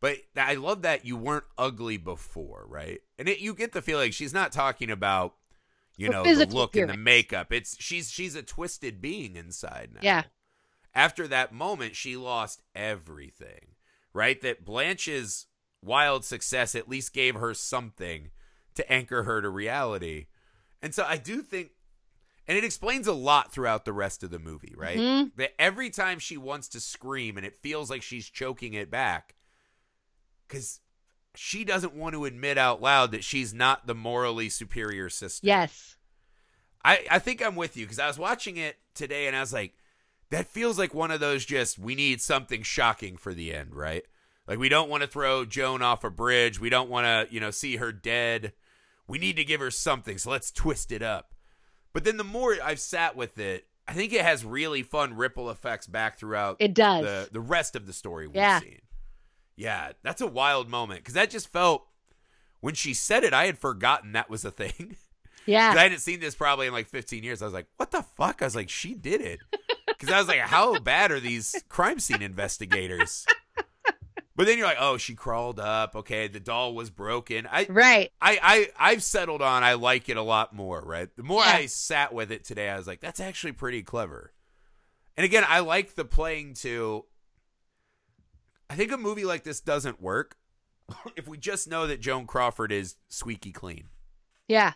But 0.00 0.18
I 0.36 0.54
love 0.54 0.82
that 0.82 1.04
you 1.06 1.16
weren't 1.16 1.44
ugly 1.58 1.96
before, 1.96 2.66
right? 2.68 3.00
And 3.18 3.26
it, 3.28 3.40
you 3.40 3.54
get 3.54 3.72
the 3.72 3.80
feeling 3.82 4.12
she's 4.12 4.34
not 4.34 4.52
talking 4.52 4.90
about, 4.90 5.34
you 5.96 6.06
Her 6.06 6.12
know, 6.12 6.22
the 6.34 6.46
look 6.46 6.76
and 6.76 6.90
the 6.90 6.96
makeup. 6.96 7.52
It's 7.52 7.76
she's 7.82 8.10
she's 8.10 8.34
a 8.34 8.42
twisted 8.42 9.00
being 9.00 9.36
inside 9.36 9.90
now. 9.94 10.00
Yeah. 10.02 10.22
After 10.94 11.28
that 11.28 11.52
moment, 11.52 11.94
she 11.96 12.16
lost 12.16 12.62
everything, 12.74 13.74
right? 14.12 14.40
That 14.40 14.64
Blanche's 14.64 15.46
wild 15.82 16.24
success 16.24 16.74
at 16.74 16.88
least 16.88 17.12
gave 17.12 17.36
her 17.36 17.54
something 17.54 18.30
to 18.74 18.92
anchor 18.92 19.22
her 19.22 19.40
to 19.40 19.48
reality. 19.48 20.26
And 20.82 20.94
so 20.94 21.04
I 21.06 21.16
do 21.16 21.42
think, 21.42 21.70
and 22.48 22.56
it 22.58 22.64
explains 22.64 23.06
a 23.06 23.12
lot 23.12 23.52
throughout 23.52 23.84
the 23.84 23.92
rest 23.92 24.22
of 24.22 24.30
the 24.30 24.38
movie, 24.38 24.74
right? 24.76 24.98
Mhm. 24.98 25.32
That 25.36 25.54
every 25.60 25.90
time 25.90 26.18
she 26.18 26.36
wants 26.36 26.68
to 26.70 26.80
scream 26.80 27.36
and 27.36 27.46
it 27.46 27.62
feels 27.62 27.90
like 27.90 28.02
she's 28.02 28.28
choking 28.28 28.74
it 28.74 28.90
back 28.90 29.36
because 30.48 30.80
she 31.36 31.64
doesn't 31.64 31.94
want 31.94 32.14
to 32.14 32.24
admit 32.24 32.58
out 32.58 32.82
loud 32.82 33.12
that 33.12 33.22
she's 33.22 33.54
not 33.54 33.86
the 33.86 33.94
morally 33.94 34.48
superior 34.48 35.08
sister. 35.08 35.46
yes 35.46 35.96
I, 36.84 37.06
I 37.10 37.18
think 37.18 37.42
I'm 37.42 37.56
with 37.56 37.76
you 37.76 37.84
because 37.84 37.98
I 37.98 38.06
was 38.08 38.18
watching 38.18 38.56
it 38.56 38.78
today 38.94 39.26
and 39.26 39.36
I 39.36 39.40
was 39.40 39.52
like, 39.52 39.74
that 40.30 40.46
feels 40.46 40.78
like 40.78 40.94
one 40.94 41.10
of 41.10 41.20
those 41.20 41.44
just 41.44 41.78
we 41.78 41.94
need 41.94 42.20
something 42.20 42.62
shocking 42.62 43.16
for 43.16 43.34
the 43.34 43.52
end, 43.54 43.74
right? 43.74 44.04
Like 44.46 44.58
we 44.58 44.68
don't 44.68 44.88
want 44.90 45.02
to 45.02 45.06
throw 45.08 45.44
Joan 45.44 45.82
off 45.82 46.04
a 46.04 46.10
bridge. 46.10 46.60
We 46.60 46.70
don't 46.70 46.90
want 46.90 47.04
to, 47.06 47.32
you 47.32 47.40
know, 47.40 47.50
see 47.50 47.76
her 47.76 47.92
dead. 47.92 48.52
We 49.06 49.18
need 49.18 49.36
to 49.36 49.44
give 49.44 49.60
her 49.60 49.70
something, 49.70 50.18
so 50.18 50.30
let's 50.30 50.50
twist 50.52 50.92
it 50.92 51.02
up. 51.02 51.34
But 51.92 52.04
then 52.04 52.16
the 52.16 52.24
more 52.24 52.56
I've 52.62 52.78
sat 52.80 53.16
with 53.16 53.38
it, 53.38 53.66
I 53.88 53.92
think 53.92 54.12
it 54.12 54.20
has 54.22 54.44
really 54.44 54.84
fun 54.84 55.14
ripple 55.16 55.50
effects 55.50 55.88
back 55.88 56.16
throughout 56.18 56.56
it 56.60 56.74
does 56.74 57.04
the 57.04 57.28
the 57.32 57.40
rest 57.40 57.74
of 57.74 57.86
the 57.86 57.92
story 57.92 58.26
we've 58.28 58.36
Yeah. 58.36 58.60
seen. 58.60 58.80
Yeah, 59.56 59.92
that's 60.02 60.20
a 60.20 60.26
wild 60.28 60.68
moment 60.68 61.00
because 61.00 61.14
that 61.14 61.30
just 61.30 61.48
felt 61.48 61.86
when 62.60 62.74
she 62.74 62.94
said 62.94 63.24
it, 63.24 63.32
I 63.34 63.46
had 63.46 63.58
forgotten 63.58 64.12
that 64.12 64.30
was 64.30 64.44
a 64.44 64.50
thing. 64.50 64.96
yeah 65.50 65.74
I 65.76 65.82
hadn't 65.82 65.98
seen 65.98 66.20
this 66.20 66.34
probably 66.34 66.66
in 66.66 66.72
like 66.72 66.88
15 66.88 67.22
years. 67.22 67.42
I 67.42 67.44
was 67.44 67.54
like, 67.54 67.66
what 67.76 67.90
the 67.90 68.02
fuck? 68.02 68.42
I 68.42 68.46
was 68.46 68.56
like, 68.56 68.68
she 68.68 68.94
did 68.94 69.20
it. 69.20 69.40
Because 69.86 70.10
I 70.10 70.18
was 70.18 70.28
like, 70.28 70.38
how 70.40 70.78
bad 70.78 71.10
are 71.12 71.20
these 71.20 71.54
crime 71.68 71.98
scene 72.00 72.22
investigators? 72.22 73.26
But 74.36 74.46
then 74.46 74.56
you're 74.56 74.66
like, 74.66 74.78
oh, 74.80 74.96
she 74.96 75.14
crawled 75.14 75.60
up. 75.60 75.94
Okay, 75.94 76.26
the 76.26 76.40
doll 76.40 76.74
was 76.74 76.88
broken. 76.88 77.46
I, 77.50 77.66
right 77.68 78.10
I, 78.22 78.38
I, 78.42 78.92
I've 78.92 79.02
settled 79.02 79.42
on. 79.42 79.62
I 79.62 79.74
like 79.74 80.08
it 80.08 80.16
a 80.16 80.22
lot 80.22 80.54
more. 80.54 80.80
Right. 80.80 81.14
The 81.14 81.22
more 81.22 81.42
Yeah. 81.44 81.56
I 81.56 81.66
sat 81.66 82.14
with 82.14 82.32
it 82.32 82.44
today, 82.44 82.70
I 82.70 82.78
was 82.78 82.86
like, 82.86 83.00
that's 83.00 83.20
actually 83.20 83.52
pretty 83.52 83.82
clever. 83.82 84.32
And 85.18 85.26
again, 85.26 85.44
I 85.46 85.60
like 85.60 85.94
the 85.94 86.06
playing 86.06 86.54
to. 86.54 87.04
I 88.70 88.76
think 88.76 88.92
a 88.92 88.96
movie 88.96 89.24
like 89.26 89.44
this 89.44 89.60
doesn't 89.60 90.00
work 90.00 90.36
if 91.16 91.28
we 91.28 91.36
just 91.36 91.68
know 91.68 91.86
that 91.88 92.00
Joan 92.00 92.26
Crawford 92.26 92.72
is 92.72 92.96
squeaky 93.08 93.52
clean. 93.52 93.88
yeah 94.48 94.72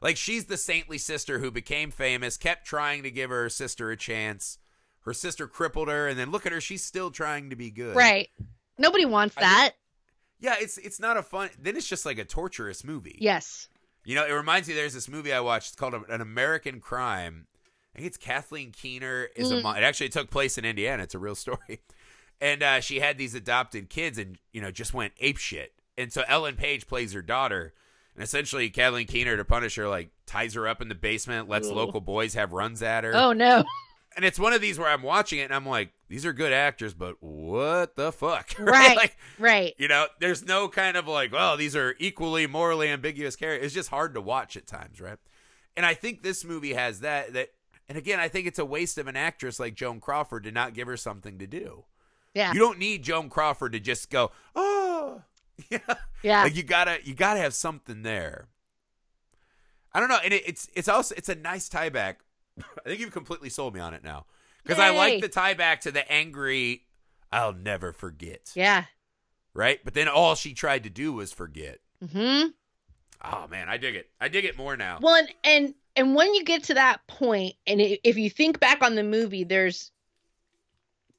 Like 0.00 0.16
she's 0.16 0.46
the 0.46 0.56
saintly 0.56 0.98
sister 0.98 1.38
who 1.38 1.50
became 1.50 1.90
famous, 1.90 2.36
kept 2.36 2.66
trying 2.66 3.02
to 3.02 3.10
give 3.10 3.30
her 3.30 3.48
sister 3.48 3.90
a 3.90 3.96
chance. 3.96 4.58
Her 5.00 5.12
sister 5.12 5.46
crippled 5.46 5.88
her, 5.88 6.08
and 6.08 6.18
then 6.18 6.30
look 6.30 6.46
at 6.46 6.52
her; 6.52 6.60
she's 6.60 6.84
still 6.84 7.10
trying 7.10 7.50
to 7.50 7.56
be 7.56 7.70
good. 7.70 7.96
right 7.96 8.28
nobody 8.78 9.04
wants 9.04 9.36
I 9.36 9.42
that 9.42 9.70
Yeah, 10.40 10.56
it's 10.58 10.78
it's 10.78 11.00
not 11.00 11.16
a 11.16 11.22
fun. 11.22 11.50
Then 11.58 11.76
it's 11.76 11.88
just 11.88 12.06
like 12.06 12.18
a 12.18 12.24
torturous 12.24 12.82
movie. 12.84 13.18
yes 13.20 13.68
You 14.04 14.14
know, 14.14 14.26
it 14.26 14.32
reminds 14.32 14.68
me. 14.68 14.74
There's 14.74 14.94
this 14.94 15.08
movie 15.08 15.32
I 15.32 15.40
watched. 15.40 15.68
It's 15.68 15.76
called 15.76 15.94
An 16.08 16.20
American 16.20 16.80
Crime. 16.80 17.46
I 17.94 17.98
think 17.98 18.08
it's 18.08 18.16
Kathleen 18.16 18.72
Keener 18.72 19.28
is 19.36 19.50
a. 19.50 19.56
Mm. 19.56 19.76
It 19.76 19.82
actually 19.82 20.08
took 20.10 20.30
place 20.30 20.56
in 20.58 20.64
Indiana. 20.64 21.02
It's 21.02 21.14
a 21.14 21.18
real 21.18 21.34
story, 21.46 21.80
and 22.40 22.62
uh, 22.62 22.80
she 22.80 23.00
had 23.00 23.18
these 23.18 23.34
adopted 23.34 23.90
kids, 23.90 24.18
and 24.18 24.38
you 24.52 24.60
know, 24.60 24.70
just 24.70 24.94
went 24.94 25.12
ape 25.20 25.38
shit. 25.38 25.72
And 25.98 26.12
so 26.12 26.22
Ellen 26.26 26.56
Page 26.56 26.86
plays 26.86 27.12
her 27.12 27.22
daughter, 27.22 27.74
and 28.20 28.24
essentially 28.26 28.68
Kathleen 28.68 29.06
Keener 29.06 29.38
to 29.38 29.46
punish 29.46 29.76
her 29.76 29.88
like 29.88 30.10
ties 30.26 30.52
her 30.52 30.68
up 30.68 30.82
in 30.82 30.90
the 30.90 30.94
basement, 30.94 31.48
lets 31.48 31.68
Ooh. 31.68 31.72
local 31.72 32.02
boys 32.02 32.34
have 32.34 32.52
runs 32.52 32.82
at 32.82 33.02
her. 33.02 33.16
Oh 33.16 33.32
no. 33.32 33.64
And 34.14 34.26
it's 34.26 34.38
one 34.38 34.52
of 34.52 34.60
these 34.60 34.78
where 34.78 34.88
I'm 34.90 35.00
watching 35.02 35.38
it 35.38 35.44
and 35.44 35.54
I'm 35.54 35.64
like, 35.64 35.92
these 36.08 36.26
are 36.26 36.34
good 36.34 36.52
actors, 36.52 36.92
but 36.92 37.14
what 37.22 37.96
the 37.96 38.12
fuck? 38.12 38.54
Right. 38.58 38.94
like, 38.94 39.16
Right. 39.38 39.72
you 39.78 39.88
know, 39.88 40.06
there's 40.18 40.44
no 40.44 40.68
kind 40.68 40.98
of 40.98 41.08
like, 41.08 41.32
well, 41.32 41.56
these 41.56 41.74
are 41.74 41.94
equally 41.98 42.46
morally 42.46 42.88
ambiguous 42.88 43.36
characters. 43.36 43.66
It's 43.66 43.74
just 43.74 43.88
hard 43.88 44.12
to 44.14 44.20
watch 44.20 44.54
at 44.54 44.66
times, 44.66 45.00
right? 45.00 45.16
And 45.78 45.86
I 45.86 45.94
think 45.94 46.22
this 46.22 46.44
movie 46.44 46.74
has 46.74 47.00
that. 47.00 47.32
That, 47.32 47.48
and 47.88 47.96
again, 47.96 48.20
I 48.20 48.28
think 48.28 48.46
it's 48.46 48.58
a 48.58 48.66
waste 48.66 48.98
of 48.98 49.06
an 49.06 49.16
actress 49.16 49.58
like 49.58 49.74
Joan 49.76 49.98
Crawford 49.98 50.44
to 50.44 50.52
not 50.52 50.74
give 50.74 50.88
her 50.88 50.96
something 50.98 51.38
to 51.38 51.46
do. 51.46 51.84
Yeah. 52.34 52.52
You 52.52 52.58
don't 52.58 52.78
need 52.78 53.02
Joan 53.02 53.30
Crawford 53.30 53.72
to 53.72 53.80
just 53.80 54.10
go, 54.10 54.30
oh, 54.54 55.22
yeah. 55.70 55.94
Yeah. 56.22 56.42
Like 56.42 56.56
you 56.56 56.62
gotta, 56.62 56.98
you 57.04 57.14
gotta 57.14 57.40
have 57.40 57.54
something 57.54 58.02
there. 58.02 58.48
I 59.92 60.00
don't 60.00 60.08
know, 60.08 60.18
and 60.22 60.32
it, 60.32 60.42
it's 60.46 60.68
it's 60.74 60.88
also 60.88 61.14
it's 61.16 61.28
a 61.28 61.34
nice 61.34 61.68
tie 61.68 61.88
back. 61.88 62.20
I 62.58 62.62
think 62.88 63.00
you've 63.00 63.12
completely 63.12 63.50
sold 63.50 63.74
me 63.74 63.80
on 63.80 63.94
it 63.94 64.04
now 64.04 64.26
because 64.62 64.78
I 64.78 64.90
like 64.90 65.20
the 65.20 65.28
tie 65.28 65.54
back 65.54 65.80
to 65.82 65.90
the 65.90 66.10
angry. 66.10 66.84
I'll 67.32 67.52
never 67.52 67.92
forget 67.92 68.50
yeah. 68.54 68.84
right? 69.54 69.80
But 69.84 69.94
then 69.94 70.08
all 70.08 70.34
she 70.34 70.52
tried 70.52 70.84
to 70.84 70.90
do 70.90 71.12
was 71.12 71.32
forget. 71.32 71.78
hmm 72.12 72.46
Oh 73.22 73.46
man, 73.48 73.68
I 73.68 73.76
dig 73.76 73.96
it. 73.96 74.10
I 74.20 74.28
dig 74.28 74.44
it 74.44 74.56
more 74.56 74.76
now. 74.76 74.98
Well, 75.00 75.16
and, 75.16 75.34
and 75.44 75.74
and 75.96 76.14
when 76.14 76.34
you 76.34 76.44
get 76.44 76.64
to 76.64 76.74
that 76.74 77.06
point, 77.06 77.54
and 77.66 77.80
if 77.80 78.16
you 78.16 78.30
think 78.30 78.60
back 78.60 78.82
on 78.82 78.94
the 78.94 79.02
movie, 79.02 79.44
there's 79.44 79.90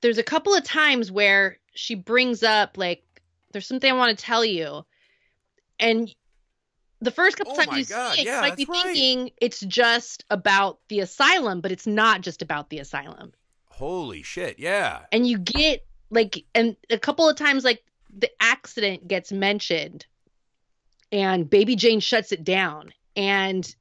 there's 0.02 0.18
a 0.18 0.24
couple 0.24 0.56
of 0.56 0.64
times 0.64 1.12
where 1.12 1.60
she 1.74 1.96
brings 1.96 2.44
up 2.44 2.78
like, 2.78 3.04
"There's 3.52 3.68
something 3.68 3.92
I 3.92 3.96
want 3.96 4.18
to 4.18 4.24
tell 4.24 4.44
you," 4.46 4.86
and 5.80 6.14
the 7.00 7.12
first 7.12 7.38
couple 7.38 7.54
Oh 7.54 7.64
times 7.64 7.90
you 7.90 7.96
God, 7.96 8.16
see 8.16 8.22
it, 8.22 8.26
yeah, 8.26 8.36
you 8.36 8.42
might 8.42 8.58
be 8.58 8.66
right. 8.66 8.84
thinking 8.84 9.32
it's 9.42 9.60
just 9.62 10.24
about 10.30 10.80
the 10.88 11.00
asylum, 11.00 11.62
but 11.62 11.72
it's 11.72 11.88
not 11.88 12.22
just 12.22 12.42
about 12.42 12.70
the 12.70 12.80
asylum. 12.80 13.34
Holy 13.70 14.22
shit, 14.22 14.60
yeah. 14.60 15.02
and 15.12 15.28
you 15.28 15.40
get 15.40 15.86
like 16.12 16.44
and 16.54 16.76
a 16.90 17.00
couple 17.00 17.28
of 17.28 17.36
times 17.36 17.64
like 17.64 17.84
the 18.16 18.30
accident 18.42 19.08
gets 19.08 19.32
mentioned 19.32 20.06
and 21.12 21.50
baby 21.50 21.76
jane 21.78 22.02
shuts 22.02 22.34
it 22.34 22.44
down 22.44 22.92
and 23.16 23.74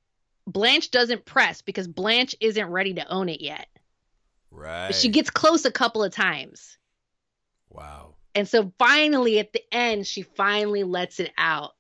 blanche 0.47 0.91
doesn't 0.93 1.25
press 1.25 1.61
because 1.61 1.89
blanche 1.89 2.35
isn't 2.41 2.67
ready 2.71 2.95
to 2.95 3.07
own 3.13 3.29
it 3.29 3.41
yet 3.41 3.67
Right. 4.53 4.87
but 4.87 4.95
she 4.97 5.09
gets 5.09 5.31
close 5.31 5.65
a 5.65 5.73
couple 5.73 6.05
of 6.05 6.13
times 6.15 6.79
wow. 7.69 8.15
And 8.41 8.49
so 8.49 8.73
finally 8.79 9.39
at 9.39 9.53
the 9.53 9.63
end 9.71 10.07
she 10.07 10.23
finally 10.23 10.83
lets 10.83 11.21
it 11.21 11.31
out 11.39 11.73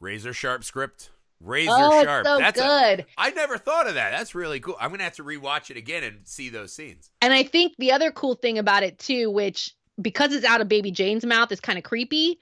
Razor 0.00 0.32
sharp 0.32 0.64
script. 0.64 1.10
Razor 1.40 1.70
oh 1.72 2.02
sharp. 2.02 2.26
so 2.26 2.38
That's 2.38 2.58
good 2.60 3.04
I 3.16 3.30
never 3.30 3.58
thought 3.58 3.86
of 3.86 3.94
that. 3.94 4.10
That's 4.10 4.34
really 4.34 4.58
cool. 4.58 4.76
I'm 4.80 4.90
gonna 4.90 5.04
have 5.04 5.14
to 5.16 5.24
rewatch 5.24 5.70
it 5.70 5.76
again 5.76 6.02
and 6.02 6.18
see 6.24 6.48
those 6.48 6.72
scenes. 6.72 7.10
and 7.20 7.32
i 7.32 7.42
think 7.42 7.74
the 7.78 7.92
other 7.92 8.10
cool 8.10 8.34
thing 8.34 8.58
about 8.58 8.82
it 8.82 8.98
too 8.98 9.30
which 9.30 9.74
because 10.00 10.32
it's 10.32 10.46
out 10.46 10.60
of 10.60 10.68
baby 10.68 10.90
jane's 10.90 11.24
mouth 11.26 11.52
is 11.52 11.60
kind 11.60 11.78
of 11.78 11.84
creepy 11.84 12.38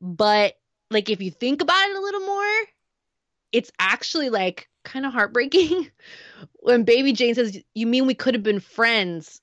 but 0.00 0.54
like 0.90 1.10
if 1.10 1.20
you 1.20 1.30
think 1.30 1.62
about 1.62 1.88
it 1.88 1.96
a 1.96 2.00
little 2.00 2.20
more 2.26 2.52
it's 3.52 3.70
actually 3.78 4.30
like 4.30 4.68
kind 4.84 5.04
of 5.06 5.12
heartbreaking 5.12 5.90
when 6.60 6.82
baby 6.84 7.12
jane 7.12 7.34
says 7.34 7.58
you 7.74 7.86
mean 7.86 8.06
we 8.06 8.14
could 8.14 8.34
have 8.34 8.42
been 8.42 8.60
friends 8.60 9.40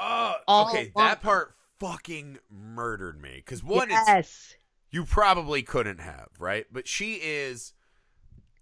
Oh, 0.00 0.36
okay. 0.68 0.92
That 0.94 1.22
part 1.22 1.54
fucking 1.78 2.38
murdered 2.50 3.20
me. 3.20 3.34
Because 3.36 3.62
one, 3.62 3.90
yes 3.90 4.56
you 4.90 5.04
probably 5.04 5.62
couldn't 5.62 6.00
have, 6.00 6.28
right? 6.38 6.66
But 6.72 6.88
she 6.88 7.14
is 7.14 7.74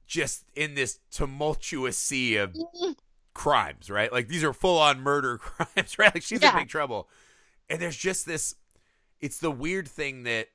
just 0.06 0.44
in 0.54 0.74
this 0.74 0.98
tumultuous 1.10 1.98
sea 1.98 2.36
of 2.36 2.52
mm-hmm. 2.52 2.92
crimes, 3.34 3.90
right? 3.90 4.12
Like 4.12 4.28
these 4.28 4.44
are 4.44 4.52
full 4.52 4.78
on 4.78 5.00
murder 5.00 5.38
crimes, 5.38 5.98
right? 5.98 6.14
Like 6.14 6.22
she's 6.22 6.42
Yeah. 6.42 6.52
in 6.52 6.62
big 6.62 6.68
trouble. 6.68 7.08
And 7.68 7.80
there's 7.80 7.96
just 7.96 8.26
this 8.26 8.54
it's 9.20 9.38
the 9.38 9.50
weird 9.50 9.88
thing 9.88 10.24
that 10.24 10.48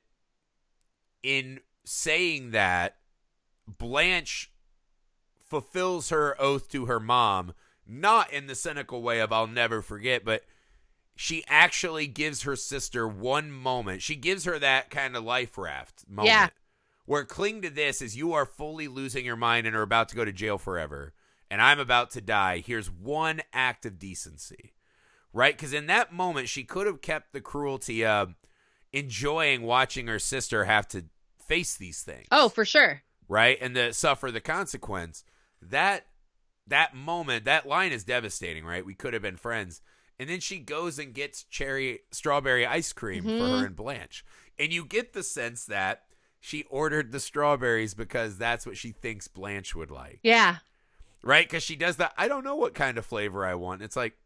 in 1.22 1.60
saying 1.84 2.52
that 2.52 2.96
Blanche 3.66 4.52
fulfills 5.40 6.10
her 6.10 6.40
oath 6.40 6.68
to 6.68 6.86
her 6.86 7.00
mom, 7.00 7.54
not 7.86 8.32
in 8.32 8.46
the 8.46 8.54
cynical 8.54 9.02
way 9.02 9.20
of 9.20 9.32
I'll 9.32 9.46
never 9.46 9.82
forget, 9.82 10.24
but 10.24 10.44
she 11.14 11.44
actually 11.48 12.06
gives 12.06 12.42
her 12.42 12.56
sister 12.56 13.06
one 13.06 13.50
moment. 13.50 14.02
She 14.02 14.16
gives 14.16 14.44
her 14.44 14.58
that 14.58 14.90
kind 14.90 15.16
of 15.16 15.24
life 15.24 15.58
raft 15.58 16.04
moment. 16.08 16.28
Yeah. 16.28 16.48
Where 17.04 17.24
cling 17.24 17.62
to 17.62 17.70
this 17.70 18.00
is 18.00 18.16
you 18.16 18.32
are 18.32 18.46
fully 18.46 18.88
losing 18.88 19.24
your 19.24 19.36
mind 19.36 19.66
and 19.66 19.74
are 19.74 19.82
about 19.82 20.08
to 20.10 20.16
go 20.16 20.24
to 20.24 20.32
jail 20.32 20.56
forever, 20.56 21.12
and 21.50 21.60
I'm 21.60 21.80
about 21.80 22.10
to 22.12 22.20
die. 22.20 22.62
Here's 22.64 22.90
one 22.90 23.42
act 23.52 23.84
of 23.84 23.98
decency, 23.98 24.74
right? 25.32 25.54
Because 25.56 25.72
in 25.72 25.86
that 25.88 26.12
moment, 26.12 26.48
she 26.48 26.62
could 26.62 26.86
have 26.86 27.02
kept 27.02 27.32
the 27.32 27.40
cruelty 27.40 28.04
of 28.04 28.34
enjoying 28.92 29.62
watching 29.62 30.06
her 30.06 30.18
sister 30.18 30.64
have 30.64 30.86
to 30.88 31.04
face 31.46 31.76
these 31.76 32.02
things 32.02 32.26
oh 32.30 32.48
for 32.48 32.64
sure 32.64 33.02
right 33.28 33.58
and 33.60 33.74
to 33.74 33.92
suffer 33.92 34.30
the 34.30 34.40
consequence 34.40 35.24
that 35.60 36.06
that 36.66 36.94
moment 36.94 37.44
that 37.44 37.66
line 37.66 37.92
is 37.92 38.04
devastating 38.04 38.64
right 38.64 38.86
we 38.86 38.94
could 38.94 39.12
have 39.12 39.22
been 39.22 39.36
friends 39.36 39.80
and 40.18 40.28
then 40.28 40.40
she 40.40 40.58
goes 40.58 40.98
and 40.98 41.14
gets 41.14 41.44
cherry 41.44 42.00
strawberry 42.10 42.64
ice 42.66 42.92
cream 42.92 43.24
for 43.24 43.30
Mhm. 43.30 43.60
her 43.60 43.66
and 43.66 43.76
blanche. 43.76 44.24
And 44.58 44.72
you 44.72 44.84
get 44.84 45.12
the 45.12 45.22
sense 45.22 45.64
that 45.66 46.04
she 46.40 46.64
ordered 46.64 47.12
the 47.12 47.20
strawberries 47.20 47.94
because 47.94 48.36
that's 48.38 48.66
what 48.66 48.76
she 48.76 48.90
thinks 48.92 49.28
blanche 49.28 49.74
would 49.74 49.90
like. 49.90 50.18
Yeah. 50.22 50.58
Right? 51.22 51.46
Because 51.48 51.62
she 51.62 51.76
does 51.76 51.96
that 51.98 52.12
i 52.18 52.26
don't 52.28 52.42
know 52.44 52.56
what 52.56 52.74
kind 52.74 52.98
of 52.98 53.06
flavor 53.06 53.46
i 53.46 53.54
want. 53.54 53.82
It's 53.82 53.96
like 53.96 54.16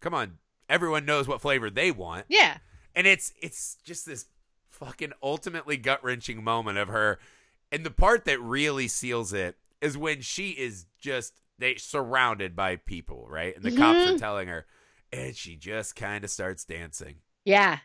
come 0.00 0.12
on. 0.14 0.38
Everyone 0.68 1.04
knows 1.04 1.26
what 1.28 1.40
flavor 1.40 1.70
they 1.70 1.90
want. 1.92 2.26
Yeah. 2.28 2.58
And 2.94 3.06
it's 3.06 3.32
it's 3.40 3.76
just 3.84 4.06
this 4.06 4.26
fucking 4.68 5.12
ultimately 5.22 5.76
gut 5.76 6.02
wrenching 6.04 6.42
moment 6.44 6.76
of 6.78 6.88
her, 6.88 7.18
and 7.72 7.84
the 7.86 7.90
part 7.90 8.24
that 8.26 8.40
really 8.40 8.88
seals 8.88 9.32
it 9.32 9.56
is 9.80 9.96
when 9.96 10.20
she 10.20 10.50
is 10.50 10.86
just 10.98 11.40
they 11.58 11.76
surrounded 11.76 12.54
by 12.54 12.76
people, 12.76 13.26
right? 13.30 13.54
And 13.56 13.64
the 13.64 13.70
cops 13.76 13.98
are 14.06 14.12
Mhm. 14.14 14.18
telling 14.18 14.48
her, 14.48 14.66
and 15.12 15.34
she 15.36 15.56
just 15.56 15.96
kind 15.96 16.24
of 16.24 16.30
starts 16.30 16.64
dancing. 16.64 17.16
yeah 17.44 17.78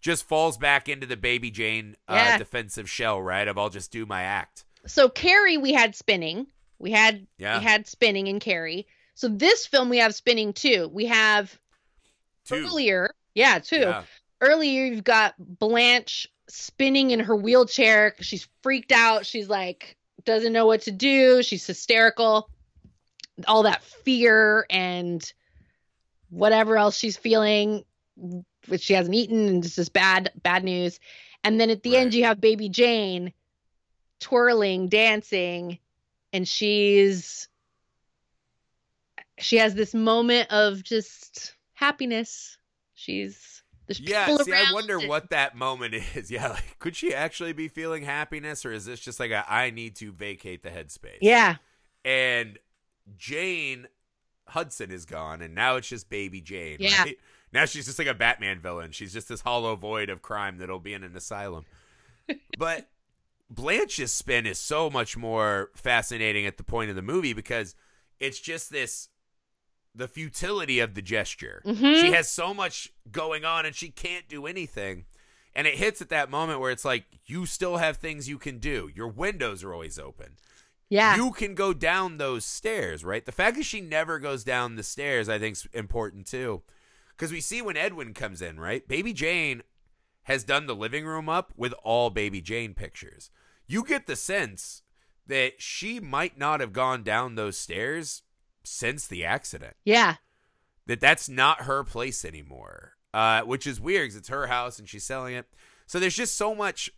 Just 0.00 0.24
falls 0.24 0.56
back 0.58 0.88
into 0.88 1.06
the 1.06 1.16
baby 1.16 1.50
Jane 1.50 1.96
uh, 2.08 2.14
Yeah. 2.14 2.38
defensive 2.38 2.88
shell, 2.90 3.20
right? 3.22 3.46
Of 3.46 3.58
I'll 3.58 3.70
just 3.70 3.92
do 3.92 4.06
my 4.06 4.22
act. 4.22 4.64
so 4.86 5.08
carrie 5.08 5.58
we 5.58 5.72
had 5.72 5.94
spinning 5.94 6.46
we 6.78 6.90
had 6.90 7.26
Yeah. 7.38 7.58
we 7.58 7.64
had 7.64 7.86
spinning 7.86 8.26
in 8.26 8.40
carrie 8.40 8.86
so 9.14 9.28
this 9.28 9.66
film 9.66 9.88
we 9.88 9.98
have 9.98 10.14
spinning 10.14 10.52
too 10.52 10.88
we 10.92 11.06
have 11.06 11.56
Two. 12.46 12.56
earlier 12.56 13.14
yeah 13.34 13.58
two 13.60 13.76
Yeah. 13.80 14.02
earlier 14.40 14.84
you've 14.86 15.04
got 15.04 15.34
Blanche 15.38 16.26
spinning 16.48 17.12
in 17.12 17.20
her 17.20 17.36
wheelchair. 17.36 18.14
she's 18.20 18.48
freaked 18.62 18.90
out. 18.92 19.24
She's 19.24 19.48
like 19.48 19.96
doesn't 20.24 20.52
know 20.52 20.66
what 20.66 20.82
to 20.82 20.90
do. 20.92 21.42
She's 21.42 21.66
hysterical. 21.66 22.50
All 23.46 23.62
that 23.62 23.82
fear 23.82 24.66
and 24.68 25.32
whatever 26.32 26.76
else 26.78 26.96
she's 26.96 27.16
feeling, 27.16 27.84
which 28.66 28.80
she 28.82 28.94
hasn't 28.94 29.14
eaten, 29.14 29.48
and 29.48 29.64
it's 29.64 29.76
just 29.76 29.92
bad, 29.92 30.32
bad 30.42 30.64
news. 30.64 30.98
And 31.44 31.60
then 31.60 31.70
at 31.70 31.82
the 31.82 31.96
end, 31.96 32.14
you 32.14 32.24
have 32.24 32.40
baby 32.40 32.68
Jane 32.68 33.32
twirling, 34.20 34.88
dancing, 34.88 35.78
and 36.32 36.46
she's 36.48 37.48
she 39.38 39.56
has 39.56 39.74
this 39.74 39.94
moment 39.94 40.50
of 40.52 40.82
just 40.82 41.54
happiness. 41.74 42.56
She's 42.94 43.62
Yeah, 43.88 44.36
see, 44.38 44.52
I 44.52 44.72
wonder 44.72 44.98
and- 44.98 45.08
what 45.08 45.30
that 45.30 45.56
moment 45.56 45.94
is. 46.14 46.30
Yeah, 46.30 46.48
like, 46.48 46.78
could 46.78 46.96
she 46.96 47.12
actually 47.14 47.52
be 47.52 47.68
feeling 47.68 48.04
happiness, 48.04 48.64
or 48.64 48.72
is 48.72 48.84
this 48.84 49.00
just 49.00 49.18
like 49.20 49.30
a 49.32 49.44
I 49.52 49.70
need 49.70 49.96
to 49.96 50.12
vacate 50.12 50.62
the 50.62 50.70
headspace? 50.70 51.18
Yeah, 51.20 51.56
and 52.04 52.58
Jane 53.16 53.88
Hudson 54.52 54.90
is 54.90 55.04
gone, 55.04 55.40
and 55.40 55.54
now 55.54 55.76
it's 55.76 55.88
just 55.88 56.10
baby 56.10 56.40
Jane. 56.40 56.76
Yeah. 56.78 57.02
Right? 57.02 57.18
Now 57.52 57.64
she's 57.64 57.86
just 57.86 57.98
like 57.98 58.08
a 58.08 58.14
Batman 58.14 58.60
villain. 58.60 58.92
She's 58.92 59.12
just 59.12 59.28
this 59.28 59.40
hollow 59.42 59.76
void 59.76 60.08
of 60.08 60.22
crime 60.22 60.58
that'll 60.58 60.78
be 60.78 60.94
in 60.94 61.04
an 61.04 61.16
asylum. 61.16 61.64
but 62.58 62.88
Blanche's 63.50 64.12
spin 64.12 64.46
is 64.46 64.58
so 64.58 64.88
much 64.88 65.16
more 65.16 65.70
fascinating 65.74 66.46
at 66.46 66.56
the 66.56 66.64
point 66.64 66.90
of 66.90 66.96
the 66.96 67.02
movie 67.02 67.32
because 67.32 67.74
it's 68.20 68.40
just 68.40 68.70
this 68.70 69.08
the 69.94 70.08
futility 70.08 70.80
of 70.80 70.94
the 70.94 71.02
gesture. 71.02 71.62
Mhm. 71.66 72.00
She 72.00 72.12
has 72.12 72.30
so 72.30 72.54
much 72.54 72.90
going 73.10 73.44
on 73.44 73.66
and 73.66 73.74
she 73.74 73.90
can't 73.90 74.26
do 74.28 74.46
anything. 74.46 75.04
And 75.54 75.66
it 75.66 75.74
hits 75.74 76.00
at 76.00 76.08
that 76.08 76.30
moment 76.30 76.60
where 76.60 76.70
it's 76.70 76.84
like 76.84 77.04
you 77.26 77.44
still 77.44 77.76
have 77.76 77.98
things 77.98 78.26
you 78.28 78.38
can 78.38 78.58
do. 78.58 78.90
Your 78.94 79.08
windows 79.08 79.62
are 79.62 79.74
always 79.74 79.98
open 79.98 80.36
yeah, 80.92 81.16
you 81.16 81.30
can 81.30 81.54
go 81.54 81.72
down 81.72 82.18
those 82.18 82.44
stairs, 82.44 83.02
right? 83.02 83.24
The 83.24 83.32
fact 83.32 83.56
that 83.56 83.64
she 83.64 83.80
never 83.80 84.18
goes 84.18 84.44
down 84.44 84.76
the 84.76 84.82
stairs, 84.82 85.26
I 85.26 85.38
think, 85.38 85.56
is 85.56 85.66
important 85.72 86.26
too. 86.26 86.60
Because 87.16 87.32
we 87.32 87.40
see 87.40 87.62
when 87.62 87.78
Edwin 87.78 88.12
comes 88.12 88.42
in, 88.42 88.60
right? 88.60 88.86
Baby 88.86 89.14
Jane 89.14 89.62
has 90.24 90.44
done 90.44 90.66
the 90.66 90.74
living 90.74 91.06
room 91.06 91.30
up 91.30 91.54
with 91.56 91.72
all 91.82 92.10
Baby 92.10 92.42
Jane 92.42 92.74
pictures. 92.74 93.30
You 93.66 93.84
get 93.84 94.06
the 94.06 94.16
sense 94.16 94.82
that 95.26 95.62
she 95.62 95.98
might 95.98 96.36
not 96.36 96.60
have 96.60 96.74
gone 96.74 97.02
down 97.02 97.36
those 97.36 97.56
stairs 97.56 98.20
since 98.62 99.06
the 99.06 99.24
accident. 99.24 99.76
Yeah. 99.86 100.16
That 100.86 101.00
that's 101.00 101.26
not 101.26 101.62
her 101.62 101.84
place 101.84 102.22
anymore. 102.22 102.96
Uh, 103.14 103.40
which 103.42 103.66
is 103.66 103.80
weird 103.80 104.04
because 104.04 104.16
it's 104.16 104.28
her 104.28 104.48
house 104.48 104.78
and 104.78 104.86
she's 104.86 105.04
selling 105.04 105.34
it. 105.36 105.46
So 105.86 105.98
there's 105.98 106.16
just 106.16 106.34
so 106.34 106.54
much 106.54 106.90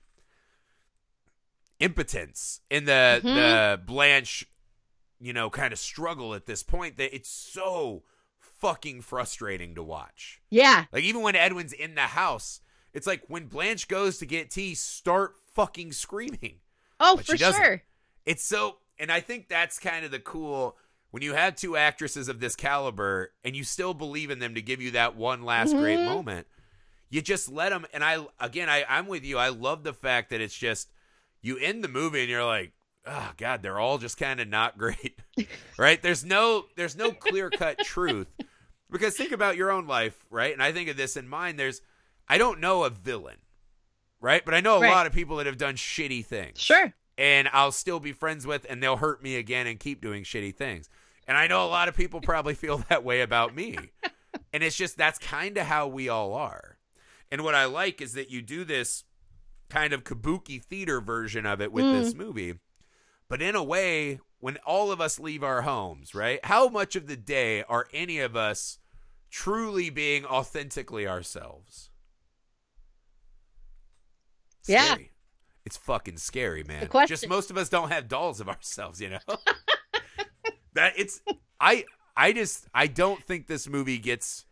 impotence 1.81 2.61
in 2.71 2.85
the 2.85 3.21
Mhm. 3.23 3.35
the 3.35 3.83
Blanche, 3.85 4.47
you 5.21 5.33
know, 5.33 5.51
kind 5.51 5.73
of 5.73 5.79
struggle 5.79 6.35
at 6.35 6.47
this 6.47 6.63
point 6.63 6.97
that 6.97 7.15
it's 7.15 7.29
so 7.29 8.05
fucking 8.39 9.03
frustrating 9.03 9.75
to 9.75 9.83
watch. 9.83 10.41
Yeah. 10.51 10.87
Like 10.93 11.05
even 11.05 11.23
when 11.23 11.37
Edwin's 11.37 11.73
in 11.73 11.95
the 11.95 12.03
house, 12.03 12.61
it's 12.93 13.07
like 13.07 13.25
when 13.29 13.47
Blanche 13.47 13.89
goes 13.89 14.19
to 14.19 14.27
get 14.27 14.51
tea, 14.51 14.75
start 14.75 15.35
fucking 15.55 15.93
screaming. 15.93 16.61
Oh, 17.01 17.17
But 17.17 17.27
for 17.27 17.37
sure. 17.37 17.83
It's 18.25 18.43
so, 18.45 18.79
and 18.99 19.11
I 19.13 19.21
think 19.21 19.49
that's 19.49 19.79
kind 19.79 20.05
of 20.05 20.11
the 20.11 20.21
cool 20.21 20.79
when 21.11 21.23
you 21.23 21.35
have 21.35 21.57
two 21.57 21.77
actresses 21.77 22.29
of 22.29 22.41
this 22.41 22.57
caliber 22.57 23.33
and 23.45 23.55
you 23.55 23.65
still 23.65 23.95
believe 23.95 24.31
in 24.31 24.39
them 24.39 24.55
to 24.55 24.63
give 24.63 24.81
you 24.81 24.93
that 24.93 25.15
one 25.17 25.43
last 25.43 25.73
great 25.75 25.99
Mhm. 25.99 26.07
moment. 26.07 26.47
You 27.11 27.21
just 27.21 27.49
let 27.51 27.69
them. 27.71 27.87
And 27.93 28.03
I, 28.03 28.27
again, 28.41 28.69
I, 28.71 28.85
I'm 28.89 29.07
with 29.07 29.25
you. 29.25 29.39
I 29.39 29.49
love 29.49 29.85
the 29.85 29.93
fact 29.93 30.31
that 30.31 30.41
it's 30.41 30.57
just 30.57 30.89
you 31.45 31.59
end 31.59 31.85
the 31.85 31.89
movie 31.89 32.21
and 32.23 32.31
you're 32.31 32.45
like, 32.45 32.73
oh 33.07 33.33
God, 33.37 33.63
they're 33.63 33.79
all 33.79 33.99
just 33.99 34.17
kind 34.17 34.41
of 34.41 34.49
not 34.49 34.79
great, 34.79 35.19
right? 35.79 36.01
There's 36.03 36.25
no, 36.25 36.65
there's 36.77 36.97
no 36.97 37.13
clear 37.13 37.51
cut 37.51 37.79
truth 37.85 38.29
because 38.91 39.17
think 39.17 39.33
about 39.33 39.57
your 39.57 39.71
own 39.71 39.87
life, 39.87 40.25
right? 40.31 40.53
And 40.53 40.63
I 40.63 40.73
think 40.73 40.89
of 40.89 40.97
this 40.97 41.17
in 41.17 41.29
mind. 41.29 41.59
There's, 41.59 41.81
I 42.29 42.39
don't 42.39 42.61
know 42.61 42.85
a 42.85 42.91
villain, 42.91 43.37
right? 44.21 44.45
But 44.45 44.55
I 44.55 44.61
know 44.61 44.77
a 44.79 44.81
Right. 44.81 44.91
lot 44.91 45.07
of 45.07 45.13
people 45.13 45.37
that 45.37 45.47
have 45.47 45.59
done 45.59 45.75
shitty 45.75 46.25
things 46.25 46.59
Sure. 46.61 46.93
and 47.19 47.49
I'll 47.53 47.73
still 47.73 48.01
be 48.01 48.13
friends 48.13 48.47
with, 48.47 48.65
and 48.69 48.83
they'll 48.83 48.97
hurt 48.97 49.23
me 49.23 49.37
again 49.37 49.67
and 49.67 49.79
keep 49.79 50.01
doing 50.01 50.25
shitty 50.25 50.55
things. 50.57 50.89
And 51.29 51.37
I 51.37 51.47
know 51.47 51.65
a 51.65 51.69
lot 51.69 51.89
of 51.89 51.97
people 51.97 52.21
probably 52.21 52.55
feel 52.55 52.79
that 52.89 53.05
way 53.05 53.21
about 53.21 53.55
me. 53.55 53.79
and 54.53 54.63
it's 54.63 54.77
just 54.77 54.97
that's 54.97 55.19
kind 55.19 55.57
of 55.59 55.67
how 55.67 55.89
we 55.89 56.09
all 56.09 56.33
are. 56.35 56.79
And 57.31 57.43
what 57.45 57.55
I 57.55 57.65
like 57.67 58.01
is 58.01 58.13
that 58.15 58.31
you 58.31 58.41
do 58.43 58.65
this 58.65 59.05
kind 59.75 59.93
of 59.93 60.05
kabuki 60.05 60.63
theater 60.63 61.01
version 61.01 61.45
of 61.45 61.61
it 61.61 61.73
with 61.73 61.85
this 61.85 62.15
movie. 62.15 62.55
But 63.29 63.43
in 63.43 63.57
a 63.57 63.65
way, 63.65 64.21
when 64.39 64.57
all 64.59 64.93
of 64.93 65.01
us 65.01 65.19
leave 65.19 65.43
our 65.43 65.63
homes, 65.63 66.15
right? 66.15 66.39
How 66.45 66.69
much 66.69 66.95
of 66.95 67.09
the 67.09 67.17
day 67.17 67.65
are 67.65 67.89
any 67.93 68.21
of 68.21 68.37
us 68.37 68.79
truly 69.31 69.91
being 69.91 70.25
authentically 70.25 71.09
ourselves? 71.09 71.91
Yeah. 74.69 74.85
Scary. 74.85 75.11
It's 75.67 75.77
fucking 75.77 76.19
scary, 76.19 76.63
man. 76.63 76.83
Just 77.09 77.29
most 77.29 77.51
of 77.51 77.57
us 77.57 77.69
don't 77.69 77.91
have 77.91 78.07
dolls 78.07 78.41
of 78.41 78.49
ourselves, 78.49 79.01
you 79.01 79.11
know. 79.11 79.19
that 80.75 80.93
it's 80.97 81.21
I 81.59 81.85
I 82.17 82.33
just 82.33 82.69
I 82.73 82.87
don't 82.87 83.23
think 83.25 83.49
this 83.49 83.67
movie 83.67 83.99
gets 83.99 84.45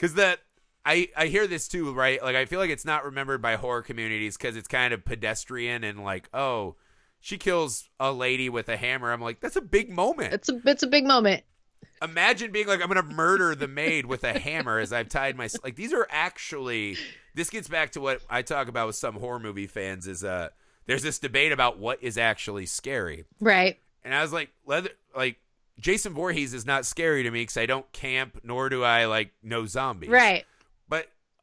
cuz 0.00 0.14
that 0.14 0.40
I 0.86 1.08
I 1.16 1.26
hear 1.26 1.46
this 1.46 1.66
too, 1.68 1.92
right? 1.92 2.22
Like 2.22 2.36
I 2.36 2.44
feel 2.46 2.60
like 2.60 2.70
it's 2.70 2.84
not 2.84 3.04
remembered 3.04 3.42
by 3.42 3.56
horror 3.56 3.82
communities 3.82 4.36
cuz 4.36 4.56
it's 4.56 4.68
kind 4.68 4.94
of 4.94 5.04
pedestrian 5.04 5.82
and 5.84 6.02
like, 6.04 6.28
oh, 6.32 6.76
she 7.20 7.36
kills 7.38 7.88
a 7.98 8.12
lady 8.12 8.48
with 8.48 8.68
a 8.68 8.76
hammer. 8.76 9.10
I'm 9.12 9.20
like, 9.20 9.40
that's 9.40 9.56
a 9.56 9.60
big 9.60 9.90
moment. 9.90 10.32
It's 10.32 10.48
a 10.48 10.60
it's 10.64 10.82
a 10.82 10.86
big 10.86 11.04
moment. 11.04 11.42
Imagine 12.02 12.52
being 12.52 12.66
like, 12.66 12.80
I'm 12.80 12.88
gonna 12.88 13.02
murder 13.02 13.54
the 13.54 13.68
maid 13.68 14.06
with 14.06 14.22
a 14.22 14.38
hammer 14.38 14.78
as 14.78 14.92
I've 14.92 15.08
tied 15.08 15.36
my 15.36 15.48
like. 15.64 15.76
These 15.76 15.92
are 15.92 16.06
actually. 16.10 16.96
This 17.34 17.50
gets 17.50 17.68
back 17.68 17.90
to 17.92 18.00
what 18.00 18.22
I 18.30 18.40
talk 18.42 18.68
about 18.68 18.86
with 18.86 18.96
some 18.96 19.16
horror 19.16 19.38
movie 19.38 19.66
fans. 19.66 20.06
Is 20.06 20.22
uh, 20.24 20.48
there's 20.86 21.02
this 21.02 21.18
debate 21.18 21.52
about 21.52 21.78
what 21.78 22.02
is 22.02 22.16
actually 22.16 22.64
scary, 22.66 23.24
Right. 23.40 23.78
and 24.04 24.14
I 24.14 24.22
was 24.22 24.32
like, 24.32 24.50
leather, 24.64 24.90
like 25.14 25.36
Jason 25.78 26.14
Voorhees 26.14 26.54
is 26.54 26.64
not 26.64 26.86
scary 26.86 27.22
to 27.24 27.30
me 27.30 27.42
because 27.42 27.56
I 27.58 27.66
don't 27.66 27.90
camp, 27.92 28.40
nor 28.42 28.68
do 28.70 28.84
I 28.84 29.04
like 29.06 29.32
know 29.42 29.66
zombies. 29.66 30.08
Right. 30.10 30.44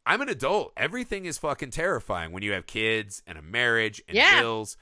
I'm 0.06 0.22
an 0.22 0.30
adult. 0.30 0.74
Everything 0.76 1.26
is 1.26 1.38
fucking 1.38 1.72
terrifying 1.72 2.32
when 2.32 2.44
you 2.44 2.52
have 2.52 2.66
kids 2.66 3.22
and 3.26 3.38
a 3.38 3.42
marriage 3.42 4.02
and 4.08 4.18
Yeah. 4.18 4.40
bills. 4.42 4.76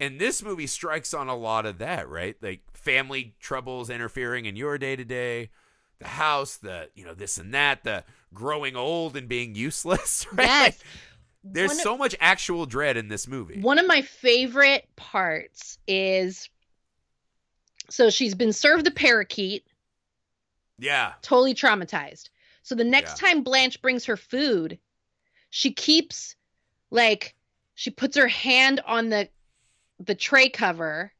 And 0.00 0.20
this 0.20 0.42
movie 0.42 0.66
strikes 0.66 1.14
on 1.14 1.28
a 1.28 1.36
lot 1.36 1.66
of 1.66 1.78
that, 1.78 2.08
right? 2.08 2.36
Like 2.42 2.62
family 2.72 3.34
troubles 3.38 3.88
interfering 3.90 4.46
in 4.46 4.56
your 4.56 4.76
day 4.78 4.96
to 4.96 5.04
day, 5.04 5.50
the 6.00 6.08
house, 6.08 6.56
the 6.56 6.90
you 6.96 7.04
know 7.04 7.14
this 7.14 7.38
and 7.38 7.54
that, 7.54 7.84
the 7.84 8.04
growing 8.32 8.74
old 8.74 9.16
and 9.16 9.28
being 9.28 9.54
useless. 9.54 10.26
Right? 10.32 10.46
Yes. 10.74 10.82
There's 11.44 11.72
of- 11.72 11.78
so 11.78 11.96
much 11.96 12.16
actual 12.20 12.66
dread 12.66 12.96
in 12.96 13.08
this 13.08 13.28
movie. 13.28 13.60
One 13.60 13.78
of 13.78 13.86
my 13.86 14.02
favorite 14.02 14.88
parts 14.96 15.78
is 15.86 16.48
so 17.90 18.10
she's 18.10 18.34
been 18.34 18.52
served 18.52 18.84
the 18.86 18.90
parakeet, 18.90 19.64
yeah, 20.78 21.12
totally 21.22 21.54
traumatized. 21.54 22.30
So 22.64 22.74
the 22.74 22.82
next 22.84 23.22
Yeah. 23.22 23.28
time 23.28 23.42
Blanche 23.44 23.80
brings 23.80 24.06
her 24.06 24.16
food, 24.16 24.78
she 25.50 25.72
keeps 25.72 26.34
like 26.90 27.36
she 27.74 27.90
puts 27.90 28.16
her 28.16 28.28
hand 28.28 28.80
on 28.86 29.10
the 29.10 29.28
the 30.00 30.14
tray 30.16 30.48
cover 30.48 31.12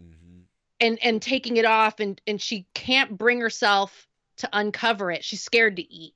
mm-hmm. 0.00 0.40
and 0.80 0.98
and 1.02 1.22
taking 1.22 1.56
it 1.56 1.64
off 1.64 2.00
and 2.00 2.20
and 2.26 2.40
she 2.40 2.66
can't 2.74 3.16
bring 3.16 3.40
herself 3.40 4.06
to 4.38 4.48
uncover 4.52 5.10
it. 5.10 5.24
She's 5.24 5.42
scared 5.42 5.76
to 5.76 5.82
eat. 5.92 6.14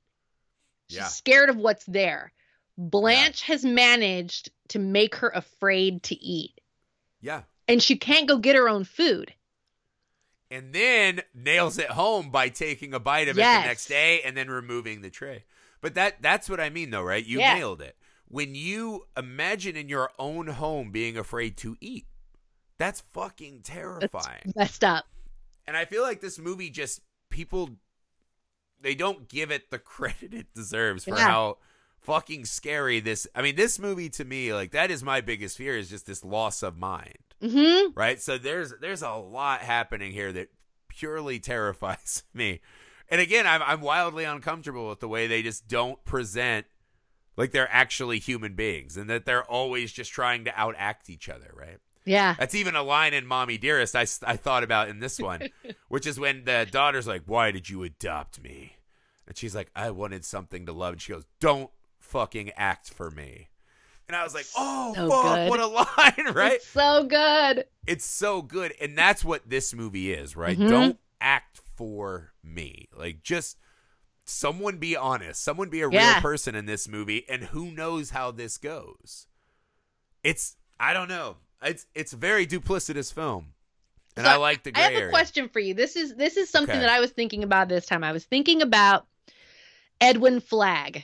She's 0.89 0.97
Yeah. 0.97 1.07
scared 1.07 1.49
of 1.49 1.57
what's 1.57 1.85
there. 1.85 2.31
Blanche 2.77 3.41
has 3.43 3.63
managed 3.63 4.51
to 4.69 4.79
make 4.79 5.15
her 5.15 5.29
afraid 5.29 6.03
to 6.03 6.15
eat. 6.15 6.59
yeah. 7.21 7.43
And 7.67 7.81
she 7.81 7.97
can't 7.97 8.27
go 8.27 8.37
get 8.37 8.55
her 8.55 8.69
own 8.69 8.83
food. 8.83 9.33
And 10.51 10.73
then 10.73 11.21
nails 11.33 11.77
it 11.77 11.89
home 11.91 12.29
by 12.29 12.49
taking 12.49 12.93
a 12.93 12.99
bite 12.99 13.27
of 13.27 13.37
it 13.37 13.41
the 13.41 13.67
next 13.67 13.87
day 13.87 14.21
and 14.21 14.35
then 14.37 14.49
removing 14.49 15.01
the 15.01 15.09
tray. 15.09 15.43
But 15.81 15.95
that 15.95 16.21
that's 16.21 16.49
what 16.49 16.59
I 16.59 16.69
mean 16.69 16.89
though, 16.91 17.03
right? 17.03 17.25
You 17.25 17.39
Yeah. 17.39 17.55
nailed 17.55 17.81
it. 17.81 17.95
When 18.27 18.55
you 18.55 19.05
imagine 19.15 19.75
in 19.75 19.87
your 19.89 20.11
own 20.17 20.47
home 20.47 20.91
being 20.91 21.17
afraid 21.17 21.57
to 21.57 21.77
eat, 21.79 22.07
that's 22.77 23.01
fucking 23.13 23.57
That's 23.57 23.69
terrifying. 23.69 24.53
messed 24.55 24.83
up. 24.83 25.05
And 25.67 25.77
I 25.77 25.85
feel 25.85 26.01
like 26.03 26.21
this 26.21 26.37
movie 26.39 26.69
just 26.69 27.01
people 27.29 27.69
they 28.81 28.95
don't 28.95 29.27
give 29.29 29.51
it 29.51 29.71
the 29.71 29.79
credit 29.93 30.33
it 30.33 30.53
deserves 30.53 31.03
for 31.05 31.11
Yeah. 31.17 31.27
how 31.29 31.57
fucking 32.01 32.45
scary 32.45 32.99
this 32.99 33.25
I 33.33 33.41
mean 33.41 33.55
this 33.55 33.79
movie 33.79 34.09
to 34.09 34.25
me 34.25 34.53
like 34.53 34.71
that 34.71 34.91
is 34.91 35.01
my 35.03 35.21
biggest 35.21 35.57
fear 35.57 35.75
is 35.77 35.89
just 35.89 36.05
this 36.05 36.23
loss 36.23 36.61
of 36.61 36.77
mind 36.77 37.17
hmm 37.41 37.89
right? 37.95 38.21
So 38.21 38.37
there's 38.37 38.73
there's 38.81 39.01
a 39.01 39.11
lot 39.11 39.61
happening 39.61 40.11
here 40.11 40.31
that 40.33 40.49
purely 40.87 41.39
terrifies 41.39 42.23
me. 42.33 42.61
And 43.09 43.21
again, 43.21 43.45
I'm 43.45 43.61
I'm 43.61 43.81
wildly 43.81 44.23
uncomfortable 44.23 44.89
with 44.89 44.99
the 44.99 45.07
way 45.07 45.27
they 45.27 45.41
just 45.41 45.67
don't 45.67 46.03
present 46.05 46.65
like 47.37 47.51
they're 47.51 47.71
actually 47.71 48.19
human 48.19 48.53
beings 48.55 48.97
and 48.97 49.09
that 49.09 49.25
they're 49.25 49.43
always 49.43 49.91
just 49.91 50.11
trying 50.11 50.45
to 50.45 50.51
outact 50.51 51.09
each 51.09 51.27
other, 51.29 51.51
right? 51.53 51.79
Yeah. 52.05 52.35
That's 52.37 52.55
even 52.55 52.75
a 52.75 52.83
line 52.83 53.13
in 53.13 53.25
Mommy 53.25 53.57
Dearest 53.57 53.95
I, 53.95 54.05
I 54.25 54.37
thought 54.37 54.63
about 54.63 54.89
in 54.89 54.99
this 54.99 55.19
one, 55.19 55.49
which 55.89 56.05
is 56.05 56.19
when 56.19 56.45
the 56.45 56.67
daughter's 56.69 57.07
like, 57.07 57.23
Why 57.25 57.51
did 57.51 57.69
you 57.69 57.83
adopt 57.83 58.41
me? 58.41 58.73
And 59.27 59.35
she's 59.35 59.55
like, 59.55 59.71
I 59.75 59.89
wanted 59.91 60.23
something 60.23 60.65
to 60.67 60.71
love. 60.71 60.93
And 60.93 61.01
she 61.01 61.13
goes, 61.13 61.25
Don't 61.39 61.71
fucking 61.99 62.51
act 62.55 62.89
for 62.89 63.09
me. 63.09 63.49
And 64.07 64.15
I 64.15 64.23
was 64.23 64.33
like, 64.33 64.45
Oh, 64.55 64.93
So 64.95 65.09
fuck, 65.09 65.35
good. 65.35 65.49
what 65.49 65.59
a 65.59 65.67
line, 66.27 66.33
right? 66.35 66.53
It's 66.53 66.67
so 66.67 67.03
good. 67.05 67.65
it's 67.87 68.05
so 68.05 68.41
good 68.41 68.73
and 68.81 68.97
that's 68.97 69.23
what 69.23 69.47
this 69.49 69.73
movie 69.73 70.11
is 70.11 70.35
right 70.35 70.57
Mhm. 70.57 70.69
don't 70.69 70.99
act 71.21 71.61
for 71.75 72.33
me 72.43 72.87
like 72.97 73.21
just 73.21 73.57
someone 74.25 74.77
be 74.77 74.95
honest 74.97 75.43
someone 75.43 75.69
be 75.69 75.81
a 75.81 75.87
real 75.87 76.15
person 76.15 76.55
in 76.55 76.65
this 76.65 76.87
movie 76.87 77.25
and 77.29 77.43
who 77.43 77.69
knows 77.71 78.09
how 78.09 78.31
this 78.31 78.57
goes 78.57 79.27
it's 80.23 80.55
i 80.79 80.93
don't 80.93 81.07
know 81.09 81.37
it's 81.61 81.85
it's 81.93 82.11
a 82.13 82.17
very 82.17 82.47
duplicitous 82.47 83.13
film 83.13 83.53
and 84.17 84.25
So 84.25 84.31
i 84.31 84.35
like 84.35 84.63
the 84.63 84.71
I 84.73 84.79
have 84.79 84.93
a 84.93 84.97
area 84.97 85.09
question 85.11 85.47
for 85.49 85.59
you. 85.59 85.73
This 85.75 85.95
is 85.95 86.15
this 86.15 86.37
is 86.37 86.49
something 86.49 86.73
Okay. 86.73 86.79
that 86.79 86.89
I 86.89 86.99
was 86.99 87.11
thinking 87.11 87.43
about 87.43 87.69
this 87.69 87.85
time. 87.85 88.03
I 88.03 88.13
was 88.13 88.23
thinking 88.25 88.61
about 88.63 89.05
Edwin 90.01 90.39
Flagg. 90.39 91.03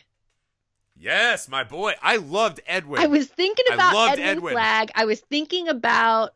Yes 1.01 1.49
my 1.49 1.63
boy 1.63 1.93
i 2.01 2.17
loved 2.17 2.59
edwin 2.67 3.01
I 3.01 3.07
was 3.07 3.27
thinking 3.27 3.65
about 3.73 3.93
loved 3.93 4.19
Edwin, 4.19 4.27
Edwin. 4.27 4.53
Flagg. 4.53 4.91
I 4.95 5.05
was 5.05 5.19
thinking 5.19 5.67
about 5.67 6.31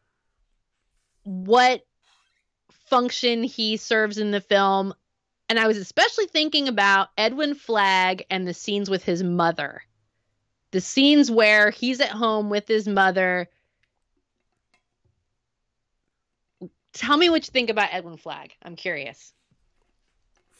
what 1.23 1.85
function 2.87 3.43
he 3.43 3.77
serves 3.77 4.17
in 4.17 4.31
the 4.31 4.41
film. 4.41 4.93
And 5.49 5.59
I 5.59 5.67
was 5.67 5.77
especially 5.77 6.27
thinking 6.27 6.67
about 6.67 7.09
Edwin 7.17 7.53
Flagg 7.55 8.25
and 8.29 8.47
the 8.47 8.53
scenes 8.53 8.89
with 8.89 9.03
his 9.03 9.21
mother. 9.21 9.83
The 10.71 10.81
scenes 10.81 11.29
where 11.29 11.69
he's 11.69 12.01
at 12.01 12.09
home 12.09 12.49
with 12.49 12.67
his 12.67 12.87
mother. 12.87 13.47
Tell 16.93 17.17
me 17.17 17.29
what 17.29 17.45
you 17.45 17.51
think 17.51 17.69
about 17.69 17.89
Edwin 17.91 18.17
Flagg. 18.17 18.53
I'm 18.63 18.75
curious. 18.75 19.33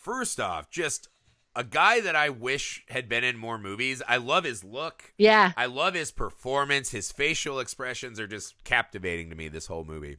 first 0.01 0.39
off 0.39 0.69
just 0.69 1.07
a 1.55 1.63
guy 1.63 2.01
that 2.01 2.15
I 2.15 2.29
wish 2.29 2.83
had 2.89 3.07
been 3.07 3.23
in 3.23 3.37
more 3.37 3.57
movies. 3.57 4.01
I 4.07 4.17
love 4.17 4.43
his 4.43 4.63
look. 4.63 5.13
Yeah. 5.17 5.53
I 5.55 5.65
love 5.67 5.93
his 5.93 6.11
performance. 6.11 6.91
His 6.91 7.11
facial 7.11 7.59
expressions 7.59 8.19
are 8.19 8.27
just 8.27 8.63
captivating 8.63 9.29
to 9.29 9.35
me 9.35 9.47
this 9.47 9.67
whole 9.67 9.85
movie. 9.85 10.17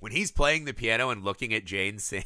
When 0.00 0.12
he's 0.12 0.30
playing 0.32 0.64
the 0.64 0.72
piano 0.72 1.10
and 1.10 1.24
looking 1.24 1.52
at 1.52 1.64
Jane 1.64 1.98
sing, 1.98 2.24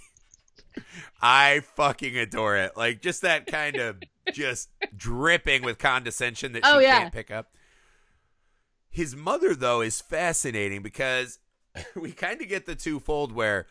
I 1.22 1.60
fucking 1.74 2.16
adore 2.16 2.56
it. 2.56 2.76
Like 2.76 3.02
just 3.02 3.22
that 3.22 3.46
kind 3.46 3.76
of 3.76 3.96
just 4.32 4.68
dripping 4.96 5.62
with 5.62 5.78
condescension 5.78 6.52
that 6.52 6.62
Oh, 6.64 6.78
she 6.78 6.84
yeah. 6.86 7.00
can't 7.00 7.12
pick 7.14 7.30
up. 7.30 7.54
His 8.90 9.16
mother 9.16 9.54
though 9.54 9.80
is 9.80 10.00
fascinating 10.00 10.82
because 10.82 11.38
we 11.96 12.12
kind 12.12 12.40
of 12.40 12.48
get 12.48 12.66
the 12.66 12.74
twofold 12.74 13.32
where 13.32 13.66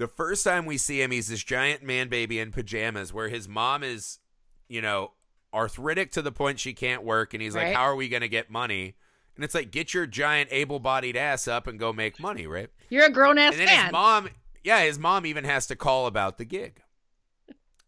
the 0.00 0.08
first 0.08 0.44
time 0.44 0.64
we 0.64 0.78
see 0.78 1.02
him 1.02 1.10
he's 1.10 1.28
this 1.28 1.44
giant 1.44 1.82
man 1.82 2.08
baby 2.08 2.38
in 2.38 2.52
pajamas 2.52 3.12
where 3.12 3.28
his 3.28 3.46
mom 3.46 3.82
is, 3.82 4.18
you 4.66 4.80
know, 4.80 5.12
arthritic 5.52 6.10
to 6.12 6.22
the 6.22 6.32
point 6.32 6.58
she 6.58 6.72
can't 6.72 7.04
work 7.04 7.34
and 7.34 7.42
he's 7.42 7.54
like 7.54 7.74
how 7.74 7.82
are 7.82 7.94
we 7.94 8.08
going 8.08 8.22
to 8.22 8.28
get 8.28 8.50
money? 8.50 8.94
And 9.36 9.44
it's 9.44 9.54
like 9.54 9.70
get 9.70 9.92
your 9.92 10.06
giant 10.06 10.48
able-bodied 10.52 11.16
ass 11.16 11.46
up 11.46 11.66
and 11.66 11.78
go 11.78 11.92
make 11.92 12.18
money, 12.18 12.46
right? 12.46 12.70
You're 12.88 13.06
a 13.06 13.10
grown 13.10 13.36
ass 13.36 13.56
man. 13.56 13.68
his 13.68 13.92
mom, 13.92 14.30
yeah, 14.64 14.80
his 14.80 14.98
mom 14.98 15.26
even 15.26 15.44
has 15.44 15.66
to 15.66 15.76
call 15.76 16.06
about 16.06 16.38
the 16.38 16.46
gig. 16.46 16.80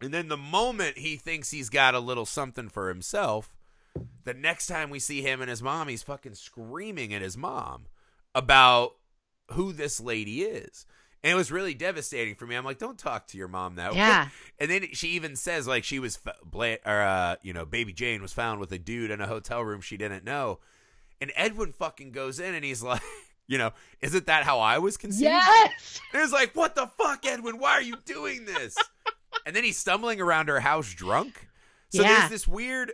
And 0.03 0.13
then 0.13 0.29
the 0.29 0.37
moment 0.37 0.99
he 0.99 1.17
thinks 1.17 1.51
he's 1.51 1.71
got 1.71 1.95
a 1.95 2.01
little 2.01 2.27
something 2.27 2.69
for 2.69 2.89
himself, 2.89 3.55
the 4.25 4.35
next 4.35 4.67
time 4.67 4.91
we 4.91 4.99
see 4.99 5.23
him 5.23 5.41
and 5.41 5.49
his 5.49 5.63
mom, 5.63 5.89
he's 5.89 6.03
fucking 6.03 6.35
screaming 6.35 7.15
at 7.15 7.23
his 7.23 7.39
mom 7.39 7.87
about 8.35 8.97
who 9.53 9.73
this 9.73 9.99
lady 9.99 10.43
is. 10.43 10.85
And 11.25 11.31
it 11.33 11.37
was 11.37 11.53
really 11.53 11.75
devastating 11.75 12.35
for 12.35 12.47
me. 12.47 12.57
I'm 12.57 12.65
like, 12.65 12.79
don't 12.79 12.99
talk 12.99 13.29
to 13.29 13.39
your 13.39 13.47
mom 13.49 13.77
that 13.77 13.93
way. 13.93 13.99
Yeah. 13.99 14.29
And 14.59 14.71
then 14.71 14.87
she 14.93 15.09
even 15.11 15.35
says 15.37 15.67
like 15.67 15.83
she 15.85 15.99
was, 15.99 16.19
Bla- 16.45 16.79
or 16.87 17.01
uh, 17.01 17.37
you 17.43 17.53
know, 17.53 17.65
baby 17.65 17.93
Jane 17.93 18.23
was 18.23 18.33
found 18.33 18.61
with 18.61 18.71
a 18.73 18.79
dude 18.79 19.11
in 19.11 19.21
a 19.21 19.27
hotel 19.27 19.61
room 19.65 19.81
she 19.81 19.97
didn't 19.97 20.25
know. 20.25 20.61
And 21.21 21.33
Edwin 21.37 21.73
fucking 21.73 22.13
goes 22.13 22.39
in 22.41 22.55
and 22.55 22.65
he's 22.65 22.83
like, 22.83 23.03
you 23.49 23.59
know, 23.59 23.73
isn't 24.01 24.27
that 24.27 24.45
how 24.45 24.61
I 24.61 24.79
was 24.79 24.97
conceived? 24.97 25.23
yes. 25.23 26.01
And 26.13 26.23
it's 26.23 26.33
like, 26.33 26.55
what 26.55 26.75
the 26.77 26.87
fuck, 26.99 27.27
Edwin? 27.27 27.59
Why 27.59 27.73
are 27.73 27.83
you 27.83 27.97
doing 28.05 28.45
this? 28.45 28.77
and 29.47 29.55
then 29.57 29.65
he's 29.65 29.77
stumbling 29.79 30.21
around 30.21 30.49
her 30.49 30.61
house 30.61 30.93
drunk. 30.95 31.49
So 31.91 32.03
Yeah. 32.03 32.19
there's 32.21 32.31
this 32.31 32.49
weird. 32.49 32.93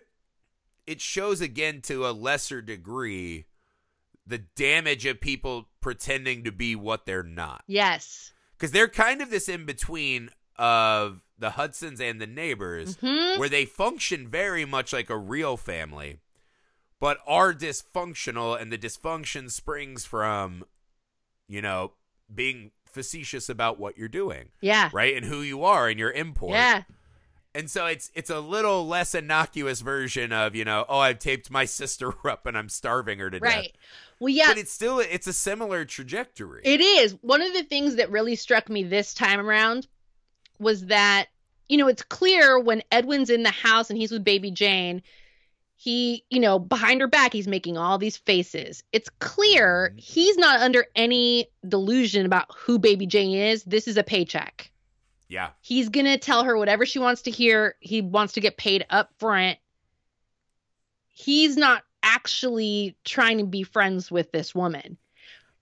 It 0.86 1.00
shows 1.02 1.40
again 1.42 1.82
to 1.82 2.06
a 2.06 2.12
lesser 2.12 2.62
degree 2.62 3.44
the 4.28 4.38
damage 4.38 5.06
of 5.06 5.20
people 5.20 5.68
pretending 5.80 6.44
to 6.44 6.52
be 6.52 6.76
what 6.76 7.06
they're 7.06 7.22
not. 7.22 7.64
Yes. 7.66 8.32
Because 8.56 8.72
they're 8.72 8.88
kind 8.88 9.22
of 9.22 9.30
this 9.30 9.48
in 9.48 9.64
between 9.64 10.28
of 10.56 11.20
the 11.38 11.50
Hudsons 11.50 12.00
and 12.00 12.20
the 12.20 12.26
neighbors, 12.26 12.96
hmm 13.00 13.38
where 13.38 13.48
they 13.48 13.64
function 13.64 14.28
very 14.28 14.64
much 14.64 14.92
like 14.92 15.08
a 15.10 15.16
real 15.16 15.56
family, 15.56 16.18
but 17.00 17.18
are 17.26 17.54
dysfunctional, 17.54 18.60
and 18.60 18.72
the 18.72 18.78
dysfunction 18.78 19.50
springs 19.50 20.04
from, 20.04 20.64
you 21.46 21.62
know, 21.62 21.92
being 22.34 22.72
facetious 22.84 23.48
about 23.48 23.78
what 23.78 23.96
you're 23.96 24.08
doing, 24.08 24.48
Yeah. 24.60 24.90
right, 24.92 25.16
and 25.16 25.24
who 25.24 25.40
you 25.42 25.62
are 25.64 25.88
and 25.88 25.98
your 25.98 26.10
import. 26.10 26.54
Yeah. 26.54 26.82
And 27.54 27.70
so 27.70 27.86
it's 27.86 28.10
it's 28.14 28.30
a 28.30 28.40
little 28.40 28.86
less 28.86 29.14
innocuous 29.14 29.80
version 29.80 30.32
of 30.32 30.54
you 30.54 30.64
know, 30.64 30.84
oh, 30.88 30.98
I've 30.98 31.18
taped 31.18 31.50
my 31.50 31.64
sister 31.80 32.12
up 32.28 32.44
and 32.46 32.58
I'm 32.58 32.68
starving 32.68 33.20
her 33.20 33.30
to 33.30 33.38
Right. 33.38 33.72
death. 33.72 33.82
Well, 34.20 34.28
yeah. 34.30 34.48
But 34.48 34.58
it's 34.58 34.72
still 34.72 34.98
it's 35.00 35.26
a 35.26 35.32
similar 35.32 35.84
trajectory. 35.84 36.62
It 36.64 36.80
is. 36.80 37.16
One 37.20 37.40
of 37.42 37.52
the 37.52 37.62
things 37.62 37.96
that 37.96 38.10
really 38.10 38.34
struck 38.36 38.68
me 38.68 38.82
this 38.82 39.14
time 39.14 39.40
around 39.40 39.86
was 40.58 40.86
that, 40.86 41.26
you 41.68 41.76
know, 41.78 41.86
it's 41.88 42.02
clear 42.02 42.58
when 42.58 42.82
Edwin's 42.90 43.30
in 43.30 43.42
the 43.44 43.50
house 43.50 43.90
and 43.90 43.98
he's 43.98 44.10
with 44.10 44.24
baby 44.24 44.50
Jane, 44.50 45.02
he, 45.76 46.24
you 46.30 46.40
know, 46.40 46.58
behind 46.58 47.00
her 47.00 47.06
back, 47.06 47.32
he's 47.32 47.46
making 47.46 47.78
all 47.78 47.98
these 47.98 48.16
faces. 48.16 48.82
It's 48.90 49.08
clear 49.20 49.92
Mhm. 49.94 50.00
he's 50.00 50.36
not 50.36 50.60
under 50.60 50.86
any 50.96 51.46
delusion 51.68 52.26
about 52.26 52.46
who 52.56 52.80
baby 52.80 53.06
Jane 53.06 53.36
is. 53.38 53.62
This 53.62 53.86
is 53.86 53.96
a 53.96 54.02
paycheck. 54.02 54.72
yeah, 55.28 55.50
He's 55.60 55.90
going 55.90 56.06
to 56.06 56.16
tell 56.18 56.42
her 56.42 56.56
whatever 56.56 56.84
she 56.86 56.98
wants 56.98 57.22
to 57.22 57.30
hear. 57.30 57.76
He 57.80 58.00
wants 58.00 58.32
to 58.32 58.40
get 58.40 58.56
paid 58.56 58.84
up 58.90 59.10
front. 59.18 59.58
He's 61.08 61.56
not 61.56 61.84
actually 62.02 62.96
trying 63.04 63.38
to 63.38 63.44
be 63.44 63.62
friends 63.62 64.10
with 64.10 64.32
this 64.32 64.54
woman. 64.54 64.98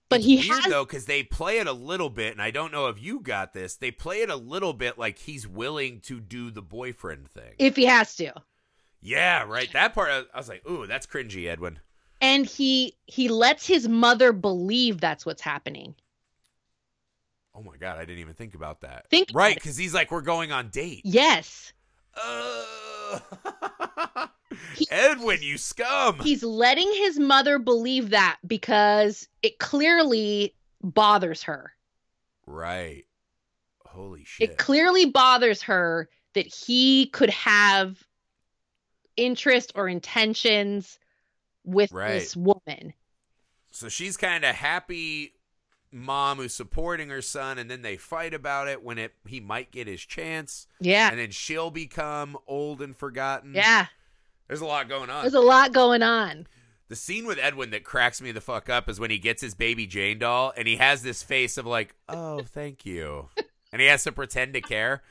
But 0.09 0.17
It's 0.19 0.25
he 0.25 0.35
weird 0.37 0.63
has 0.63 0.71
though 0.71 0.85
because 0.85 1.05
they 1.05 1.23
play 1.23 1.59
it 1.59 1.67
a 1.67 1.73
little 1.73 2.09
bit, 2.09 2.31
and 2.31 2.41
I 2.41 2.51
don't 2.51 2.71
know 2.71 2.87
if 2.87 3.01
you 3.01 3.19
got 3.19 3.53
this. 3.53 3.75
They 3.75 3.91
play 3.91 4.21
it 4.21 4.29
a 4.29 4.35
little 4.37 4.73
bit 4.73 4.97
like 4.97 5.17
he's 5.17 5.47
willing 5.47 5.99
to 6.01 6.19
do 6.21 6.49
the 6.49 6.61
boyfriend 6.61 7.29
thing. 7.29 7.53
if 7.59 7.75
he 7.75 7.85
has 7.85 8.15
to. 8.15 8.33
yeah, 9.01 9.43
right. 9.43 9.71
That 9.73 9.93
part 9.93 10.09
I, 10.33 10.37
was 10.37 10.47
like, 10.49 10.67
ooh, 10.69 10.87
that's 10.87 11.05
cringy, 11.05 11.47
Edwin. 11.49 11.79
and 12.21 12.45
he 12.45 12.95
he 13.05 13.27
lets 13.27 13.67
his 13.67 13.87
mother 13.89 14.31
believe 14.31 14.99
that's 15.01 15.25
what's 15.25 15.41
happening 15.41 15.95
Oh 17.53 17.63
my 17.63 17.75
god, 17.77 17.97
I 17.97 18.01
didn't 18.05 18.19
even 18.19 18.35
think 18.35 18.53
about 18.53 18.81
that. 18.81 19.09
Think 19.09 19.29
right, 19.33 19.55
because 19.55 19.75
he's 19.77 19.93
like, 19.93 20.11
we're 20.11 20.21
going 20.21 20.51
on 20.51 20.69
date. 20.69 21.01
yes 21.03 21.73
Uh, 22.15 22.63
He- 24.75 24.87
Edwin, 24.91 25.41
you 25.41 25.57
scum. 25.57 26.19
he's 26.19 26.43
letting 26.43 26.91
his 26.93 27.17
mother 27.19 27.57
believe 27.59 28.11
that 28.11 28.37
because 28.45 29.27
it 29.41 29.59
clearly 29.59 30.53
bothers 30.83 31.43
her 31.43 31.73
right. 32.45 33.03
Holy 33.85 34.23
shit. 34.23 34.51
it 34.51 34.57
clearly 34.57 35.05
bothers 35.05 35.63
her 35.63 36.07
that 36.33 36.45
he 36.45 37.07
could 37.07 37.31
have 37.31 37.97
interest 39.15 39.71
or 39.75 39.87
intentions 39.87 40.99
with 41.63 41.91
Right. 41.91 42.11
this 42.13 42.35
woman 42.35 42.93
so 43.71 43.89
she's 43.89 44.15
kind 44.17 44.45
of 44.45 44.55
happy 44.55 45.33
mom 45.91 46.37
who's 46.37 46.53
supporting 46.53 47.09
her 47.09 47.21
son 47.21 47.57
and 47.57 47.71
then 47.71 47.81
they 47.81 47.97
fight 47.97 48.33
about 48.33 48.67
it 48.67 48.83
when 48.83 48.97
it 48.97 49.13
he 49.25 49.39
might 49.39 49.71
get 49.71 49.87
his 49.87 50.01
chance 50.01 50.67
yeah 50.79 51.09
and 51.09 51.17
then 51.19 51.31
she'll 51.31 51.71
become 51.71 52.37
old 52.45 52.81
and 52.81 52.95
forgotten. 52.95 53.53
yeah 53.55 53.87
There's 54.47 54.61
a 54.61 54.65
lot 54.65 54.87
going 54.89 55.09
on. 55.09 55.23
there's 55.23 55.33
a 55.33 55.39
lot 55.39 55.73
going 55.73 56.03
on 56.03 56.47
the 56.89 56.95
scene 56.95 57.25
with 57.27 57.37
Edwin 57.37 57.71
that 57.71 57.83
cracks 57.83 58.21
me 58.21 58.31
the 58.31 58.39
fuck 58.39 58.69
up 58.69 58.87
is 58.87 58.97
when 58.99 59.11
he 59.11 59.17
gets 59.17 59.41
his 59.41 59.55
baby 59.55 59.85
Jane 59.85 60.19
doll 60.19 60.53
and 60.55 60.67
he 60.67 60.77
has 60.77 61.01
this 61.03 61.21
face 61.21 61.57
of 61.57 61.65
like, 61.65 61.93
"Oh, 62.07 62.43
thank 62.43 62.85
you." 62.85 63.27
and 63.73 63.81
he 63.81 63.87
has 63.89 64.03
to 64.05 64.11
pretend 64.13 64.53
to 64.53 64.61
care. 64.61 65.01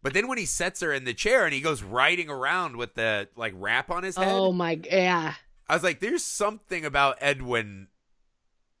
But 0.00 0.14
then 0.14 0.28
when 0.28 0.38
he 0.38 0.46
sets 0.46 0.80
her 0.80 0.92
in 0.92 1.04
the 1.04 1.12
chair 1.14 1.44
and 1.44 1.52
he 1.52 1.60
goes 1.60 1.82
riding 1.82 2.30
around 2.30 2.76
with 2.76 2.94
the 2.94 3.28
like 3.34 3.52
wrap 3.56 3.90
on 3.90 4.04
his 4.04 4.16
head, 4.16 4.28
oh 4.32 4.52
my 4.52 4.78
yeah 4.88 5.34
I 5.68 5.74
was 5.74 5.82
like, 5.82 5.98
there's 5.98 6.22
something 6.22 6.84
about 6.84 7.16
Edwin 7.20 7.88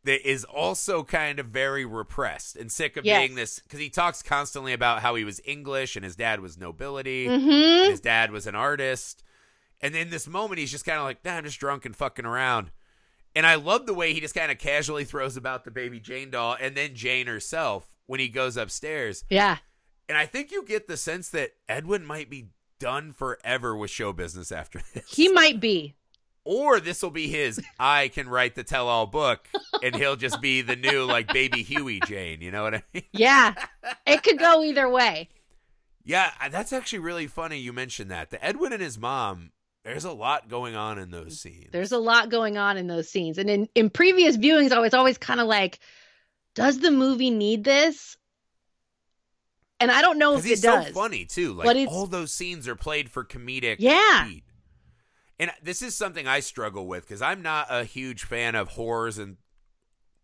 that 0.04 0.24
is 0.28 0.44
also 0.44 1.02
kind 1.02 1.40
of 1.40 1.46
very 1.46 1.84
repressed 1.84 2.54
and 2.56 2.70
sick 2.70 2.96
of 2.96 3.04
Yes. 3.04 3.18
being 3.20 3.34
this 3.34 3.58
because 3.58 3.80
he 3.80 3.90
talks 3.90 4.22
constantly 4.22 4.72
about 4.74 5.00
how 5.02 5.16
he 5.16 5.24
was 5.24 5.40
English 5.44 5.96
and 5.96 6.04
his 6.04 6.14
dad 6.14 6.38
was 6.38 6.56
nobility 6.56 7.26
mm-hmm 7.26 7.90
his 7.90 8.00
dad 8.00 8.30
was 8.30 8.46
an 8.46 8.54
artist. 8.54 9.23
And 9.84 9.94
in 9.94 10.08
this 10.10 10.26
moment, 10.26 10.58
he's 10.58 10.70
just 10.72 10.84
kind 10.86 10.98
of 10.98 11.04
like, 11.04 11.22
nah, 11.24 11.34
I'm 11.34 11.44
just 11.44 11.60
drunk 11.60 11.84
and 11.84 11.94
fucking 11.94 12.24
around. 12.24 12.70
And 13.36 13.46
I 13.46 13.56
love 13.56 13.84
the 13.84 13.92
way 13.94 14.14
he 14.14 14.20
just 14.20 14.34
kind 14.34 14.50
of 14.50 14.58
casually 14.58 15.04
throws 15.04 15.36
about 15.36 15.64
the 15.64 15.70
baby 15.70 16.00
Jane 16.00 16.30
doll 16.30 16.56
and 16.60 16.74
then 16.74 16.94
Jane 16.94 17.26
herself 17.26 17.88
when 18.06 18.18
he 18.18 18.28
goes 18.28 18.56
upstairs. 18.56 19.24
yeah 19.28 19.58
And 20.08 20.16
I 20.16 20.24
think 20.26 20.50
you 20.52 20.64
get 20.64 20.88
the 20.88 20.96
sense 20.96 21.28
that 21.30 21.50
Edwin 21.68 22.04
might 22.06 22.30
be 22.30 22.48
done 22.78 23.12
forever 23.12 23.76
with 23.76 23.90
show 23.90 24.12
business 24.12 24.50
after 24.50 24.80
this. 24.94 25.04
he 25.12 25.28
might 25.28 25.60
be 25.60 25.94
Or 26.44 26.80
this 26.80 27.02
will 27.02 27.10
be 27.10 27.28
his 27.28 27.60
I 27.78 28.08
can 28.08 28.28
write 28.28 28.54
the 28.54 28.64
tell 28.64 28.88
all 28.88 29.06
book 29.06 29.48
and 29.82 29.94
he'll 29.96 30.16
just 30.16 30.40
be 30.40 30.62
the 30.62 30.76
new 30.76 31.04
like 31.04 31.26
baby 31.32 31.62
Huey 31.62 32.00
Jane, 32.06 32.40
you 32.40 32.50
know 32.50 32.62
what 32.62 32.74
I 32.74 32.82
mean? 32.94 33.04
yeah 33.12 33.52
it 34.06 34.22
could 34.22 34.38
go 34.38 34.62
either 34.62 34.88
way 34.88 35.28
Yeah, 36.04 36.30
that's 36.50 36.72
actually 36.72 37.00
really 37.00 37.26
funny 37.26 37.58
you 37.58 37.72
mentioned 37.72 38.10
that. 38.10 38.30
The 38.30 38.42
Edwin 38.44 38.72
and 38.72 38.82
his 38.82 38.98
mom, 38.98 39.50
there's 39.84 40.04
a 40.04 40.12
lot 40.12 40.48
going 40.48 40.74
on 40.76 40.98
in 40.98 41.10
those 41.10 41.40
scenes. 41.40 41.68
There's 41.70 41.92
a 41.92 41.98
lot 41.98 42.30
going 42.30 42.56
on 42.56 42.76
in 42.76 42.86
those 42.86 43.08
scenes. 43.10 43.36
And 43.38 43.50
in, 43.50 43.68
in 43.74 43.90
previous 43.90 44.36
viewings, 44.36 44.72
I 44.72 44.78
was 44.80 44.94
always 44.94 45.18
kind 45.18 45.40
of 45.40 45.46
like, 45.46 45.78
does 46.54 46.78
the 46.78 46.90
movie 46.90 47.30
need 47.30 47.64
this? 47.64 48.16
And 49.80 49.90
I 49.90 50.00
don't 50.00 50.18
know 50.18 50.36
if 50.36 50.44
Because 50.44 50.60
it 50.60 50.66
does. 50.66 50.86
so 50.86 50.92
funny 50.92 51.24
too. 51.26 51.52
Like 51.52 51.88
all 51.88 52.06
those 52.06 52.32
scenes 52.32 52.66
are 52.68 52.76
played 52.76 53.10
for 53.10 53.24
comedic 53.24 53.76
Yeah. 53.78 54.28
And 55.38 55.50
this 55.62 55.82
is 55.82 55.96
something 55.96 56.26
I 56.28 56.40
struggle 56.40 56.86
with 56.86 57.02
because 57.02 57.20
I'm 57.20 57.42
not 57.42 57.66
a 57.68 57.84
huge 57.84 58.22
fan 58.24 58.54
of 58.54 58.68
horrors 58.68 59.18
and 59.18 59.36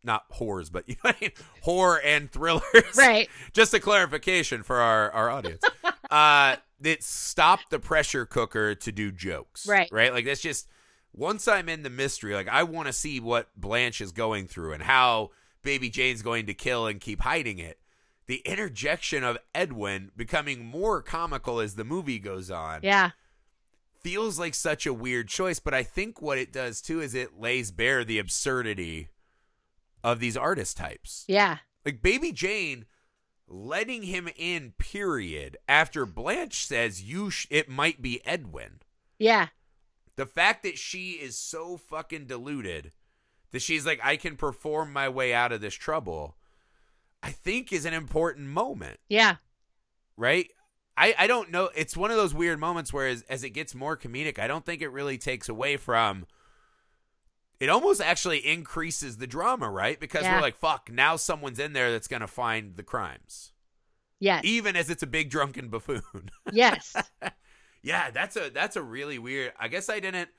not 0.05 0.25
horrors, 0.31 0.71
but 0.71 0.85
you 0.89 0.95
know 1.05 1.11
what 1.11 1.17
I 1.17 1.25
mean? 1.25 1.31
horror 1.63 2.01
and 2.01 2.31
thrillers. 2.31 2.97
Right. 2.97 3.29
Just 3.53 3.75
a 3.75 3.81
clarification 3.81 4.63
for 4.63 4.77
our, 4.77 5.11
our 5.11 5.29
audience. 5.29 5.63
uh 6.11 6.57
that 6.81 7.03
stop 7.03 7.61
the 7.71 7.79
pressure 7.79 8.25
cooker 8.27 8.75
to 8.75 8.91
do 8.93 9.13
jokes. 9.13 9.67
Right. 9.67 9.89
Right? 9.93 10.13
Like 10.13 10.25
that's 10.25 10.41
just 10.41 10.67
once 11.13 11.47
I'm 11.49 11.69
in 11.69 11.83
the 11.83 11.91
mystery, 11.91 12.35
like 12.35 12.49
I 12.49 12.63
want 12.63 12.87
to 12.87 12.93
see 12.93 13.21
what 13.21 13.49
Blanche 13.57 14.01
is 14.01 14.13
going 14.13 14.47
through 14.47 14.73
and 14.73 14.83
how 14.83 15.31
baby 15.63 15.91
Jane's 15.91 16.23
going 16.23 16.47
to 16.47 16.55
kill 16.55 16.87
and 16.87 17.01
keep 17.01 17.21
hiding 17.21 17.59
it. 17.59 17.79
the 18.27 18.43
interjection 18.47 19.25
of 19.25 19.37
Edwin 19.55 20.11
becoming 20.17 20.65
more 20.65 21.03
comical 21.03 21.59
as 21.61 21.75
the 21.75 21.85
movie 21.85 22.19
goes 22.21 22.49
on 22.51 22.81
Yeah. 22.85 23.11
feels 24.03 24.39
like 24.39 24.55
such 24.55 24.87
a 24.87 24.95
weird 24.95 25.29
choice, 25.29 25.59
but 25.59 25.75
I 25.75 25.83
think 25.83 26.23
what 26.23 26.39
it 26.39 26.53
does 26.53 26.81
too 26.81 27.01
is 27.01 27.13
it 27.15 27.39
lays 27.41 27.71
bare 27.73 28.05
the 28.05 28.19
absurdity 28.21 29.09
of 30.05 30.21
these 30.21 30.37
artist 30.37 30.77
types. 30.77 31.25
Yeah. 31.29 31.59
Like 31.85 32.03
Baby 32.03 32.31
Jane 32.33 32.87
letting 33.53 34.05
him 34.05 34.29
in 34.37 34.73
period 34.79 35.57
after 35.69 36.07
Blanche 36.07 36.65
says 36.65 37.03
you 37.03 37.31
sh- 37.31 37.49
it 37.51 37.69
might 37.69 38.01
be 38.01 38.25
Edwin. 38.25 38.81
Yeah. 39.19 39.49
The 40.17 40.25
fact 40.27 40.63
that 40.63 40.79
she 40.79 41.13
is 41.13 41.37
so 41.37 41.77
fucking 41.77 42.27
deluded 42.27 42.93
that 43.51 43.61
she's 43.63 43.85
like 43.85 44.01
I 44.03 44.17
can 44.17 44.37
perform 44.37 44.93
my 44.93 45.09
way 45.09 45.35
out 45.35 45.51
of 45.53 45.61
this 45.61 45.75
trouble 45.75 46.37
I 47.23 47.33
think 47.33 47.73
is 47.73 47.85
an 47.85 47.93
important 47.95 48.47
moment 48.49 49.01
Yeah. 49.09 49.37
right? 50.17 50.49
I, 50.97 51.15
I 51.19 51.27
don't 51.27 51.51
know. 51.51 51.71
It's 51.75 51.97
one 51.97 52.11
of 52.11 52.17
those 52.19 52.35
weird 52.35 52.59
moments 52.61 52.93
where, 52.93 53.07
as, 53.07 53.23
as 53.23 53.43
it 53.43 53.51
gets 53.51 53.75
more 53.75 53.97
comedic, 53.97 54.39
I 54.39 54.47
don't 54.47 54.67
think 54.67 54.83
it 54.83 54.89
really 54.91 55.17
takes 55.19 55.49
away 55.49 55.77
from. 55.79 56.27
It 57.61 57.69
almost 57.69 58.01
actually 58.01 58.39
increases 58.47 59.19
the 59.19 59.27
drama, 59.27 59.69
right? 59.71 60.01
Because 60.01 60.23
Yeah. 60.23 60.35
we're 60.37 60.41
like, 60.41 60.57
fuck, 60.57 60.91
now 60.91 61.17
someone's 61.17 61.59
in 61.59 61.73
there 61.75 61.93
that's 61.93 62.09
going 62.09 62.23
to 62.23 62.27
find 62.27 62.77
the 62.77 62.83
crimes, 62.83 63.53
Yes. 64.19 64.43
even 64.45 64.77
as 64.77 64.89
it's 64.91 65.03
a 65.03 65.07
big 65.07 65.29
drunken 65.31 65.69
buffoon. 65.69 66.31
yes. 66.53 66.97
yeah, 67.83 68.11
that's 68.11 68.37
a 68.37 68.51
that's 68.51 68.77
a 68.77 68.83
really 68.83 69.19
weird. 69.19 69.53
I 69.61 69.69
guess 69.69 69.89
I 69.91 70.01
didn't. 70.01 70.31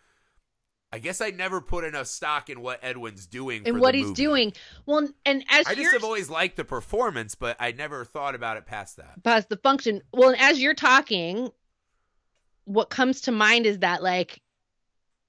I 0.94 1.00
guess 1.00 1.22
I 1.22 1.30
never 1.30 1.62
put 1.62 1.86
enough 1.86 2.08
stock 2.08 2.50
in 2.50 2.60
what 2.60 2.80
Edwin's 2.84 3.26
doing 3.26 3.64
And 3.66 3.76
for 3.78 3.80
what 3.82 3.96
he's 3.96 4.08
movie. 4.08 4.16
doing. 4.16 4.54
Well, 4.86 5.08
and 5.26 5.46
as 5.50 5.66
I 5.66 5.74
just 5.74 5.94
have 5.94 6.04
always 6.04 6.30
liked 6.30 6.58
the 6.58 6.66
performance, 6.66 7.34
but 7.34 7.56
I 7.62 7.72
never 7.72 8.04
thought 8.04 8.36
about 8.36 8.58
it 8.58 8.66
past 8.66 8.98
that. 8.98 9.24
past 9.24 9.48
the 9.48 9.56
function. 9.56 10.02
Well, 10.12 10.30
and 10.32 10.42
as 10.42 10.62
you're 10.62 10.74
talking, 10.74 11.50
what 12.66 12.90
comes 12.90 13.22
to 13.22 13.32
mind 13.32 13.66
is 13.68 13.80
that 13.80 14.04
like 14.04 14.42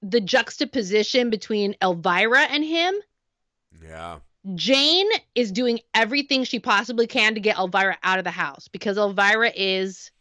the 0.03 0.21
juxtaposition 0.21 1.29
between 1.29 1.75
Elvira 1.81 2.41
and 2.41 2.63
him. 2.63 2.93
Yeah. 3.81 4.19
Jane 4.55 5.07
is 5.35 5.51
doing 5.53 5.79
everything 5.93 6.43
she 6.43 6.59
possibly 6.59 7.07
can 7.07 7.33
to 7.35 7.39
get 7.39 7.57
Elvira 7.57 7.97
out 8.03 8.19
of 8.19 8.25
the 8.25 8.31
house 8.31 8.67
because 8.67 8.97
Elvira 8.97 9.51
is 9.55 10.11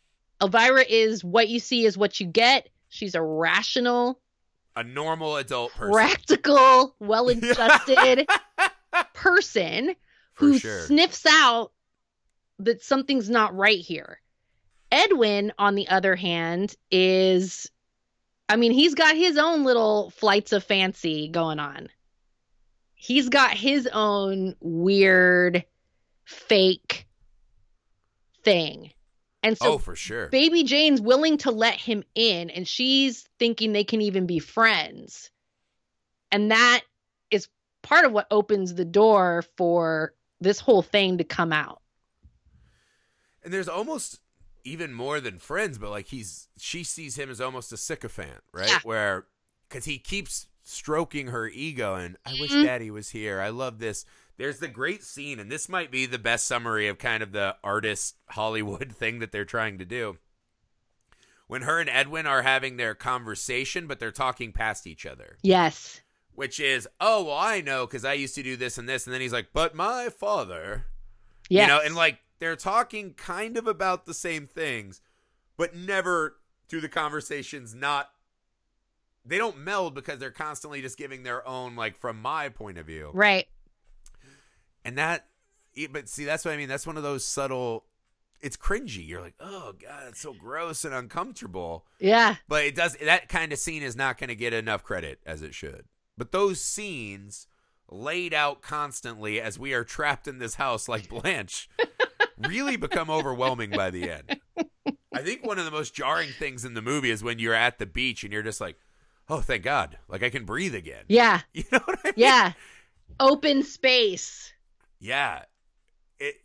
Elvira 0.40 0.84
is 0.88 1.24
what 1.24 1.48
you 1.48 1.58
see 1.58 1.84
is 1.84 1.98
what 1.98 2.20
you 2.20 2.26
get. 2.26 2.68
She's 2.88 3.14
a 3.16 3.22
rational, 3.22 4.20
A 4.76 4.84
normal 4.84 5.36
adult 5.36 5.72
person. 5.72 5.92
practical, 5.92 6.94
well-adjusted 7.00 8.28
person 9.14 9.94
who 10.34 10.58
sure. 10.58 10.80
sniffs 10.82 11.26
out 11.26 11.72
that 12.58 12.82
something's 12.82 13.28
not 13.30 13.56
right 13.56 13.78
here. 13.80 14.20
Edwin, 14.92 15.52
on 15.58 15.74
the 15.74 15.88
other 15.88 16.14
hand, 16.14 16.76
is 16.90 17.70
I 18.52 18.56
mean, 18.56 18.72
he's 18.72 18.94
got 18.94 19.16
his 19.16 19.38
own 19.38 19.64
little 19.64 20.10
flights 20.10 20.52
of 20.52 20.62
fancy 20.62 21.26
going 21.28 21.58
on. 21.58 21.88
He's 22.92 23.30
got 23.30 23.52
his 23.52 23.88
own 23.90 24.56
weird 24.60 25.64
fake 26.26 27.06
thing. 28.44 28.90
And 29.42 29.56
so 29.56 29.72
oh, 29.72 29.78
for 29.78 29.96
sure. 29.96 30.26
Baby 30.26 30.64
Jane's 30.64 31.00
willing 31.00 31.38
to 31.38 31.50
let 31.50 31.76
him 31.76 32.04
in, 32.14 32.50
and 32.50 32.68
she's 32.68 33.26
thinking 33.38 33.72
they 33.72 33.84
can 33.84 34.02
even 34.02 34.26
be 34.26 34.38
friends. 34.38 35.30
And 36.30 36.50
that 36.50 36.82
is 37.30 37.48
part 37.80 38.04
of 38.04 38.12
what 38.12 38.26
opens 38.30 38.74
the 38.74 38.84
door 38.84 39.44
for 39.56 40.12
this 40.42 40.60
whole 40.60 40.82
thing 40.82 41.16
to 41.16 41.24
come 41.24 41.54
out. 41.54 41.80
And 43.42 43.50
there's 43.50 43.68
almost 43.68 44.20
even 44.64 44.92
more 44.92 45.20
than 45.20 45.38
friends, 45.38 45.78
but 45.78 45.90
like 45.90 46.06
he's 46.08 46.48
she 46.58 46.84
sees 46.84 47.16
him 47.16 47.30
as 47.30 47.40
almost 47.40 47.72
a 47.72 47.76
sycophant, 47.76 48.42
right? 48.52 48.68
Yeah. 48.68 48.78
Where 48.84 49.26
because 49.68 49.84
he 49.86 49.98
keeps 49.98 50.46
stroking 50.62 51.28
her 51.28 51.48
ego 51.48 51.94
and 51.94 52.16
I 52.24 52.36
wish 52.40 52.52
Mhm. 52.52 52.64
daddy 52.64 52.90
was 52.90 53.10
here. 53.10 53.40
I 53.40 53.48
love 53.48 53.78
this. 53.78 54.04
There's 54.38 54.58
the 54.60 54.68
great 54.68 55.02
scene, 55.04 55.38
and 55.38 55.50
this 55.52 55.68
might 55.68 55.90
be 55.90 56.06
the 56.06 56.18
best 56.18 56.46
summary 56.46 56.88
of 56.88 56.98
kind 56.98 57.22
of 57.22 57.32
the 57.32 57.56
artist 57.62 58.16
Hollywood 58.30 58.92
thing 58.96 59.18
that 59.18 59.30
they're 59.32 59.44
trying 59.44 59.78
to 59.78 59.84
do. 59.84 60.18
When 61.46 61.62
her 61.62 61.80
and 61.80 61.90
Edwin 61.90 62.26
are 62.26 62.42
having 62.42 62.76
their 62.76 62.94
conversation, 62.94 63.86
but 63.86 63.98
they're 64.00 64.10
talking 64.10 64.52
past 64.52 64.86
each 64.86 65.04
other, 65.04 65.36
Yes. 65.42 66.00
which 66.34 66.58
is, 66.58 66.88
oh, 66.98 67.24
well, 67.24 67.36
I 67.36 67.60
know 67.60 67.86
because 67.86 68.04
I 68.06 68.14
used 68.14 68.34
to 68.36 68.42
do 68.42 68.56
this 68.56 68.78
and 68.78 68.88
this. 68.88 69.06
And 69.06 69.12
then 69.12 69.20
he's 69.20 69.32
like, 69.34 69.48
but 69.52 69.74
my 69.74 70.08
father. 70.08 70.86
Yes. 71.50 71.62
You 71.62 71.74
know, 71.74 71.80
and 71.84 71.94
like 71.94 72.18
they're 72.42 72.56
talking 72.56 73.14
kind 73.14 73.56
of 73.56 73.68
about 73.68 74.04
the 74.04 74.12
same 74.12 74.48
things, 74.48 75.00
but 75.56 75.76
never 75.76 76.38
through 76.68 76.80
the 76.80 76.88
conversations 76.88 77.72
not 77.72 78.10
they 79.24 79.38
don't 79.38 79.58
meld 79.58 79.94
because 79.94 80.18
they're 80.18 80.32
constantly 80.32 80.82
just 80.82 80.98
giving 80.98 81.22
their 81.22 81.46
own 81.46 81.76
like 81.76 81.96
from 81.96 82.20
my 82.20 82.48
point 82.48 82.78
of 82.78 82.86
view. 82.86 83.10
right. 83.14 83.46
And 84.84 84.98
that 84.98 85.28
but 85.92 86.08
see 86.08 86.24
that's 86.24 86.44
what 86.44 86.52
I 86.52 86.56
mean. 86.56 86.68
That's 86.68 86.84
one 86.84 86.96
of 86.96 87.04
those 87.04 87.24
subtle 87.24 87.84
it's 88.40 88.56
cringy. 88.56 89.06
You're 89.06 89.20
like, 89.20 89.36
"Oh 89.38 89.74
god, 89.80 90.08
it's 90.08 90.20
so 90.20 90.32
gross 90.32 90.84
and 90.84 90.92
uncomfortable." 90.92 91.86
Yeah. 92.00 92.34
But 92.48 92.64
it 92.64 92.74
does 92.74 92.96
that 92.96 93.28
kind 93.28 93.52
of 93.52 93.60
scene 93.60 93.84
is 93.84 93.94
not 93.94 94.18
going 94.18 94.28
to 94.28 94.34
get 94.34 94.52
enough 94.52 94.82
credit 94.82 95.20
as 95.24 95.42
it 95.42 95.54
should. 95.54 95.84
But 96.18 96.32
those 96.32 96.60
scenes 96.60 97.46
laid 97.88 98.34
out 98.34 98.62
constantly 98.62 99.40
as 99.40 99.58
we 99.58 99.74
are 99.74 99.84
trapped 99.84 100.26
in 100.26 100.38
this 100.38 100.56
house 100.56 100.88
like 100.88 101.08
Blanche 101.08 101.68
really 102.48 102.76
become 102.76 103.10
overwhelming 103.10 103.70
by 103.70 103.90
the 103.90 104.10
end. 104.10 104.40
I 105.14 105.22
think 105.22 105.46
one 105.46 105.58
of 105.58 105.64
the 105.64 105.70
most 105.70 105.94
jarring 105.94 106.30
things 106.30 106.64
in 106.64 106.74
the 106.74 106.82
movie 106.82 107.10
is 107.10 107.22
when 107.22 107.38
you're 107.38 107.54
at 107.54 107.78
the 107.78 107.86
beach 107.86 108.24
and 108.24 108.32
you're 108.32 108.42
just 108.42 108.60
like, 108.60 108.78
"Oh, 109.28 109.40
thank 109.40 109.62
God. 109.62 109.98
Like 110.08 110.22
I 110.22 110.30
can 110.30 110.44
breathe 110.44 110.74
again." 110.74 111.04
Yeah. 111.08 111.40
You 111.52 111.64
know 111.70 111.80
what 111.84 111.98
I 112.02 112.08
mean? 112.08 112.14
Yeah. 112.16 112.52
Open 113.20 113.62
space. 113.62 114.52
Yeah. 114.98 115.44
It 116.18 116.36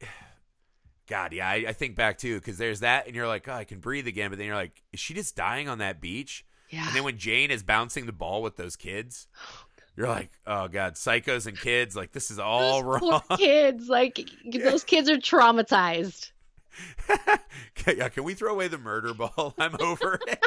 God, 1.07 1.31
yeah, 1.31 1.47
I, 1.47 1.65
I 1.69 1.73
think 1.73 1.95
back 1.95 2.17
too, 2.17 2.35
because 2.35 2.57
there's 2.57 2.81
that, 2.81 3.07
and 3.07 3.15
you're 3.15 3.27
like, 3.27 3.47
oh, 3.47 3.53
I 3.53 3.63
can 3.63 3.79
breathe 3.79 4.07
again, 4.07 4.29
but 4.29 4.37
then 4.37 4.45
you're 4.45 4.55
like, 4.55 4.83
is 4.91 4.99
she 4.99 5.13
just 5.13 5.35
dying 5.35 5.69
on 5.69 5.77
that 5.77 6.01
beach? 6.01 6.45
Yeah. 6.69 6.85
And 6.85 6.95
then 6.95 7.05
when 7.05 7.17
Jane 7.17 7.49
is 7.49 7.63
bouncing 7.63 8.05
the 8.05 8.11
ball 8.11 8.41
with 8.41 8.57
those 8.57 8.75
kids, 8.75 9.27
you're 9.97 10.07
like, 10.07 10.29
oh 10.45 10.67
god, 10.67 10.93
psychos 10.93 11.47
and 11.47 11.59
kids, 11.59 11.95
like 11.95 12.11
this 12.13 12.31
is 12.31 12.39
all 12.39 12.83
Those 12.83 13.01
wrong. 13.01 13.21
poor 13.27 13.37
kids, 13.37 13.89
like 13.89 14.29
those 14.45 14.83
kids 14.83 15.09
are 15.09 15.17
traumatized. 15.17 16.31
yeah, 17.87 18.07
can 18.09 18.23
we 18.23 18.35
throw 18.35 18.53
away 18.53 18.67
the 18.67 18.77
murder 18.77 19.13
ball? 19.13 19.55
I'm 19.57 19.75
over 19.81 20.19
it. 20.27 20.45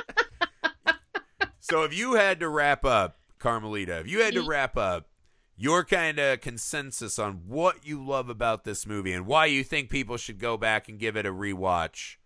so 1.59 1.82
if 1.82 1.92
you 1.96 2.14
had 2.14 2.40
to 2.40 2.48
wrap 2.48 2.84
up, 2.84 3.16
Carmelita, 3.40 3.98
if 4.01 4.07
you 4.09 4.20
had 4.22 4.34
to 4.34 4.42
wrap 4.42 4.76
up 4.76 5.09
your 5.57 5.84
kind 5.84 6.18
of 6.18 6.40
consensus 6.40 7.18
on 7.18 7.42
what 7.46 7.84
you 7.84 8.03
love 8.03 8.28
about 8.30 8.64
this 8.64 8.86
movie 8.86 9.12
and 9.12 9.26
why 9.26 9.46
you 9.46 9.62
think 9.64 9.90
people 9.90 10.16
should 10.16 10.38
go 10.38 10.57
back 10.57 10.88
and 10.88 10.98
give 10.98 11.16
it 11.16 11.26
a 11.26 11.32
rewatch, 11.32 12.16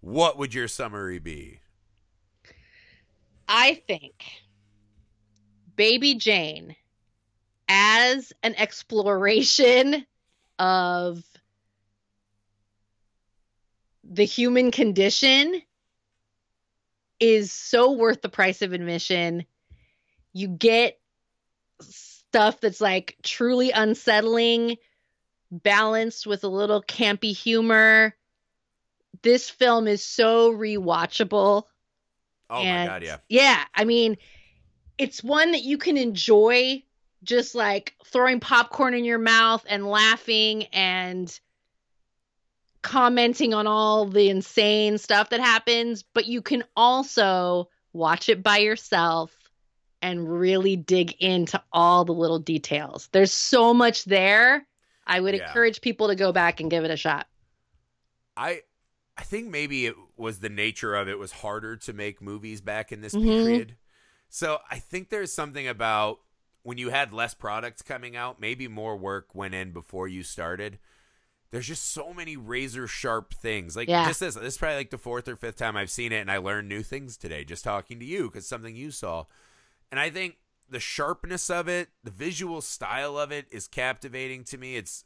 what 0.00 0.36
would 0.38 0.52
your 0.54 0.68
summary 0.68 1.18
be? 1.18 1.60
I 3.48 3.82
think 3.86 4.24
Baby 5.78 6.16
Jane 6.16 6.74
as 7.68 8.32
an 8.42 8.56
exploration 8.56 10.04
of 10.58 11.22
the 14.02 14.24
human 14.24 14.72
condition 14.72 15.62
is 17.20 17.52
so 17.52 17.92
worth 17.92 18.22
the 18.22 18.28
price 18.28 18.60
of 18.60 18.72
admission. 18.72 19.44
You 20.32 20.48
get 20.48 20.98
stuff 21.80 22.60
that's 22.60 22.80
like 22.80 23.16
truly 23.22 23.70
unsettling, 23.70 24.78
balanced 25.52 26.26
with 26.26 26.42
a 26.42 26.48
little 26.48 26.82
campy 26.82 27.32
humor. 27.32 28.16
This 29.22 29.48
film 29.48 29.86
is 29.86 30.04
so 30.04 30.52
rewatchable. 30.52 31.62
Oh 32.50 32.62
And, 32.62 32.88
my 32.88 32.94
god, 32.94 33.04
yeah. 33.04 33.18
Yeah, 33.28 33.64
I 33.76 33.84
mean, 33.84 34.16
it's 34.98 35.22
one 35.22 35.52
that 35.52 35.62
you 35.62 35.78
can 35.78 35.96
enjoy 35.96 36.82
just 37.22 37.54
like 37.54 37.94
throwing 38.04 38.40
popcorn 38.40 38.94
in 38.94 39.04
your 39.04 39.18
mouth 39.18 39.64
and 39.68 39.86
laughing 39.86 40.64
and 40.72 41.38
commenting 42.82 43.54
on 43.54 43.66
all 43.66 44.06
the 44.06 44.28
insane 44.28 44.98
stuff 44.98 45.30
that 45.30 45.40
happens, 45.40 46.02
but 46.02 46.26
you 46.26 46.42
can 46.42 46.64
also 46.76 47.68
watch 47.92 48.28
it 48.28 48.42
by 48.42 48.58
yourself 48.58 49.36
and 50.00 50.30
really 50.30 50.76
dig 50.76 51.12
into 51.20 51.60
all 51.72 52.04
the 52.04 52.12
little 52.12 52.38
details. 52.38 53.08
There's 53.12 53.32
so 53.32 53.74
much 53.74 54.04
there. 54.04 54.66
I 55.06 55.20
would 55.20 55.34
Yeah. 55.34 55.48
encourage 55.48 55.80
people 55.80 56.08
to 56.08 56.14
go 56.14 56.32
back 56.32 56.60
and 56.60 56.70
give 56.70 56.84
it 56.84 56.90
a 56.90 56.96
shot. 56.96 57.26
I 58.36 58.62
I 59.16 59.22
think 59.22 59.48
maybe 59.48 59.86
it 59.86 59.96
was 60.16 60.38
the 60.38 60.48
nature 60.48 60.94
of 60.94 61.08
it 61.08 61.18
was 61.18 61.32
harder 61.32 61.76
to 61.76 61.92
make 61.92 62.22
movies 62.22 62.60
back 62.60 62.92
in 62.92 63.00
this 63.00 63.14
Mhm. 63.14 63.24
period. 63.24 63.76
So 64.28 64.58
I 64.70 64.78
think 64.78 65.08
there's 65.08 65.32
something 65.32 65.66
about 65.66 66.20
when 66.62 66.76
you 66.78 66.90
had 66.90 67.12
less 67.12 67.34
products 67.34 67.82
coming 67.82 68.14
out, 68.16 68.40
maybe 68.40 68.68
more 68.68 68.96
work 68.96 69.34
went 69.34 69.54
in 69.54 69.72
before 69.72 70.08
you 70.08 70.22
started. 70.22 70.78
there's 71.50 71.66
just 71.66 71.92
so 71.92 72.12
many 72.12 72.36
razor 72.36 72.86
sharp 72.86 73.32
things. 73.32 73.74
Like 73.74 73.88
Yeah. 73.88 74.06
just 74.06 74.20
this, 74.20 74.34
this 74.34 74.44
is 74.44 74.58
probably 74.58 74.76
like 74.76 74.90
the 74.90 74.98
fourth 74.98 75.26
or 75.28 75.34
fifth 75.34 75.56
time 75.56 75.78
I've 75.78 75.90
seen 75.90 76.12
it, 76.12 76.18
and 76.18 76.30
I 76.30 76.36
learned 76.36 76.68
new 76.68 76.82
things 76.82 77.16
today 77.16 77.42
just 77.42 77.64
talking 77.64 77.98
to 78.00 78.04
you 78.04 78.24
because 78.24 78.46
something 78.46 78.76
you 78.76 78.90
saw. 78.90 79.24
And 79.90 79.98
I 79.98 80.10
think 80.10 80.36
the 80.68 80.78
sharpness 80.78 81.48
of 81.48 81.66
it, 81.66 81.88
the 82.04 82.10
visual 82.10 82.60
style 82.60 83.16
of 83.16 83.32
it, 83.32 83.46
is 83.50 83.66
captivating 83.66 84.44
to 84.44 84.58
me. 84.58 84.76
It's 84.76 85.04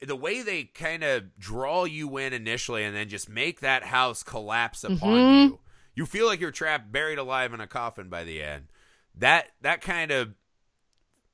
the 0.00 0.16
way 0.16 0.40
they 0.40 0.64
kind 0.64 1.04
of 1.04 1.38
draw 1.38 1.84
you 1.84 2.16
in 2.16 2.32
initially, 2.32 2.82
and 2.82 2.96
then 2.96 3.10
just 3.10 3.28
make 3.28 3.60
that 3.60 3.82
house 3.82 4.22
collapse 4.22 4.82
upon 4.82 5.18
Mhm. 5.18 5.44
you. 5.48 5.60
You 5.96 6.06
feel 6.06 6.26
like 6.26 6.40
you're 6.40 6.52
trapped, 6.52 6.92
buried 6.92 7.18
alive 7.18 7.52
in 7.52 7.60
a 7.60 7.66
coffin 7.66 8.08
by 8.08 8.22
the 8.22 8.42
end. 8.42 8.66
That 9.16 9.46
that 9.62 9.80
kind 9.80 10.12
of 10.12 10.34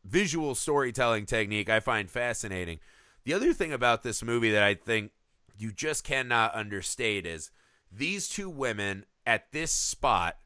visual 0.04 0.54
storytelling 0.54 1.26
technique 1.26 1.68
I 1.68 1.80
find 1.80 2.08
fascinating. 2.08 2.78
The 3.24 3.34
other 3.34 3.52
thing 3.52 3.72
about 3.72 4.02
this 4.02 4.22
movie 4.22 4.50
that 4.52 4.62
I 4.62 4.74
think 4.74 5.10
you 5.58 5.72
just 5.72 6.04
cannot 6.04 6.54
understate 6.54 7.26
is 7.26 7.50
these 7.90 8.28
two 8.28 8.48
women 8.48 9.04
at 9.26 9.52
this 9.52 9.72
spot 9.72 10.36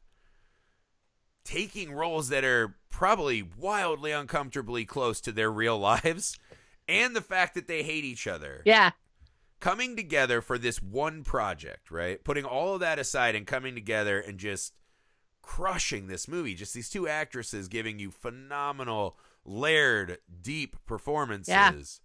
taking 1.43 1.93
roles 1.93 2.29
that 2.29 2.43
are 2.43 2.75
probably 2.89 3.41
wildly 3.41 4.11
uncomfortably 4.11 4.83
close 4.83 5.21
to 5.21 5.31
their 5.31 5.51
real 5.51 5.77
lives 5.79 6.37
and 6.87 7.15
the 7.15 7.21
fact 7.21 7.53
that 7.53 7.67
they 7.67 7.83
hate 7.83 8.03
each 8.03 8.27
other 8.27 8.61
Yeah. 8.65 8.91
Coming 9.59 9.95
together 9.95 10.41
for 10.41 10.57
this 10.57 10.81
one 10.81 11.23
project, 11.23 11.89
right? 11.91 12.23
Putting 12.23 12.45
all 12.45 12.75
of 12.75 12.79
that 12.81 12.99
aside 12.99 13.35
and 13.35 13.45
coming 13.47 13.75
together 13.75 14.19
and 14.19 14.37
just 14.37 14.73
crushing 15.41 16.07
this 16.07 16.27
movie. 16.27 16.53
Just 16.53 16.73
these 16.73 16.89
two 16.89 17.07
actresses 17.07 17.67
giving 17.67 17.99
you 17.99 18.11
phenomenal, 18.11 19.17
layered, 19.45 20.19
deep 20.41 20.75
performances. 20.85 22.01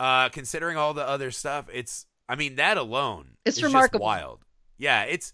Uh, 0.00 0.28
considering 0.30 0.76
all 0.76 0.94
the 0.94 1.06
other 1.06 1.30
stuff, 1.30 1.66
it's 1.72 2.06
I 2.28 2.34
mean 2.36 2.56
that 2.56 2.76
alone 2.78 3.36
It's 3.44 3.56
is 3.56 3.62
just 3.62 3.72
remarkable. 3.72 4.04
wild. 4.04 4.44
Yeah, 4.78 5.02
it's 5.04 5.32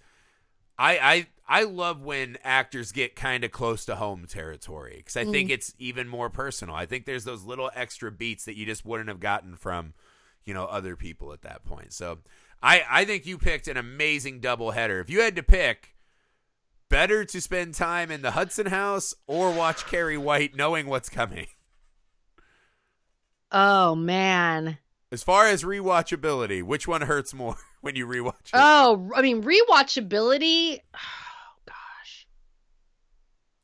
I 0.79 0.99
I 0.99 1.27
I 1.61 1.63
love 1.65 2.03
when 2.03 2.37
actors 2.45 2.93
get 2.93 3.17
kind 3.17 3.45
of 3.45 3.51
close 3.51 3.87
to 3.87 3.97
home 3.97 4.27
territory 4.29 4.95
because 4.99 5.17
I 5.17 5.25
Mm. 5.25 5.31
think 5.33 5.51
it's 5.51 5.75
even 5.79 6.07
more 6.09 6.29
personal. 6.29 6.75
I 6.75 6.85
think 6.85 7.07
there's 7.07 7.25
those 7.25 7.45
little 7.45 7.71
extra 7.75 8.13
beats 8.13 8.45
that 8.45 8.57
you 8.57 8.67
just 8.67 8.85
wouldn't 8.85 9.09
have 9.09 9.21
gotten 9.21 9.57
from 9.57 9.95
you 10.49 10.55
know 10.55 10.65
other 10.65 10.97
people 10.97 11.35
at 11.35 11.43
that 11.43 11.63
point. 11.67 11.93
So 11.93 12.21
I 12.63 12.83
I 12.91 13.05
think 13.05 13.27
you 13.27 13.37
picked 13.37 13.69
an 13.69 13.77
amazing 13.77 14.41
double 14.41 14.71
header. 14.71 14.99
If 14.99 15.11
you 15.11 15.21
had 15.21 15.37
to 15.37 15.43
pick, 15.43 15.95
better 16.89 17.23
to 17.27 17.41
spend 17.41 17.75
time 17.75 18.11
in 18.11 18.23
the 18.23 18.31
Hudson 18.31 18.67
House 18.67 19.15
or 19.27 19.53
watch 19.53 19.85
Carrie 19.87 20.17
White, 20.17 20.57
knowing 20.57 20.87
what's 20.87 21.11
coming. 21.11 21.49
Oh 23.53 23.95
man. 23.95 24.79
As 25.13 25.23
far 25.23 25.47
as 25.47 25.63
rewatchability, 25.65 26.63
which 26.63 26.89
one 26.89 27.03
hurts 27.03 27.33
more 27.33 27.57
when 27.83 27.95
you 27.95 28.07
rewatch 28.07 28.33
it? 28.47 28.51
Oh, 28.55 29.11
I 29.15 29.21
mean 29.23 29.43
rewatchability. 29.43 30.81
Oh 30.95 31.61
gosh. 31.67 32.27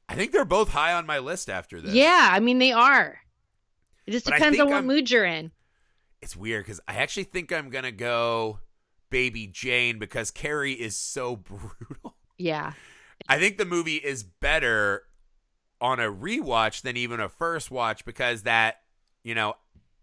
I 0.08 0.14
think 0.16 0.32
they're 0.32 0.44
both 0.44 0.68
high 0.68 0.92
on 0.92 1.06
my 1.06 1.18
list 1.18 1.48
after 1.48 1.80
this. 1.80 1.94
Yeah, 1.94 2.28
I 2.30 2.40
mean 2.40 2.58
they 2.58 2.72
are. 2.72 3.20
It 4.06 4.10
just 4.12 4.26
But 4.26 4.34
depends 4.34 4.60
on 4.60 4.66
what 4.68 4.74
I'm- 4.76 4.86
mood 4.86 5.10
you're 5.10 5.24
in. 5.24 5.50
It's 6.24 6.36
weird 6.36 6.64
because 6.64 6.80
I 6.88 6.94
actually 6.94 7.24
think 7.24 7.52
I'm 7.52 7.68
gonna 7.70 7.92
go 7.92 8.60
Baby 9.10 9.46
Jane 9.46 9.98
because 9.98 10.30
Carrie 10.30 10.72
is 10.72 10.96
so 10.96 11.36
brutal. 11.36 12.16
Yeah. 12.38 12.72
I 13.28 13.38
think 13.38 13.58
the 13.58 13.64
movie 13.64 13.96
is 13.96 14.22
better 14.22 15.04
on 15.80 16.00
a 16.00 16.10
rewatch 16.10 16.82
than 16.82 16.96
even 16.96 17.20
a 17.20 17.28
first 17.28 17.70
watch 17.70 18.04
because 18.04 18.42
that, 18.42 18.80
you 19.22 19.34
know, 19.34 19.54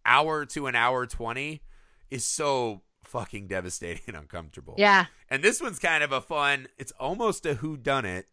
hour 0.06 0.46
to 0.46 0.68
an 0.68 0.76
hour 0.76 1.06
20 1.06 1.62
is 2.10 2.24
so 2.24 2.84
fucking 3.04 3.48
devastating 3.48 4.04
and 4.08 4.16
uncomfortable. 4.16 4.76
Yeah. 4.78 5.08
And 5.30 5.44
this 5.44 5.60
one's 5.60 5.80
kind 5.80 6.04
of 6.04 6.12
a 6.12 6.22
fun, 6.22 6.68
it's 6.78 6.92
almost 6.94 7.46
a 7.46 7.56
who 7.56 7.78
done 7.78 8.06
it 8.06 8.28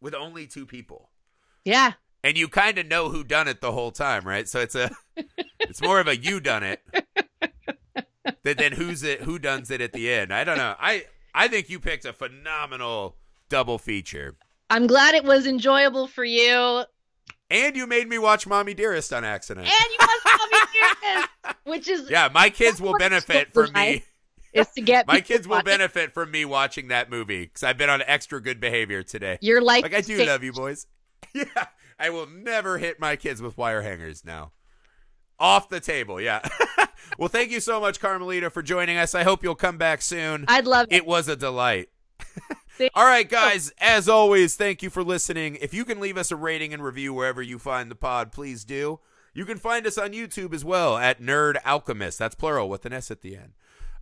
with 0.00 0.14
only 0.14 0.46
two 0.46 0.66
people. 0.66 1.10
Yeah. 1.64 1.94
And 2.22 2.36
you 2.36 2.48
kind 2.48 2.78
of 2.78 2.86
know 2.86 3.08
who 3.08 3.24
done 3.24 3.48
it 3.48 3.60
the 3.60 3.72
whole 3.72 3.90
time, 3.90 4.24
right? 4.24 4.46
So 4.46 4.60
it's 4.60 4.74
a 4.74 4.90
it's 5.60 5.80
more 5.82 6.00
of 6.00 6.08
a 6.08 6.16
you 6.16 6.40
done 6.40 6.62
it 6.62 6.80
than, 8.42 8.56
than 8.56 8.72
who's 8.72 9.02
it 9.02 9.22
who 9.22 9.38
does 9.38 9.70
it 9.70 9.80
at 9.80 9.92
the 9.92 10.10
end. 10.12 10.32
I 10.32 10.44
don't 10.44 10.58
know. 10.58 10.74
I 10.78 11.04
I 11.34 11.48
think 11.48 11.70
you 11.70 11.78
picked 11.80 12.04
a 12.04 12.12
phenomenal 12.12 13.16
double 13.48 13.78
feature. 13.78 14.36
I'm 14.68 14.86
glad 14.86 15.14
it 15.14 15.24
was 15.24 15.46
enjoyable 15.46 16.06
for 16.06 16.24
you. 16.24 16.84
And 17.50 17.74
you 17.76 17.86
made 17.88 18.08
me 18.08 18.18
watch 18.18 18.46
Mommy 18.46 18.74
Dearest 18.74 19.12
on 19.12 19.24
accident. 19.24 19.66
And 19.66 19.74
you 19.90 20.06
love 20.24 20.40
me 20.52 20.80
this, 21.02 21.54
which 21.64 21.88
is 21.88 22.10
yeah, 22.10 22.28
my 22.32 22.48
kids 22.50 22.80
will 22.80 22.96
benefit 22.96 23.52
from 23.52 23.72
me. 23.72 24.04
is 24.52 24.68
to 24.68 24.80
get 24.80 25.06
My 25.06 25.20
kids 25.20 25.46
will 25.48 25.56
watching. 25.56 25.64
benefit 25.66 26.14
from 26.14 26.30
me 26.30 26.44
watching 26.44 26.88
that 26.88 27.10
movie 27.10 27.44
because 27.46 27.62
I've 27.64 27.78
been 27.78 27.90
on 27.90 28.02
extra 28.06 28.40
good 28.40 28.60
behavior 28.60 29.02
today. 29.02 29.38
You're 29.40 29.62
like, 29.62 29.82
Like 29.82 29.94
I 29.94 30.00
do 30.00 30.24
love 30.24 30.44
you, 30.44 30.52
boys. 30.52 30.86
Yeah, 31.34 31.44
I 31.98 32.10
will 32.10 32.26
never 32.26 32.78
hit 32.78 32.98
my 32.98 33.14
kids 33.14 33.40
with 33.42 33.56
wire 33.58 33.82
hangers 33.82 34.24
now. 34.24 34.50
Off 35.40 35.70
the 35.70 35.80
table, 35.80 36.20
yeah. 36.20 36.46
well, 37.18 37.30
thank 37.30 37.50
you 37.50 37.60
so 37.60 37.80
much, 37.80 37.98
Carmelita, 37.98 38.50
for 38.50 38.62
joining 38.62 38.98
us. 38.98 39.14
I 39.14 39.22
hope 39.22 39.42
you'll 39.42 39.54
come 39.54 39.78
back 39.78 40.02
soon. 40.02 40.44
I'd 40.48 40.66
love 40.66 40.86
it. 40.90 40.96
It 40.96 41.06
was 41.06 41.28
a 41.28 41.36
delight. 41.36 41.88
All 42.94 43.04
right, 43.04 43.28
guys, 43.28 43.72
as 43.78 44.08
always, 44.08 44.54
thank 44.54 44.82
you 44.82 44.90
for 44.90 45.02
listening. 45.02 45.58
If 45.60 45.74
you 45.74 45.84
can 45.84 46.00
leave 46.00 46.16
us 46.16 46.30
a 46.30 46.36
rating 46.36 46.72
and 46.72 46.82
review 46.82 47.12
wherever 47.12 47.42
you 47.42 47.58
find 47.58 47.90
the 47.90 47.94
pod, 47.94 48.32
please 48.32 48.64
do. 48.64 49.00
You 49.34 49.44
can 49.44 49.58
find 49.58 49.86
us 49.86 49.96
on 49.96 50.12
YouTube 50.12 50.54
as 50.54 50.64
well 50.64 50.96
at 50.96 51.20
Nerd 51.20 51.56
Alchemist. 51.64 52.18
That's 52.18 52.34
plural 52.34 52.68
with 52.68 52.84
an 52.86 52.92
S 52.92 53.10
at 53.10 53.22
the 53.22 53.36
end. 53.36 53.52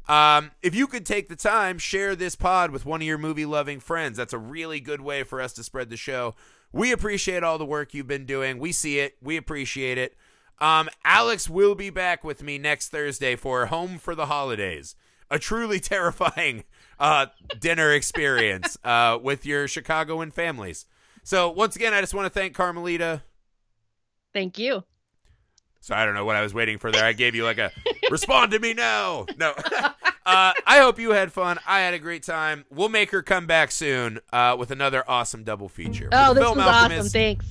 Um, 0.09 0.53
if 0.62 0.74
you 0.74 0.86
could 0.86 1.05
take 1.05 1.28
the 1.28 1.36
time, 1.36 1.78
share 1.78 2.16
this 2.16 2.34
pod 2.34 2.70
with 2.70 2.86
one 2.86 3.03
of 3.03 3.07
your 3.07 3.18
movie 3.18 3.45
loving 3.45 3.78
friends. 3.78 4.16
That's 4.16 4.32
a 4.32 4.39
really 4.39 4.80
good 4.80 5.03
way 5.03 5.22
for 5.22 5.41
us 5.41 5.53
to 5.55 5.62
spread 5.62 5.91
the 5.91 5.97
show. 5.97 6.34
We 6.72 6.93
appreciate 6.93 7.43
all 7.43 7.59
the 7.59 7.66
work 7.66 7.93
you've 7.93 8.07
been 8.07 8.26
doing. 8.26 8.59
We 8.59 8.72
see 8.72 9.01
it. 9.01 9.16
We 9.22 9.36
appreciate 9.36 9.99
it. 9.99 10.16
Um, 10.61 10.88
Alex 11.04 11.48
will 11.48 11.74
be 11.74 11.90
back 11.90 12.24
with 12.24 12.42
me 12.42 12.59
next 12.59 12.88
Thursday 12.88 13.36
for 13.36 13.66
Home 13.66 13.98
for 13.98 14.14
the 14.14 14.26
Holidays, 14.26 14.94
a 15.30 15.38
truly 15.38 15.80
terrifying 15.80 16.64
uh, 16.98 17.26
dinner 17.61 17.92
experience 17.92 18.76
uh, 18.84 19.18
with 19.22 19.46
your 19.46 19.68
Chicagoan 19.68 20.30
families. 20.30 20.86
So 21.22 21.50
once 21.50 21.76
again, 21.76 21.92
I 21.94 22.00
just 22.00 22.14
want 22.14 22.32
to 22.32 22.38
thank 22.38 22.54
Carmelita. 22.54 23.22
Thank 24.32 24.59
you. 24.59 24.84
So 25.80 25.94
I 25.94 26.04
don't 26.04 26.14
know 26.14 26.24
what 26.24 26.36
I 26.36 26.42
was 26.42 26.52
waiting 26.52 26.78
for 26.78 26.90
there. 26.90 27.04
I 27.04 27.12
gave 27.12 27.34
you 27.34 27.44
like 27.44 27.59
a 27.59 27.70
respond 28.11 28.52
to 28.52 28.59
me 28.59 28.74
now. 28.74 29.26
No. 29.38 29.52
uh, 29.72 29.92
I 30.26 30.78
hope 30.80 30.98
you 30.98 31.12
had 31.12 31.32
fun. 31.32 31.59
I 31.66 31.80
had 31.80 31.94
a 31.94 31.98
great 31.98 32.24
time. 32.24 32.64
We'll 32.70 32.88
make 32.88 33.11
her 33.12 33.22
come 33.22 33.46
back 33.46 33.70
soon 33.70 34.18
uh, 34.32 34.56
with 34.59 34.70
another 34.70 35.04
awesome 35.09 35.44
double 35.44 35.68
feature. 35.68 36.09
Oh, 36.12 36.28
For 36.28 36.34
this 36.34 36.44
Film 36.44 36.59
was 36.59 36.66
awesome. 36.66 37.06
Thanks. 37.09 37.46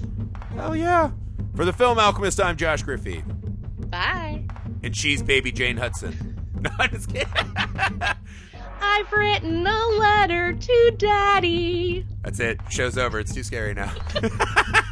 Hell 0.56 0.76
yeah. 0.76 1.12
For 1.58 1.66
the 1.66 1.74
Film 1.74 1.98
Alchemist, 1.98 2.40
I'm 2.40 2.56
Josh 2.56 2.84
Griffey. 2.84 3.24
Bye. 3.90 4.44
And 4.84 4.96
she's 4.96 5.24
baby 5.24 5.52
Jane 5.52 5.76
Hudson. 5.78 6.36
No, 6.60 6.72
I'm 6.80 6.90
just 6.90 7.14
kidding. 7.14 7.28
I've 8.82 9.12
written 9.12 9.68
a 9.68 9.88
letter 10.00 10.54
to 10.54 10.96
Daddy. 10.98 12.04
That's 12.24 12.40
it. 12.40 12.60
Show's 12.72 12.98
over. 12.98 13.20
It's 13.20 13.32
too 13.32 13.44
scary 13.44 13.76
now. 13.76 13.94